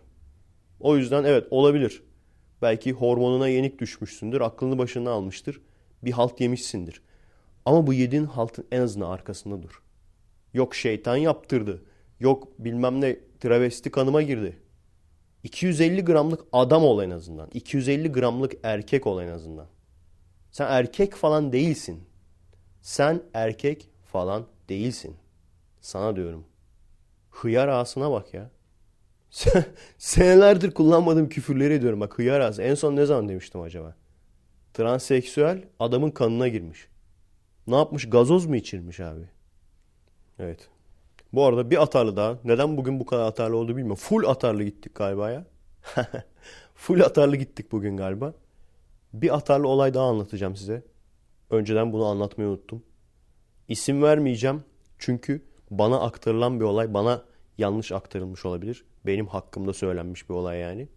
O 0.80 0.97
yüzden 0.97 1.24
evet 1.24 1.47
olabilir. 1.51 2.04
Belki 2.62 2.91
hormonuna 2.91 3.47
yenik 3.47 3.80
düşmüşsündür, 3.80 4.41
aklını 4.41 4.78
başına 4.78 5.12
almıştır. 5.12 5.62
Bir 6.04 6.12
halt 6.12 6.41
yemişsindir. 6.41 7.01
Ama 7.66 7.88
bu 7.88 7.93
yediğin 7.93 8.26
haltın 8.26 8.68
en 8.72 8.82
azından 8.82 9.10
arkasında 9.10 9.62
dur. 9.62 9.82
Yok 10.54 10.76
şeytan 10.76 11.16
yaptırdı. 11.16 11.84
Yok 12.20 12.60
bilmem 12.60 13.01
ne 13.01 13.20
travesti 13.39 13.91
kanıma 13.91 14.22
girdi. 14.22 14.60
250 15.43 16.06
gramlık 16.06 16.45
adam 16.51 16.84
ol 16.84 17.04
en 17.04 17.10
azından. 17.10 17.49
250 17.54 18.12
gramlık 18.12 18.54
erkek 18.64 19.08
ol 19.08 19.22
en 19.22 19.28
azından. 19.28 19.68
Sen 20.51 20.66
erkek 20.70 21.14
falan 21.14 21.54
değilsin. 21.54 22.04
Sen 22.82 23.22
erkek 23.34 23.89
falan 24.04 24.45
değilsin. 24.70 25.16
Sana 25.84 26.15
diyorum. 26.15 26.45
Hıyar 27.29 27.67
ağasına 27.67 28.11
bak 28.11 28.34
ya. 28.34 28.51
Senelerdir 29.97 30.71
kullanmadığım 30.71 31.29
küfürleri 31.29 31.73
ediyorum. 31.73 31.99
Bak 32.01 32.19
hıyar 32.19 32.39
ağası. 32.39 32.61
En 32.61 32.75
son 32.75 32.95
ne 32.95 33.05
zaman 33.05 33.29
demiştim 33.29 33.61
acaba? 33.61 33.95
Transseksüel 34.73 35.63
adamın 35.79 36.11
kanına 36.11 36.47
girmiş. 36.47 36.88
Ne 37.67 37.75
yapmış? 37.75 38.09
Gazoz 38.09 38.45
mu 38.45 38.55
içirmiş 38.55 38.99
abi? 38.99 39.29
Evet. 40.39 40.69
Bu 41.34 41.45
arada 41.45 41.69
bir 41.69 41.81
atarlı 41.81 42.15
daha. 42.15 42.38
Neden 42.43 42.77
bugün 42.77 42.99
bu 42.99 43.05
kadar 43.05 43.25
atarlı 43.25 43.57
oldu 43.57 43.69
bilmiyorum. 43.69 43.95
Full 43.95 44.23
atarlı 44.27 44.63
gittik 44.63 44.95
galiba 44.95 45.31
ya. 45.31 45.45
Full 46.75 46.99
atarlı 47.01 47.36
gittik 47.36 47.71
bugün 47.71 47.97
galiba. 47.97 48.34
Bir 49.13 49.36
atarlı 49.36 49.67
olay 49.67 49.93
daha 49.93 50.05
anlatacağım 50.05 50.55
size. 50.55 50.84
Önceden 51.49 51.93
bunu 51.93 52.05
anlatmayı 52.05 52.49
unuttum. 52.49 52.84
İsim 53.67 54.03
vermeyeceğim. 54.03 54.63
Çünkü 54.99 55.53
bana 55.80 55.99
aktarılan 55.99 56.59
bir 56.59 56.65
olay. 56.65 56.93
Bana 56.93 57.24
yanlış 57.57 57.91
aktarılmış 57.91 58.45
olabilir. 58.45 58.86
Benim 59.05 59.28
hakkımda 59.28 59.74
söylenmiş 59.74 60.30
bir 60.30 60.34
olay 60.34 60.59
yani. 60.59 60.88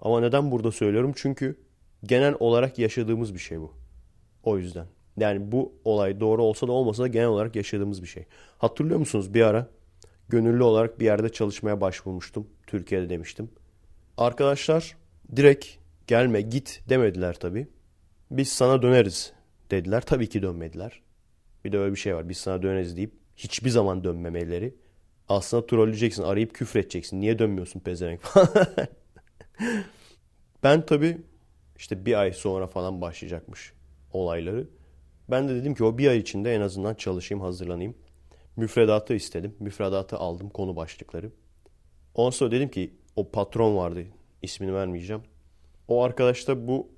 Ama 0.00 0.20
neden 0.20 0.50
burada 0.50 0.72
söylüyorum? 0.72 1.12
Çünkü 1.16 1.58
genel 2.04 2.34
olarak 2.40 2.78
yaşadığımız 2.78 3.34
bir 3.34 3.38
şey 3.38 3.60
bu. 3.60 3.72
O 4.42 4.58
yüzden. 4.58 4.86
Yani 5.16 5.52
bu 5.52 5.72
olay 5.84 6.20
doğru 6.20 6.42
olsa 6.42 6.68
da 6.68 6.72
olmasa 6.72 7.02
da 7.02 7.06
genel 7.06 7.26
olarak 7.26 7.56
yaşadığımız 7.56 8.02
bir 8.02 8.06
şey. 8.06 8.24
Hatırlıyor 8.58 8.98
musunuz 8.98 9.34
bir 9.34 9.42
ara 9.42 9.68
gönüllü 10.28 10.62
olarak 10.62 11.00
bir 11.00 11.04
yerde 11.04 11.28
çalışmaya 11.28 11.80
başvurmuştum. 11.80 12.46
Türkiye'de 12.66 13.10
demiştim. 13.10 13.50
Arkadaşlar 14.16 14.96
direkt 15.36 15.66
gelme 16.06 16.40
git 16.40 16.82
demediler 16.88 17.34
tabii. 17.34 17.66
Biz 18.30 18.48
sana 18.48 18.82
döneriz 18.82 19.32
dediler. 19.70 20.00
Tabii 20.00 20.28
ki 20.28 20.42
dönmediler. 20.42 21.02
Bir 21.64 21.72
de 21.72 21.78
öyle 21.78 21.92
bir 21.92 21.98
şey 21.98 22.14
var. 22.14 22.28
Biz 22.28 22.38
sana 22.38 22.62
döneriz 22.62 22.96
deyip 22.96 23.21
hiçbir 23.36 23.70
zaman 23.70 24.04
dönmemeleri. 24.04 24.74
Aslında 25.28 25.66
trolleyeceksin. 25.66 26.22
Arayıp 26.22 26.54
küfredeceksin. 26.54 27.20
Niye 27.20 27.38
dönmüyorsun 27.38 27.80
pezevenk 27.80 28.20
ben 30.62 30.86
tabii 30.86 31.18
işte 31.76 32.06
bir 32.06 32.20
ay 32.20 32.32
sonra 32.32 32.66
falan 32.66 33.00
başlayacakmış 33.00 33.72
olayları. 34.12 34.68
Ben 35.30 35.48
de 35.48 35.54
dedim 35.54 35.74
ki 35.74 35.84
o 35.84 35.98
bir 35.98 36.08
ay 36.08 36.18
içinde 36.18 36.54
en 36.54 36.60
azından 36.60 36.94
çalışayım, 36.94 37.42
hazırlanayım. 37.42 37.94
Müfredatı 38.56 39.14
istedim. 39.14 39.54
Müfredatı 39.60 40.16
aldım, 40.16 40.50
konu 40.50 40.76
başlıkları. 40.76 41.30
Ondan 42.14 42.30
sonra 42.30 42.50
dedim 42.50 42.70
ki 42.70 42.94
o 43.16 43.30
patron 43.30 43.76
vardı, 43.76 44.04
ismini 44.42 44.74
vermeyeceğim. 44.74 45.22
O 45.88 46.02
arkadaşta 46.02 46.66
bu 46.68 46.88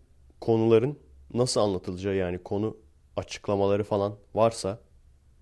konuların 0.41 0.99
nasıl 1.35 1.61
anlatılacağı 1.61 2.15
yani 2.15 2.39
konu 2.39 2.77
açıklamaları 3.17 3.85
falan 3.85 4.17
varsa 4.35 4.81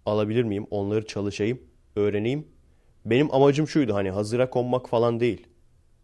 alabilir 0.06 0.42
miyim? 0.42 0.66
Onları 0.70 1.06
çalışayım, 1.06 1.60
öğreneyim. 1.96 2.46
Benim 3.04 3.34
amacım 3.34 3.68
şuydu 3.68 3.94
hani 3.94 4.10
hazıra 4.10 4.50
konmak 4.50 4.88
falan 4.88 5.20
değil. 5.20 5.46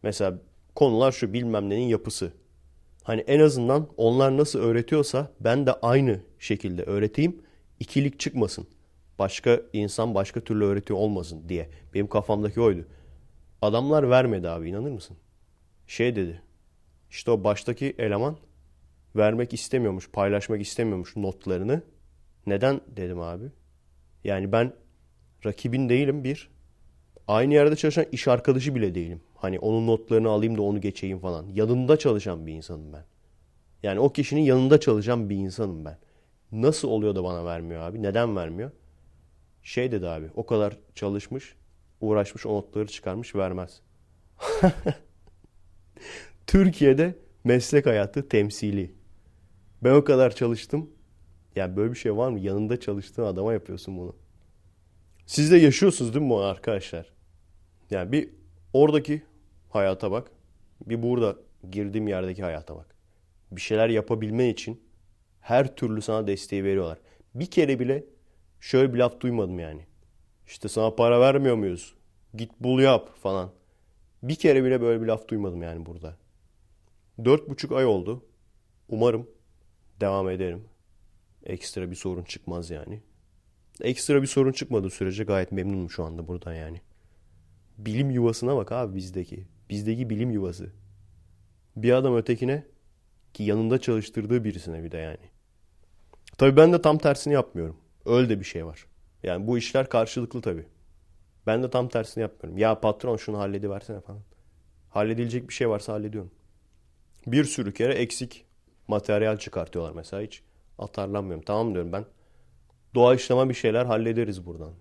Mesela 0.02 0.38
konular 0.74 1.12
şu 1.12 1.32
bilmem 1.32 1.70
nenin 1.70 1.88
yapısı. 1.88 2.32
Hani 3.02 3.20
en 3.20 3.40
azından 3.40 3.88
onlar 3.96 4.36
nasıl 4.36 4.58
öğretiyorsa 4.58 5.32
ben 5.40 5.66
de 5.66 5.72
aynı 5.72 6.20
şekilde 6.38 6.82
öğreteyim. 6.82 7.42
İkilik 7.80 8.20
çıkmasın. 8.20 8.66
Başka 9.18 9.60
insan 9.72 10.14
başka 10.14 10.40
türlü 10.40 10.64
öğretiyor 10.64 10.98
olmasın 10.98 11.48
diye. 11.48 11.68
Benim 11.94 12.06
kafamdaki 12.06 12.60
oydu. 12.60 12.84
Adamlar 13.62 14.10
vermedi 14.10 14.48
abi 14.48 14.68
inanır 14.68 14.90
mısın? 14.90 15.16
Şey 15.86 16.16
dedi. 16.16 16.42
İşte 17.10 17.30
o 17.30 17.44
baştaki 17.44 17.94
eleman 17.98 18.36
vermek 19.16 19.54
istemiyormuş, 19.54 20.10
paylaşmak 20.10 20.60
istemiyormuş 20.60 21.16
notlarını. 21.16 21.82
Neden 22.46 22.80
dedim 22.96 23.20
abi. 23.20 23.44
Yani 24.24 24.52
ben 24.52 24.72
rakibin 25.46 25.88
değilim 25.88 26.24
bir. 26.24 26.50
Aynı 27.28 27.54
yerde 27.54 27.76
çalışan 27.76 28.06
iş 28.12 28.28
arkadaşı 28.28 28.74
bile 28.74 28.94
değilim. 28.94 29.20
Hani 29.34 29.58
onun 29.58 29.86
notlarını 29.86 30.28
alayım 30.28 30.58
da 30.58 30.62
onu 30.62 30.80
geçeyim 30.80 31.18
falan. 31.18 31.46
Yanında 31.46 31.96
çalışan 31.98 32.46
bir 32.46 32.52
insanım 32.52 32.92
ben. 32.92 33.04
Yani 33.82 34.00
o 34.00 34.12
kişinin 34.12 34.40
yanında 34.40 34.80
çalışan 34.80 35.30
bir 35.30 35.36
insanım 35.36 35.84
ben. 35.84 35.98
Nasıl 36.52 36.88
oluyor 36.88 37.14
da 37.14 37.24
bana 37.24 37.44
vermiyor 37.44 37.82
abi? 37.82 38.02
Neden 38.02 38.36
vermiyor? 38.36 38.70
Şey 39.62 39.92
dedi 39.92 40.08
abi 40.08 40.30
o 40.36 40.46
kadar 40.46 40.78
çalışmış, 40.94 41.54
uğraşmış 42.00 42.46
o 42.46 42.54
notları 42.54 42.86
çıkarmış 42.86 43.34
vermez. 43.34 43.80
Türkiye'de 46.46 47.18
meslek 47.44 47.86
hayatı 47.86 48.28
temsili. 48.28 48.94
Ben 49.84 49.94
o 49.94 50.04
kadar 50.04 50.34
çalıştım. 50.34 50.90
Yani 51.58 51.76
böyle 51.76 51.92
bir 51.92 51.98
şey 51.98 52.16
var 52.16 52.30
mı? 52.30 52.40
Yanında 52.40 52.80
çalıştığın 52.80 53.22
adama 53.22 53.52
yapıyorsun 53.52 53.98
bunu. 53.98 54.16
Siz 55.26 55.50
de 55.52 55.56
yaşıyorsunuz 55.56 56.14
değil 56.14 56.24
mi 56.24 56.30
bu 56.30 56.40
arkadaşlar? 56.40 57.12
Yani 57.90 58.12
bir 58.12 58.30
oradaki 58.72 59.22
hayata 59.68 60.10
bak. 60.10 60.30
Bir 60.86 61.02
burada 61.02 61.36
girdiğim 61.70 62.08
yerdeki 62.08 62.42
hayata 62.42 62.76
bak. 62.76 62.94
Bir 63.50 63.60
şeyler 63.60 63.88
yapabilmen 63.88 64.48
için 64.48 64.82
her 65.40 65.76
türlü 65.76 66.02
sana 66.02 66.26
desteği 66.26 66.64
veriyorlar. 66.64 66.98
Bir 67.34 67.46
kere 67.46 67.78
bile 67.78 68.04
şöyle 68.60 68.94
bir 68.94 68.98
laf 68.98 69.20
duymadım 69.20 69.58
yani. 69.58 69.86
İşte 70.46 70.68
sana 70.68 70.94
para 70.94 71.20
vermiyor 71.20 71.56
muyuz? 71.56 71.94
Git 72.34 72.50
bul 72.60 72.80
yap 72.80 73.16
falan. 73.16 73.50
Bir 74.22 74.34
kere 74.34 74.64
bile 74.64 74.80
böyle 74.80 75.02
bir 75.02 75.06
laf 75.06 75.28
duymadım 75.28 75.62
yani 75.62 75.86
burada. 75.86 76.16
Dört 77.24 77.48
buçuk 77.48 77.72
ay 77.72 77.86
oldu. 77.86 78.24
Umarım 78.88 79.26
devam 80.00 80.30
ederim. 80.30 80.64
Ekstra 81.44 81.90
bir 81.90 81.96
sorun 81.96 82.22
çıkmaz 82.22 82.70
yani. 82.70 83.00
Ekstra 83.80 84.22
bir 84.22 84.26
sorun 84.26 84.52
çıkmadığı 84.52 84.90
sürece 84.90 85.24
gayet 85.24 85.52
memnunum 85.52 85.90
şu 85.90 86.04
anda 86.04 86.28
buradan 86.28 86.54
yani. 86.54 86.80
Bilim 87.78 88.10
yuvasına 88.10 88.56
bak 88.56 88.72
abi 88.72 88.96
bizdeki. 88.96 89.46
Bizdeki 89.70 90.10
bilim 90.10 90.30
yuvası. 90.30 90.72
Bir 91.76 91.92
adam 91.92 92.16
ötekine 92.16 92.64
ki 93.34 93.42
yanında 93.42 93.80
çalıştırdığı 93.80 94.44
birisine 94.44 94.84
bir 94.84 94.90
de 94.90 94.96
yani. 94.96 95.30
Tabii 96.38 96.56
ben 96.56 96.72
de 96.72 96.82
tam 96.82 96.98
tersini 96.98 97.34
yapmıyorum. 97.34 97.76
Öyle 98.06 98.28
de 98.28 98.40
bir 98.40 98.44
şey 98.44 98.66
var. 98.66 98.86
Yani 99.22 99.46
bu 99.46 99.58
işler 99.58 99.88
karşılıklı 99.88 100.40
tabii. 100.40 100.66
Ben 101.46 101.62
de 101.62 101.70
tam 101.70 101.88
tersini 101.88 102.22
yapmıyorum. 102.22 102.58
Ya 102.58 102.80
patron 102.80 103.16
şunu 103.16 103.38
hallediversene 103.38 104.00
falan. 104.00 104.20
Halledilecek 104.90 105.48
bir 105.48 105.54
şey 105.54 105.68
varsa 105.68 105.92
hallediyorum. 105.92 106.30
Bir 107.26 107.44
sürü 107.44 107.74
kere 107.74 107.94
eksik 107.94 108.46
materyal 108.88 109.38
çıkartıyorlar 109.38 109.92
mesela 109.92 110.22
hiç 110.22 110.42
atarlanmıyorum. 110.78 111.44
Tamam 111.44 111.74
diyorum 111.74 111.92
ben 111.92 112.04
doğa 112.94 113.14
işleme 113.14 113.48
bir 113.48 113.54
şeyler 113.54 113.86
hallederiz 113.86 114.46
buradan. 114.46 114.72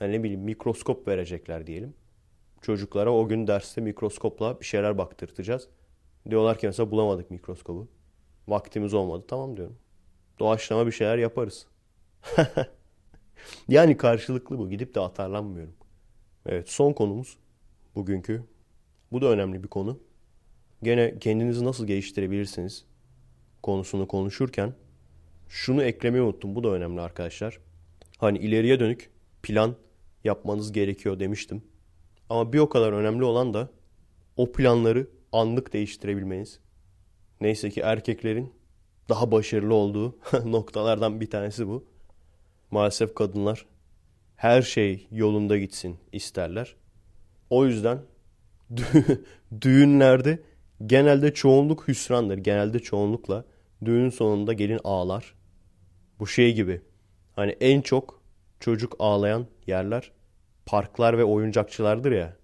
Yani 0.00 0.12
ne 0.12 0.22
bileyim 0.22 0.40
mikroskop 0.40 1.08
verecekler 1.08 1.66
diyelim. 1.66 1.94
Çocuklara 2.62 3.12
o 3.12 3.28
gün 3.28 3.46
derste 3.46 3.80
mikroskopla 3.80 4.60
bir 4.60 4.64
şeyler 4.64 4.98
baktırtacağız. 4.98 5.68
Diyorlar 6.30 6.58
ki 6.58 6.66
mesela 6.66 6.90
bulamadık 6.90 7.30
mikroskobu. 7.30 7.88
Vaktimiz 8.48 8.94
olmadı. 8.94 9.24
Tamam 9.28 9.56
diyorum. 9.56 9.78
Doğaçlama 10.38 10.86
bir 10.86 10.92
şeyler 10.92 11.18
yaparız. 11.18 11.66
yani 13.68 13.96
karşılıklı 13.96 14.58
bu. 14.58 14.70
Gidip 14.70 14.94
de 14.94 15.00
atarlanmıyorum. 15.00 15.74
Evet 16.46 16.68
son 16.68 16.92
konumuz 16.92 17.38
bugünkü. 17.94 18.44
Bu 19.12 19.20
da 19.20 19.26
önemli 19.26 19.62
bir 19.62 19.68
konu. 19.68 20.00
Gene 20.82 21.18
kendinizi 21.18 21.64
nasıl 21.64 21.86
geliştirebilirsiniz 21.86 22.84
konusunu 23.62 24.08
konuşurken 24.08 24.74
şunu 25.48 25.82
eklemeyi 25.82 26.24
unuttum. 26.24 26.54
Bu 26.54 26.64
da 26.64 26.68
önemli 26.68 27.00
arkadaşlar. 27.00 27.58
Hani 28.18 28.38
ileriye 28.38 28.80
dönük 28.80 29.10
plan 29.42 29.76
yapmanız 30.24 30.72
gerekiyor 30.72 31.20
demiştim. 31.20 31.62
Ama 32.30 32.52
bir 32.52 32.58
o 32.58 32.68
kadar 32.68 32.92
önemli 32.92 33.24
olan 33.24 33.54
da 33.54 33.70
o 34.36 34.52
planları 34.52 35.10
anlık 35.32 35.72
değiştirebilmeniz. 35.72 36.60
Neyse 37.40 37.70
ki 37.70 37.80
erkeklerin 37.80 38.52
daha 39.08 39.32
başarılı 39.32 39.74
olduğu 39.74 40.18
noktalardan 40.44 41.20
bir 41.20 41.30
tanesi 41.30 41.68
bu. 41.68 41.84
Maalesef 42.70 43.14
kadınlar 43.14 43.66
her 44.36 44.62
şey 44.62 45.08
yolunda 45.10 45.58
gitsin 45.58 45.96
isterler. 46.12 46.76
O 47.50 47.66
yüzden 47.66 48.02
düğünlerde 49.60 50.38
genelde 50.86 51.34
çoğunluk 51.34 51.88
hüsrandır. 51.88 52.38
Genelde 52.38 52.78
çoğunlukla 52.78 53.44
düğün 53.86 54.10
sonunda 54.10 54.52
gelin 54.52 54.80
ağlar. 54.84 55.34
Bu 56.18 56.26
şey 56.26 56.54
gibi. 56.54 56.80
Hani 57.36 57.56
en 57.60 57.80
çok 57.80 58.22
çocuk 58.60 58.96
ağlayan 58.98 59.46
yerler 59.66 60.12
parklar 60.66 61.18
ve 61.18 61.24
oyuncakçılardır 61.24 62.12
ya. 62.12 62.36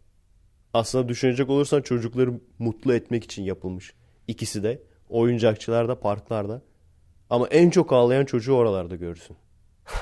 Aslında 0.75 1.09
düşünecek 1.09 1.51
olursan 1.51 1.83
çocukları 1.83 2.41
mutlu 2.59 2.95
etmek 2.95 3.25
için 3.25 3.43
yapılmış. 3.43 3.95
İkisi 4.29 4.63
de 4.63 4.83
oyuncakçılarda, 5.09 6.01
parklarda. 6.01 6.63
Ama 7.31 7.49
en 7.49 7.71
çok 7.71 7.93
ağlayan 7.93 8.25
çocuğu 8.25 8.55
oralarda 8.55 8.97
görürsün. 8.97 9.37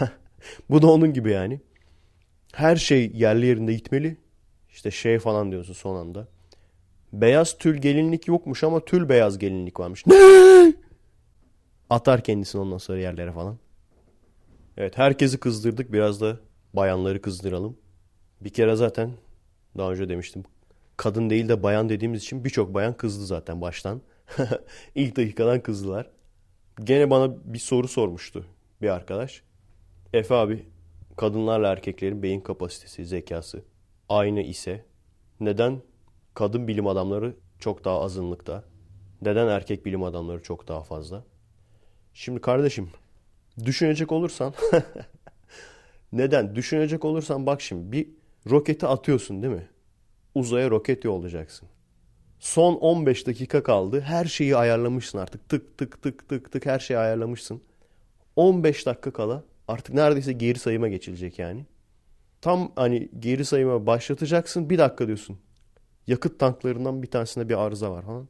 Bu 0.70 0.82
da 0.82 0.90
onun 0.90 1.12
gibi 1.12 1.30
yani. 1.30 1.60
Her 2.52 2.76
şey 2.76 3.12
yerli 3.14 3.46
yerinde 3.46 3.74
gitmeli. 3.74 4.16
İşte 4.70 4.90
şey 4.90 5.18
falan 5.18 5.52
diyorsun 5.52 5.72
son 5.72 5.96
anda. 5.96 6.28
Beyaz 7.12 7.58
tül 7.58 7.76
gelinlik 7.76 8.28
yokmuş 8.28 8.64
ama 8.64 8.84
tül 8.84 9.08
beyaz 9.08 9.38
gelinlik 9.38 9.80
varmış. 9.80 10.06
Ne? 10.06 10.14
Atar 11.90 12.22
kendisini 12.22 12.60
ondan 12.60 12.78
sonra 12.78 12.98
yerlere 12.98 13.32
falan. 13.32 13.58
Evet 14.76 14.98
herkesi 14.98 15.40
kızdırdık. 15.40 15.92
Biraz 15.92 16.20
da 16.20 16.36
bayanları 16.74 17.22
kızdıralım. 17.22 17.76
Bir 18.40 18.50
kere 18.50 18.76
zaten 18.76 19.12
daha 19.78 19.92
önce 19.92 20.08
demiştim. 20.08 20.44
Kadın 20.96 21.30
değil 21.30 21.48
de 21.48 21.62
bayan 21.62 21.88
dediğimiz 21.88 22.22
için 22.22 22.44
birçok 22.44 22.74
bayan 22.74 22.96
kızdı 22.96 23.26
zaten 23.26 23.60
baştan. 23.60 24.02
İlk 24.94 25.16
dakikadan 25.16 25.62
kızdılar. 25.62 26.10
Gene 26.84 27.10
bana 27.10 27.54
bir 27.54 27.58
soru 27.58 27.88
sormuştu 27.88 28.46
bir 28.82 28.88
arkadaş. 28.88 29.42
Efe 30.12 30.34
abi 30.34 30.66
kadınlarla 31.16 31.68
erkeklerin 31.68 32.22
beyin 32.22 32.40
kapasitesi, 32.40 33.06
zekası 33.06 33.62
aynı 34.08 34.40
ise 34.40 34.84
neden 35.40 35.82
kadın 36.34 36.68
bilim 36.68 36.86
adamları 36.86 37.36
çok 37.58 37.84
daha 37.84 38.00
azınlıkta? 38.00 38.64
Neden 39.22 39.46
erkek 39.46 39.86
bilim 39.86 40.02
adamları 40.02 40.42
çok 40.42 40.68
daha 40.68 40.82
fazla? 40.82 41.24
Şimdi 42.20 42.40
kardeşim 42.40 42.90
düşünecek 43.64 44.12
olursan 44.12 44.54
neden? 46.12 46.54
Düşünecek 46.54 47.04
olursan 47.04 47.46
bak 47.46 47.60
şimdi 47.60 47.92
bir 47.92 48.08
roketi 48.50 48.86
atıyorsun 48.86 49.42
değil 49.42 49.54
mi? 49.54 49.68
Uzaya 50.34 50.70
roket 50.70 51.04
yollayacaksın. 51.04 51.68
Son 52.38 52.74
15 52.74 53.26
dakika 53.26 53.62
kaldı. 53.62 54.00
Her 54.00 54.24
şeyi 54.24 54.56
ayarlamışsın 54.56 55.18
artık. 55.18 55.48
Tık 55.48 55.78
tık 55.78 56.02
tık 56.02 56.28
tık 56.28 56.52
tık 56.52 56.66
her 56.66 56.78
şeyi 56.78 56.98
ayarlamışsın. 56.98 57.62
15 58.36 58.86
dakika 58.86 59.12
kala 59.12 59.44
artık 59.68 59.94
neredeyse 59.94 60.32
geri 60.32 60.58
sayıma 60.58 60.88
geçilecek 60.88 61.38
yani. 61.38 61.66
Tam 62.40 62.72
hani 62.76 63.08
geri 63.18 63.44
sayıma 63.44 63.86
başlatacaksın. 63.86 64.70
Bir 64.70 64.78
dakika 64.78 65.06
diyorsun. 65.06 65.38
Yakıt 66.06 66.38
tanklarından 66.38 67.02
bir 67.02 67.10
tanesinde 67.10 67.48
bir 67.48 67.58
arıza 67.58 67.90
var 67.90 68.02
falan. 68.02 68.28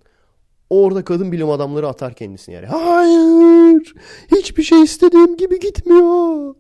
Orada 0.71 1.05
kadın 1.05 1.33
bilim 1.33 1.51
adamları 1.51 1.89
atar 1.89 2.15
kendisini 2.15 2.55
yani. 2.55 2.67
Hayır! 2.67 3.95
Hiçbir 4.37 4.63
şey 4.63 4.83
istediğim 4.83 5.37
gibi 5.37 5.61
gitmiyor. 5.61 6.55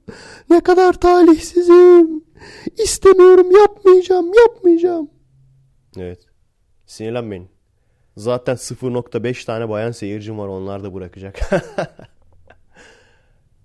Ne 0.51 0.61
kadar 0.61 0.93
talihsizim. 0.93 2.25
İstemiyorum, 2.79 3.51
yapmayacağım, 3.51 4.33
yapmayacağım. 4.35 5.11
Evet. 5.97 6.27
Sinirlenmeyin. 6.87 7.49
Zaten 8.17 8.57
0.5 8.57 9.47
tane 9.47 9.69
bayan 9.69 9.91
seyircim 9.91 10.39
var. 10.39 10.49
Onlar 10.49 10.85
da 10.85 10.95
bırakacak. 10.95 11.41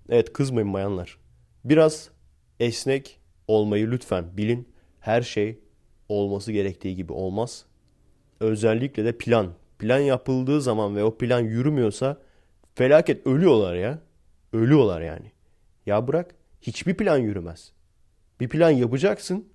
evet 0.08 0.32
kızmayın 0.32 0.72
bayanlar. 0.72 1.18
Biraz 1.64 2.10
esnek 2.60 3.20
olmayı 3.48 3.90
lütfen 3.90 4.36
bilin. 4.36 4.68
Her 5.00 5.22
şey 5.22 5.60
olması 6.08 6.52
gerektiği 6.52 6.96
gibi 6.96 7.12
olmaz. 7.12 7.64
Özellikle 8.40 9.04
de 9.04 9.18
plan 9.18 9.52
plan 9.78 9.98
yapıldığı 9.98 10.60
zaman 10.60 10.96
ve 10.96 11.04
o 11.04 11.18
plan 11.18 11.40
yürümüyorsa 11.40 12.18
felaket 12.74 13.26
ölüyorlar 13.26 13.74
ya. 13.74 13.98
Ölüyorlar 14.52 15.00
yani. 15.00 15.32
Ya 15.86 16.08
bırak 16.08 16.34
hiçbir 16.60 16.94
plan 16.94 17.18
yürümez. 17.18 17.72
Bir 18.40 18.48
plan 18.48 18.70
yapacaksın. 18.70 19.48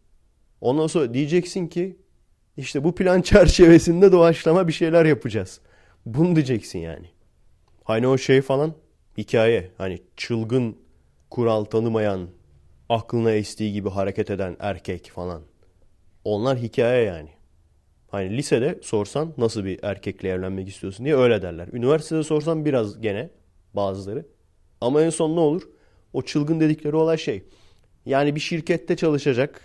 Ondan 0.62 0.88
sonra 0.88 1.14
diyeceksin 1.14 1.68
ki 1.68 1.98
işte 2.58 2.84
bu 2.84 2.96
plan 2.96 3.22
çerçevesinde 3.32 4.12
doğaçlama 4.12 4.68
bir 4.68 4.74
şeyler 4.74 5.06
yapacağız. 5.06 5.62
Bunu 6.06 6.36
diyeceksin 6.36 6.80
yani. 6.80 7.10
Hani 7.84 8.08
o 8.08 8.18
şey 8.18 8.42
falan 8.42 8.74
hikaye. 9.18 9.72
Hani 9.78 10.00
çılgın, 10.18 10.78
kural 11.30 11.64
tanımayan, 11.64 12.30
aklına 12.90 13.32
estiği 13.32 13.74
gibi 13.74 13.90
hareket 13.90 14.30
eden 14.30 14.58
erkek 14.60 15.12
falan. 15.16 15.42
Onlar 16.24 16.58
hikaye 16.58 17.04
yani. 17.04 17.30
Hani 18.12 18.38
lisede 18.38 18.80
sorsan 18.82 19.34
nasıl 19.38 19.66
bir 19.66 19.80
erkekle 19.84 20.30
evlenmek 20.30 20.68
istiyorsun 20.68 21.06
diye 21.06 21.16
öyle 21.16 21.42
derler. 21.42 21.68
Üniversitede 21.74 22.24
sorsan 22.24 22.66
biraz 22.66 23.02
gene 23.02 23.30
bazıları. 23.74 24.26
Ama 24.82 25.02
en 25.02 25.10
son 25.10 25.36
ne 25.36 25.40
olur? 25.40 25.62
O 26.14 26.22
çılgın 26.22 26.60
dedikleri 26.60 26.96
olay 26.96 27.18
şey. 27.18 27.44
Yani 28.06 28.36
bir 28.36 28.40
şirkette 28.40 28.96
çalışacak. 28.96 29.62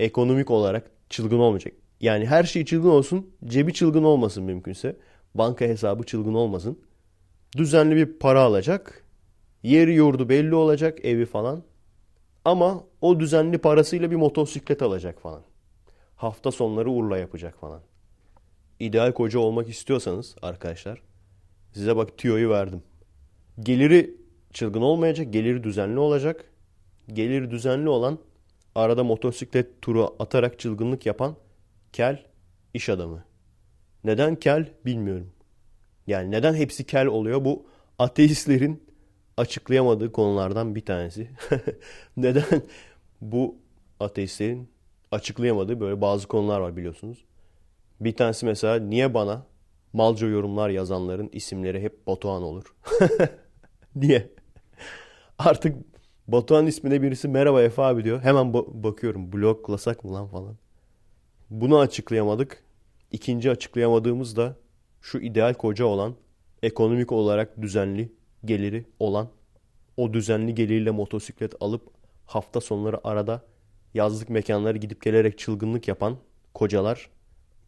Ekonomik 0.00 0.50
olarak 0.50 0.90
çılgın 1.10 1.38
olmayacak. 1.38 1.74
Yani 2.00 2.26
her 2.26 2.44
şey 2.44 2.64
çılgın 2.64 2.88
olsun. 2.88 3.30
Cebi 3.44 3.74
çılgın 3.74 4.04
olmasın 4.04 4.44
mümkünse. 4.44 4.96
Banka 5.34 5.64
hesabı 5.64 6.04
çılgın 6.04 6.34
olmasın. 6.34 6.78
Düzenli 7.56 7.96
bir 7.96 8.18
para 8.18 8.40
alacak. 8.40 9.04
Yeri 9.62 9.94
yurdu 9.94 10.28
belli 10.28 10.54
olacak 10.54 11.04
evi 11.04 11.26
falan. 11.26 11.62
Ama 12.44 12.84
o 13.00 13.20
düzenli 13.20 13.58
parasıyla 13.58 14.10
bir 14.10 14.16
motosiklet 14.16 14.82
alacak 14.82 15.20
falan 15.20 15.42
hafta 16.16 16.50
sonları 16.50 16.90
Urla 16.90 17.18
yapacak 17.18 17.58
falan. 17.60 17.80
İdeal 18.80 19.12
koca 19.12 19.38
olmak 19.38 19.68
istiyorsanız 19.68 20.36
arkadaşlar 20.42 21.02
size 21.72 21.96
bak 21.96 22.18
tüyoyu 22.18 22.50
verdim. 22.50 22.82
Geliri 23.60 24.16
çılgın 24.52 24.82
olmayacak, 24.82 25.32
geliri 25.32 25.64
düzenli 25.64 25.98
olacak. 25.98 26.44
Geliri 27.12 27.50
düzenli 27.50 27.88
olan 27.88 28.18
arada 28.74 29.04
motosiklet 29.04 29.82
turu 29.82 30.16
atarak 30.18 30.58
çılgınlık 30.58 31.06
yapan 31.06 31.36
kel 31.92 32.26
iş 32.74 32.88
adamı. 32.88 33.24
Neden 34.04 34.36
kel 34.36 34.72
bilmiyorum. 34.86 35.32
Yani 36.06 36.30
neden 36.30 36.54
hepsi 36.54 36.84
kel 36.84 37.06
oluyor? 37.06 37.44
Bu 37.44 37.66
ateistlerin 37.98 38.82
açıklayamadığı 39.36 40.12
konulardan 40.12 40.74
bir 40.74 40.84
tanesi. 40.84 41.30
neden 42.16 42.62
bu 43.20 43.56
ateistlerin 44.00 44.68
açıklayamadığı 45.14 45.80
böyle 45.80 46.00
bazı 46.00 46.28
konular 46.28 46.60
var 46.60 46.76
biliyorsunuz. 46.76 47.24
Bir 48.00 48.16
tanesi 48.16 48.46
mesela 48.46 48.76
niye 48.76 49.14
bana 49.14 49.46
malca 49.92 50.26
yorumlar 50.26 50.70
yazanların 50.70 51.28
isimleri 51.32 51.82
hep 51.82 52.06
Batuhan 52.06 52.42
olur? 52.42 52.74
Niye? 53.96 54.30
Artık 55.38 55.76
Batuhan 56.28 56.66
ismine 56.66 57.02
birisi 57.02 57.28
merhaba 57.28 57.62
Efe 57.62 57.82
abi 57.82 58.04
diyor. 58.04 58.22
Hemen 58.22 58.46
ba- 58.46 58.82
bakıyorum 58.84 59.32
bloklasak 59.32 60.04
mı 60.04 60.14
lan 60.14 60.28
falan. 60.28 60.56
Bunu 61.50 61.78
açıklayamadık. 61.78 62.64
İkinci 63.12 63.50
açıklayamadığımız 63.50 64.36
da 64.36 64.56
şu 65.00 65.18
ideal 65.18 65.54
koca 65.54 65.84
olan, 65.84 66.14
ekonomik 66.62 67.12
olarak 67.12 67.62
düzenli 67.62 68.12
geliri 68.44 68.84
olan, 68.98 69.28
o 69.96 70.12
düzenli 70.12 70.54
geliriyle 70.54 70.90
motosiklet 70.90 71.54
alıp 71.60 71.82
hafta 72.26 72.60
sonları 72.60 73.08
arada 73.08 73.42
yazlık 73.94 74.30
mekanlara 74.30 74.76
gidip 74.76 75.02
gelerek 75.02 75.38
çılgınlık 75.38 75.88
yapan 75.88 76.16
kocalar, 76.54 77.10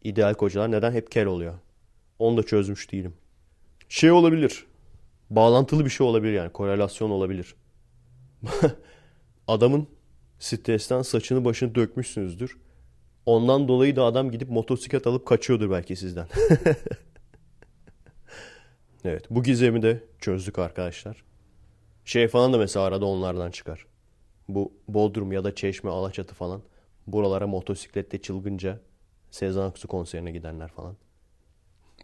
ideal 0.03 0.33
kocalar 0.33 0.71
neden 0.71 0.91
hep 0.91 1.11
kel 1.11 1.25
oluyor? 1.25 1.53
Onu 2.19 2.37
da 2.37 2.43
çözmüş 2.43 2.91
değilim. 2.91 3.13
Şey 3.89 4.11
olabilir. 4.11 4.65
Bağlantılı 5.29 5.85
bir 5.85 5.89
şey 5.89 6.07
olabilir 6.07 6.33
yani. 6.33 6.51
Korelasyon 6.51 7.09
olabilir. 7.09 7.55
Adamın 9.47 9.87
stresten 10.39 11.01
saçını 11.01 11.45
başını 11.45 11.75
dökmüşsünüzdür. 11.75 12.57
Ondan 13.25 13.67
dolayı 13.67 13.95
da 13.95 14.03
adam 14.03 14.31
gidip 14.31 14.49
motosiklet 14.49 15.07
alıp 15.07 15.25
kaçıyordur 15.25 15.71
belki 15.71 15.95
sizden. 15.95 16.27
evet 19.05 19.25
bu 19.29 19.43
gizemi 19.43 19.81
de 19.81 20.03
çözdük 20.19 20.59
arkadaşlar. 20.59 21.23
Şey 22.05 22.27
falan 22.27 22.53
da 22.53 22.57
mesela 22.57 22.85
arada 22.85 23.05
onlardan 23.05 23.51
çıkar. 23.51 23.85
Bu 24.49 24.73
Bodrum 24.87 25.31
ya 25.31 25.43
da 25.43 25.55
Çeşme, 25.55 25.89
Alaçatı 25.89 26.35
falan. 26.35 26.61
Buralara 27.07 27.47
motosiklette 27.47 28.21
çılgınca 28.21 28.79
Sezen 29.31 29.61
Aksu 29.61 29.87
konserine 29.87 30.31
gidenler 30.31 30.67
falan. 30.67 30.95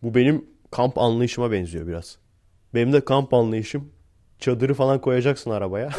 Bu 0.03 0.15
benim 0.15 0.45
kamp 0.71 0.97
anlayışıma 0.97 1.51
benziyor 1.51 1.87
biraz. 1.87 2.17
Benim 2.73 2.93
de 2.93 3.05
kamp 3.05 3.33
anlayışım 3.33 3.91
çadırı 4.39 4.73
falan 4.73 5.01
koyacaksın 5.01 5.51
arabaya. 5.51 5.89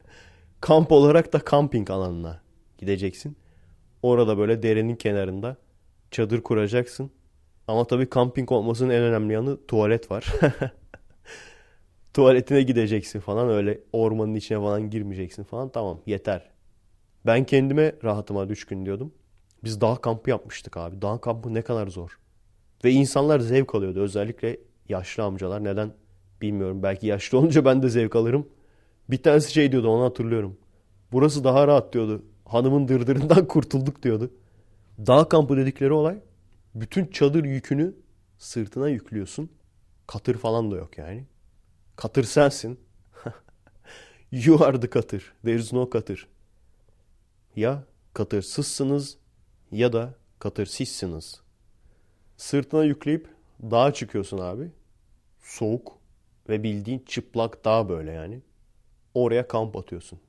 kamp 0.60 0.92
olarak 0.92 1.32
da 1.32 1.38
kamping 1.38 1.90
alanına 1.90 2.40
gideceksin. 2.78 3.36
Orada 4.02 4.38
böyle 4.38 4.62
derenin 4.62 4.96
kenarında 4.96 5.56
çadır 6.10 6.40
kuracaksın. 6.40 7.10
Ama 7.68 7.86
tabii 7.86 8.08
kamping 8.08 8.52
olmasının 8.52 8.90
en 8.90 9.02
önemli 9.02 9.32
yanı 9.32 9.66
tuvalet 9.66 10.10
var. 10.10 10.26
Tuvaletine 12.14 12.62
gideceksin 12.62 13.20
falan 13.20 13.48
öyle 13.48 13.80
ormanın 13.92 14.34
içine 14.34 14.58
falan 14.58 14.90
girmeyeceksin 14.90 15.42
falan 15.44 15.68
tamam 15.68 16.00
yeter. 16.06 16.50
Ben 17.26 17.44
kendime 17.44 17.94
rahatıma 18.04 18.48
düşkün 18.48 18.86
diyordum. 18.86 19.14
Biz 19.64 19.80
dağ 19.80 19.96
kampı 19.96 20.30
yapmıştık 20.30 20.76
abi. 20.76 21.02
Dağ 21.02 21.18
kampı 21.18 21.54
ne 21.54 21.62
kadar 21.62 21.86
zor. 21.86 22.18
Ve 22.84 22.90
insanlar 22.90 23.40
zevk 23.40 23.74
alıyordu. 23.74 24.00
Özellikle 24.00 24.56
yaşlı 24.88 25.22
amcalar. 25.22 25.64
Neden 25.64 25.92
bilmiyorum. 26.42 26.82
Belki 26.82 27.06
yaşlı 27.06 27.38
olunca 27.38 27.64
ben 27.64 27.82
de 27.82 27.88
zevk 27.88 28.16
alırım. 28.16 28.48
Bir 29.10 29.22
tanesi 29.22 29.52
şey 29.52 29.72
diyordu 29.72 29.88
onu 29.88 30.04
hatırlıyorum. 30.04 30.56
Burası 31.12 31.44
daha 31.44 31.66
rahat 31.66 31.92
diyordu. 31.92 32.22
Hanımın 32.44 32.88
dırdırından 32.88 33.46
kurtulduk 33.48 34.02
diyordu. 34.02 34.30
Dağ 34.98 35.28
kampı 35.28 35.56
dedikleri 35.56 35.92
olay 35.92 36.18
bütün 36.74 37.06
çadır 37.06 37.44
yükünü 37.44 37.94
sırtına 38.38 38.88
yüklüyorsun. 38.88 39.50
Katır 40.06 40.34
falan 40.34 40.70
da 40.70 40.76
yok 40.76 40.98
yani. 40.98 41.24
Katır 41.96 42.24
sensin. 42.24 42.80
you 44.32 44.64
are 44.64 44.80
the 44.80 44.90
katır. 44.90 45.32
There 45.42 45.56
is 45.56 45.72
no 45.72 45.90
katır. 45.90 46.28
Ya 47.56 47.84
katırsızsınız 48.14 49.18
ya 49.72 49.92
da 49.92 50.14
katırsizsiniz. 50.38 51.40
Sırtına 52.36 52.84
yükleyip 52.84 53.28
dağa 53.62 53.94
çıkıyorsun 53.94 54.38
abi. 54.38 54.70
Soğuk 55.40 55.98
ve 56.48 56.62
bildiğin 56.62 56.98
çıplak 57.06 57.64
dağ 57.64 57.88
böyle 57.88 58.12
yani. 58.12 58.40
Oraya 59.14 59.48
kamp 59.48 59.76
atıyorsun. 59.76 60.20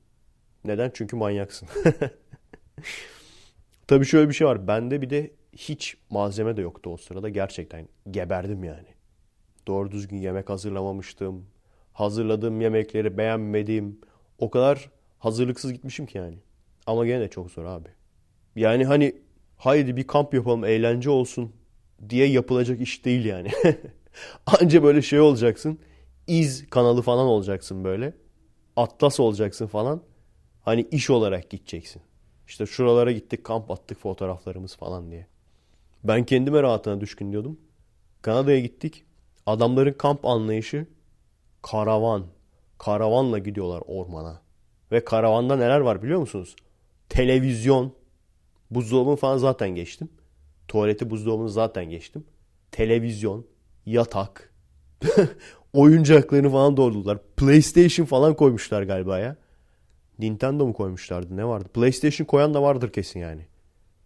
Neden? 0.64 0.90
Çünkü 0.94 1.16
manyaksın. 1.16 1.68
Tabii 3.86 4.04
şöyle 4.04 4.28
bir 4.28 4.34
şey 4.34 4.46
var. 4.46 4.68
Bende 4.68 5.02
bir 5.02 5.10
de 5.10 5.30
hiç 5.52 5.96
malzeme 6.10 6.56
de 6.56 6.60
yoktu 6.60 6.90
o 6.90 6.96
sırada. 6.96 7.28
Gerçekten 7.28 7.88
geberdim 8.10 8.64
yani. 8.64 8.88
Doğru 9.66 9.92
düzgün 9.92 10.16
yemek 10.16 10.50
hazırlamamıştım. 10.50 11.46
Hazırladığım 11.96 12.60
yemekleri 12.60 13.18
beğenmedim. 13.18 14.00
O 14.38 14.50
kadar 14.50 14.90
hazırlıksız 15.18 15.72
gitmişim 15.72 16.06
ki 16.06 16.18
yani. 16.18 16.38
Ama 16.86 17.06
gene 17.06 17.20
de 17.20 17.28
çok 17.28 17.50
zor 17.50 17.64
abi. 17.64 17.88
Yani 18.56 18.84
hani 18.84 19.16
haydi 19.56 19.96
bir 19.96 20.06
kamp 20.06 20.34
yapalım 20.34 20.64
eğlence 20.64 21.10
olsun 21.10 21.52
diye 22.08 22.26
yapılacak 22.26 22.80
iş 22.80 23.04
değil 23.04 23.24
yani. 23.24 23.50
Anca 24.46 24.82
böyle 24.82 25.02
şey 25.02 25.20
olacaksın. 25.20 25.78
İz 26.26 26.70
kanalı 26.70 27.02
falan 27.02 27.26
olacaksın 27.26 27.84
böyle. 27.84 28.12
Atlas 28.76 29.20
olacaksın 29.20 29.66
falan. 29.66 30.02
Hani 30.62 30.86
iş 30.90 31.10
olarak 31.10 31.50
gideceksin. 31.50 32.02
İşte 32.46 32.66
şuralara 32.66 33.12
gittik 33.12 33.44
kamp 33.44 33.70
attık 33.70 33.98
fotoğraflarımız 33.98 34.76
falan 34.76 35.10
diye. 35.10 35.26
Ben 36.04 36.24
kendime 36.24 36.62
rahatına 36.62 37.00
düşkün 37.00 37.32
diyordum. 37.32 37.60
Kanada'ya 38.22 38.60
gittik. 38.60 39.04
Adamların 39.46 39.92
kamp 39.92 40.24
anlayışı 40.24 40.86
karavan. 41.70 42.26
Karavanla 42.78 43.38
gidiyorlar 43.38 43.82
ormana. 43.86 44.40
Ve 44.92 45.04
karavanda 45.04 45.56
neler 45.56 45.80
var 45.80 46.02
biliyor 46.02 46.20
musunuz? 46.20 46.56
Televizyon. 47.08 47.92
Buzdolabını 48.70 49.16
falan 49.16 49.36
zaten 49.38 49.68
geçtim. 49.68 50.08
Tuvaleti 50.68 51.10
buzdolabını 51.10 51.50
zaten 51.50 51.84
geçtim. 51.84 52.24
Televizyon. 52.72 53.46
Yatak. 53.86 54.54
Oyuncaklarını 55.72 56.50
falan 56.50 56.76
doldurdular. 56.76 57.18
PlayStation 57.36 58.06
falan 58.06 58.34
koymuşlar 58.34 58.82
galiba 58.82 59.18
ya. 59.18 59.36
Nintendo 60.18 60.66
mu 60.66 60.72
koymuşlardı 60.72 61.36
ne 61.36 61.44
vardı? 61.44 61.68
PlayStation 61.74 62.26
koyan 62.26 62.54
da 62.54 62.62
vardır 62.62 62.92
kesin 62.92 63.20
yani. 63.20 63.46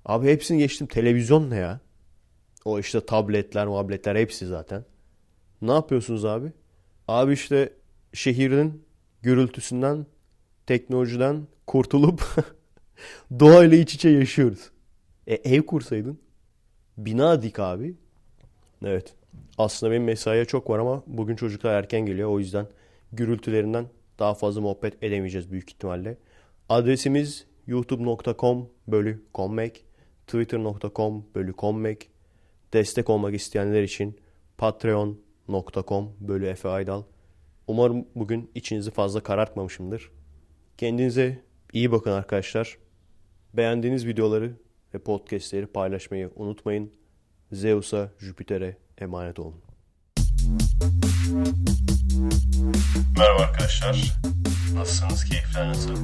Abi 0.05 0.27
hepsini 0.27 0.59
geçtim. 0.59 0.87
Televizyon 0.87 1.51
ne 1.51 1.57
ya? 1.57 1.81
O 2.65 2.79
işte 2.79 3.07
tabletler, 3.07 3.67
mabletler 3.67 4.17
hepsi 4.17 4.47
zaten. 4.47 4.85
Ne 5.63 5.73
yapıyorsunuz 5.73 6.25
abi? 6.25 6.53
Abi 7.11 7.33
işte 7.33 7.73
şehrin 8.13 8.85
gürültüsünden, 9.23 10.07
teknolojiden 10.67 11.47
kurtulup 11.67 12.23
doğayla 13.41 13.77
iç 13.77 13.95
içe 13.95 14.09
yaşıyoruz. 14.09 14.71
E 15.27 15.35
ev 15.35 15.63
kursaydın. 15.63 16.19
Bina 16.97 17.43
dik 17.43 17.59
abi. 17.59 17.95
Evet. 18.85 19.15
Aslında 19.59 19.93
benim 19.93 20.05
mesaiye 20.05 20.45
çok 20.45 20.71
var 20.71 20.79
ama 20.79 21.03
bugün 21.07 21.37
çocuklar 21.37 21.75
erken 21.75 22.07
geliyor. 22.07 22.31
O 22.31 22.39
yüzden 22.39 22.67
gürültülerinden 23.13 23.87
daha 24.19 24.35
fazla 24.35 24.61
muhabbet 24.61 25.03
edemeyeceğiz 25.03 25.51
büyük 25.53 25.71
ihtimalle. 25.71 26.17
Adresimiz 26.69 27.47
youtube.com 27.67 28.69
bölü 28.89 29.23
kommek, 29.33 29.85
twitter.com 30.27 31.25
bölü 31.35 31.53
kommek, 31.53 32.11
destek 32.73 33.11
olmak 33.11 33.35
isteyenler 33.35 33.83
için 33.83 34.17
patreon.com 35.51 36.13
bölü 36.21 36.47
Efe 36.47 36.69
Aydal. 36.69 37.03
Umarım 37.67 38.07
bugün 38.15 38.51
içinizi 38.55 38.91
fazla 38.91 39.23
karartmamışımdır. 39.23 40.11
Kendinize 40.79 41.43
iyi 41.73 41.93
bakın 41.93 42.11
arkadaşlar. 42.11 42.79
Beğendiğiniz 43.55 44.07
videoları 44.07 44.53
ve 44.95 44.99
podcastleri 44.99 45.67
paylaşmayı 45.67 46.31
unutmayın. 46.37 46.93
Zeus'a, 47.53 48.11
Jüpiter'e 48.19 48.77
emanet 48.99 49.39
olun. 49.39 49.55
Merhaba 53.19 53.43
arkadaşlar. 53.43 54.21
Nasılsınız? 54.75 55.25
Keyifler 55.25 55.69
nasıl? 55.69 55.97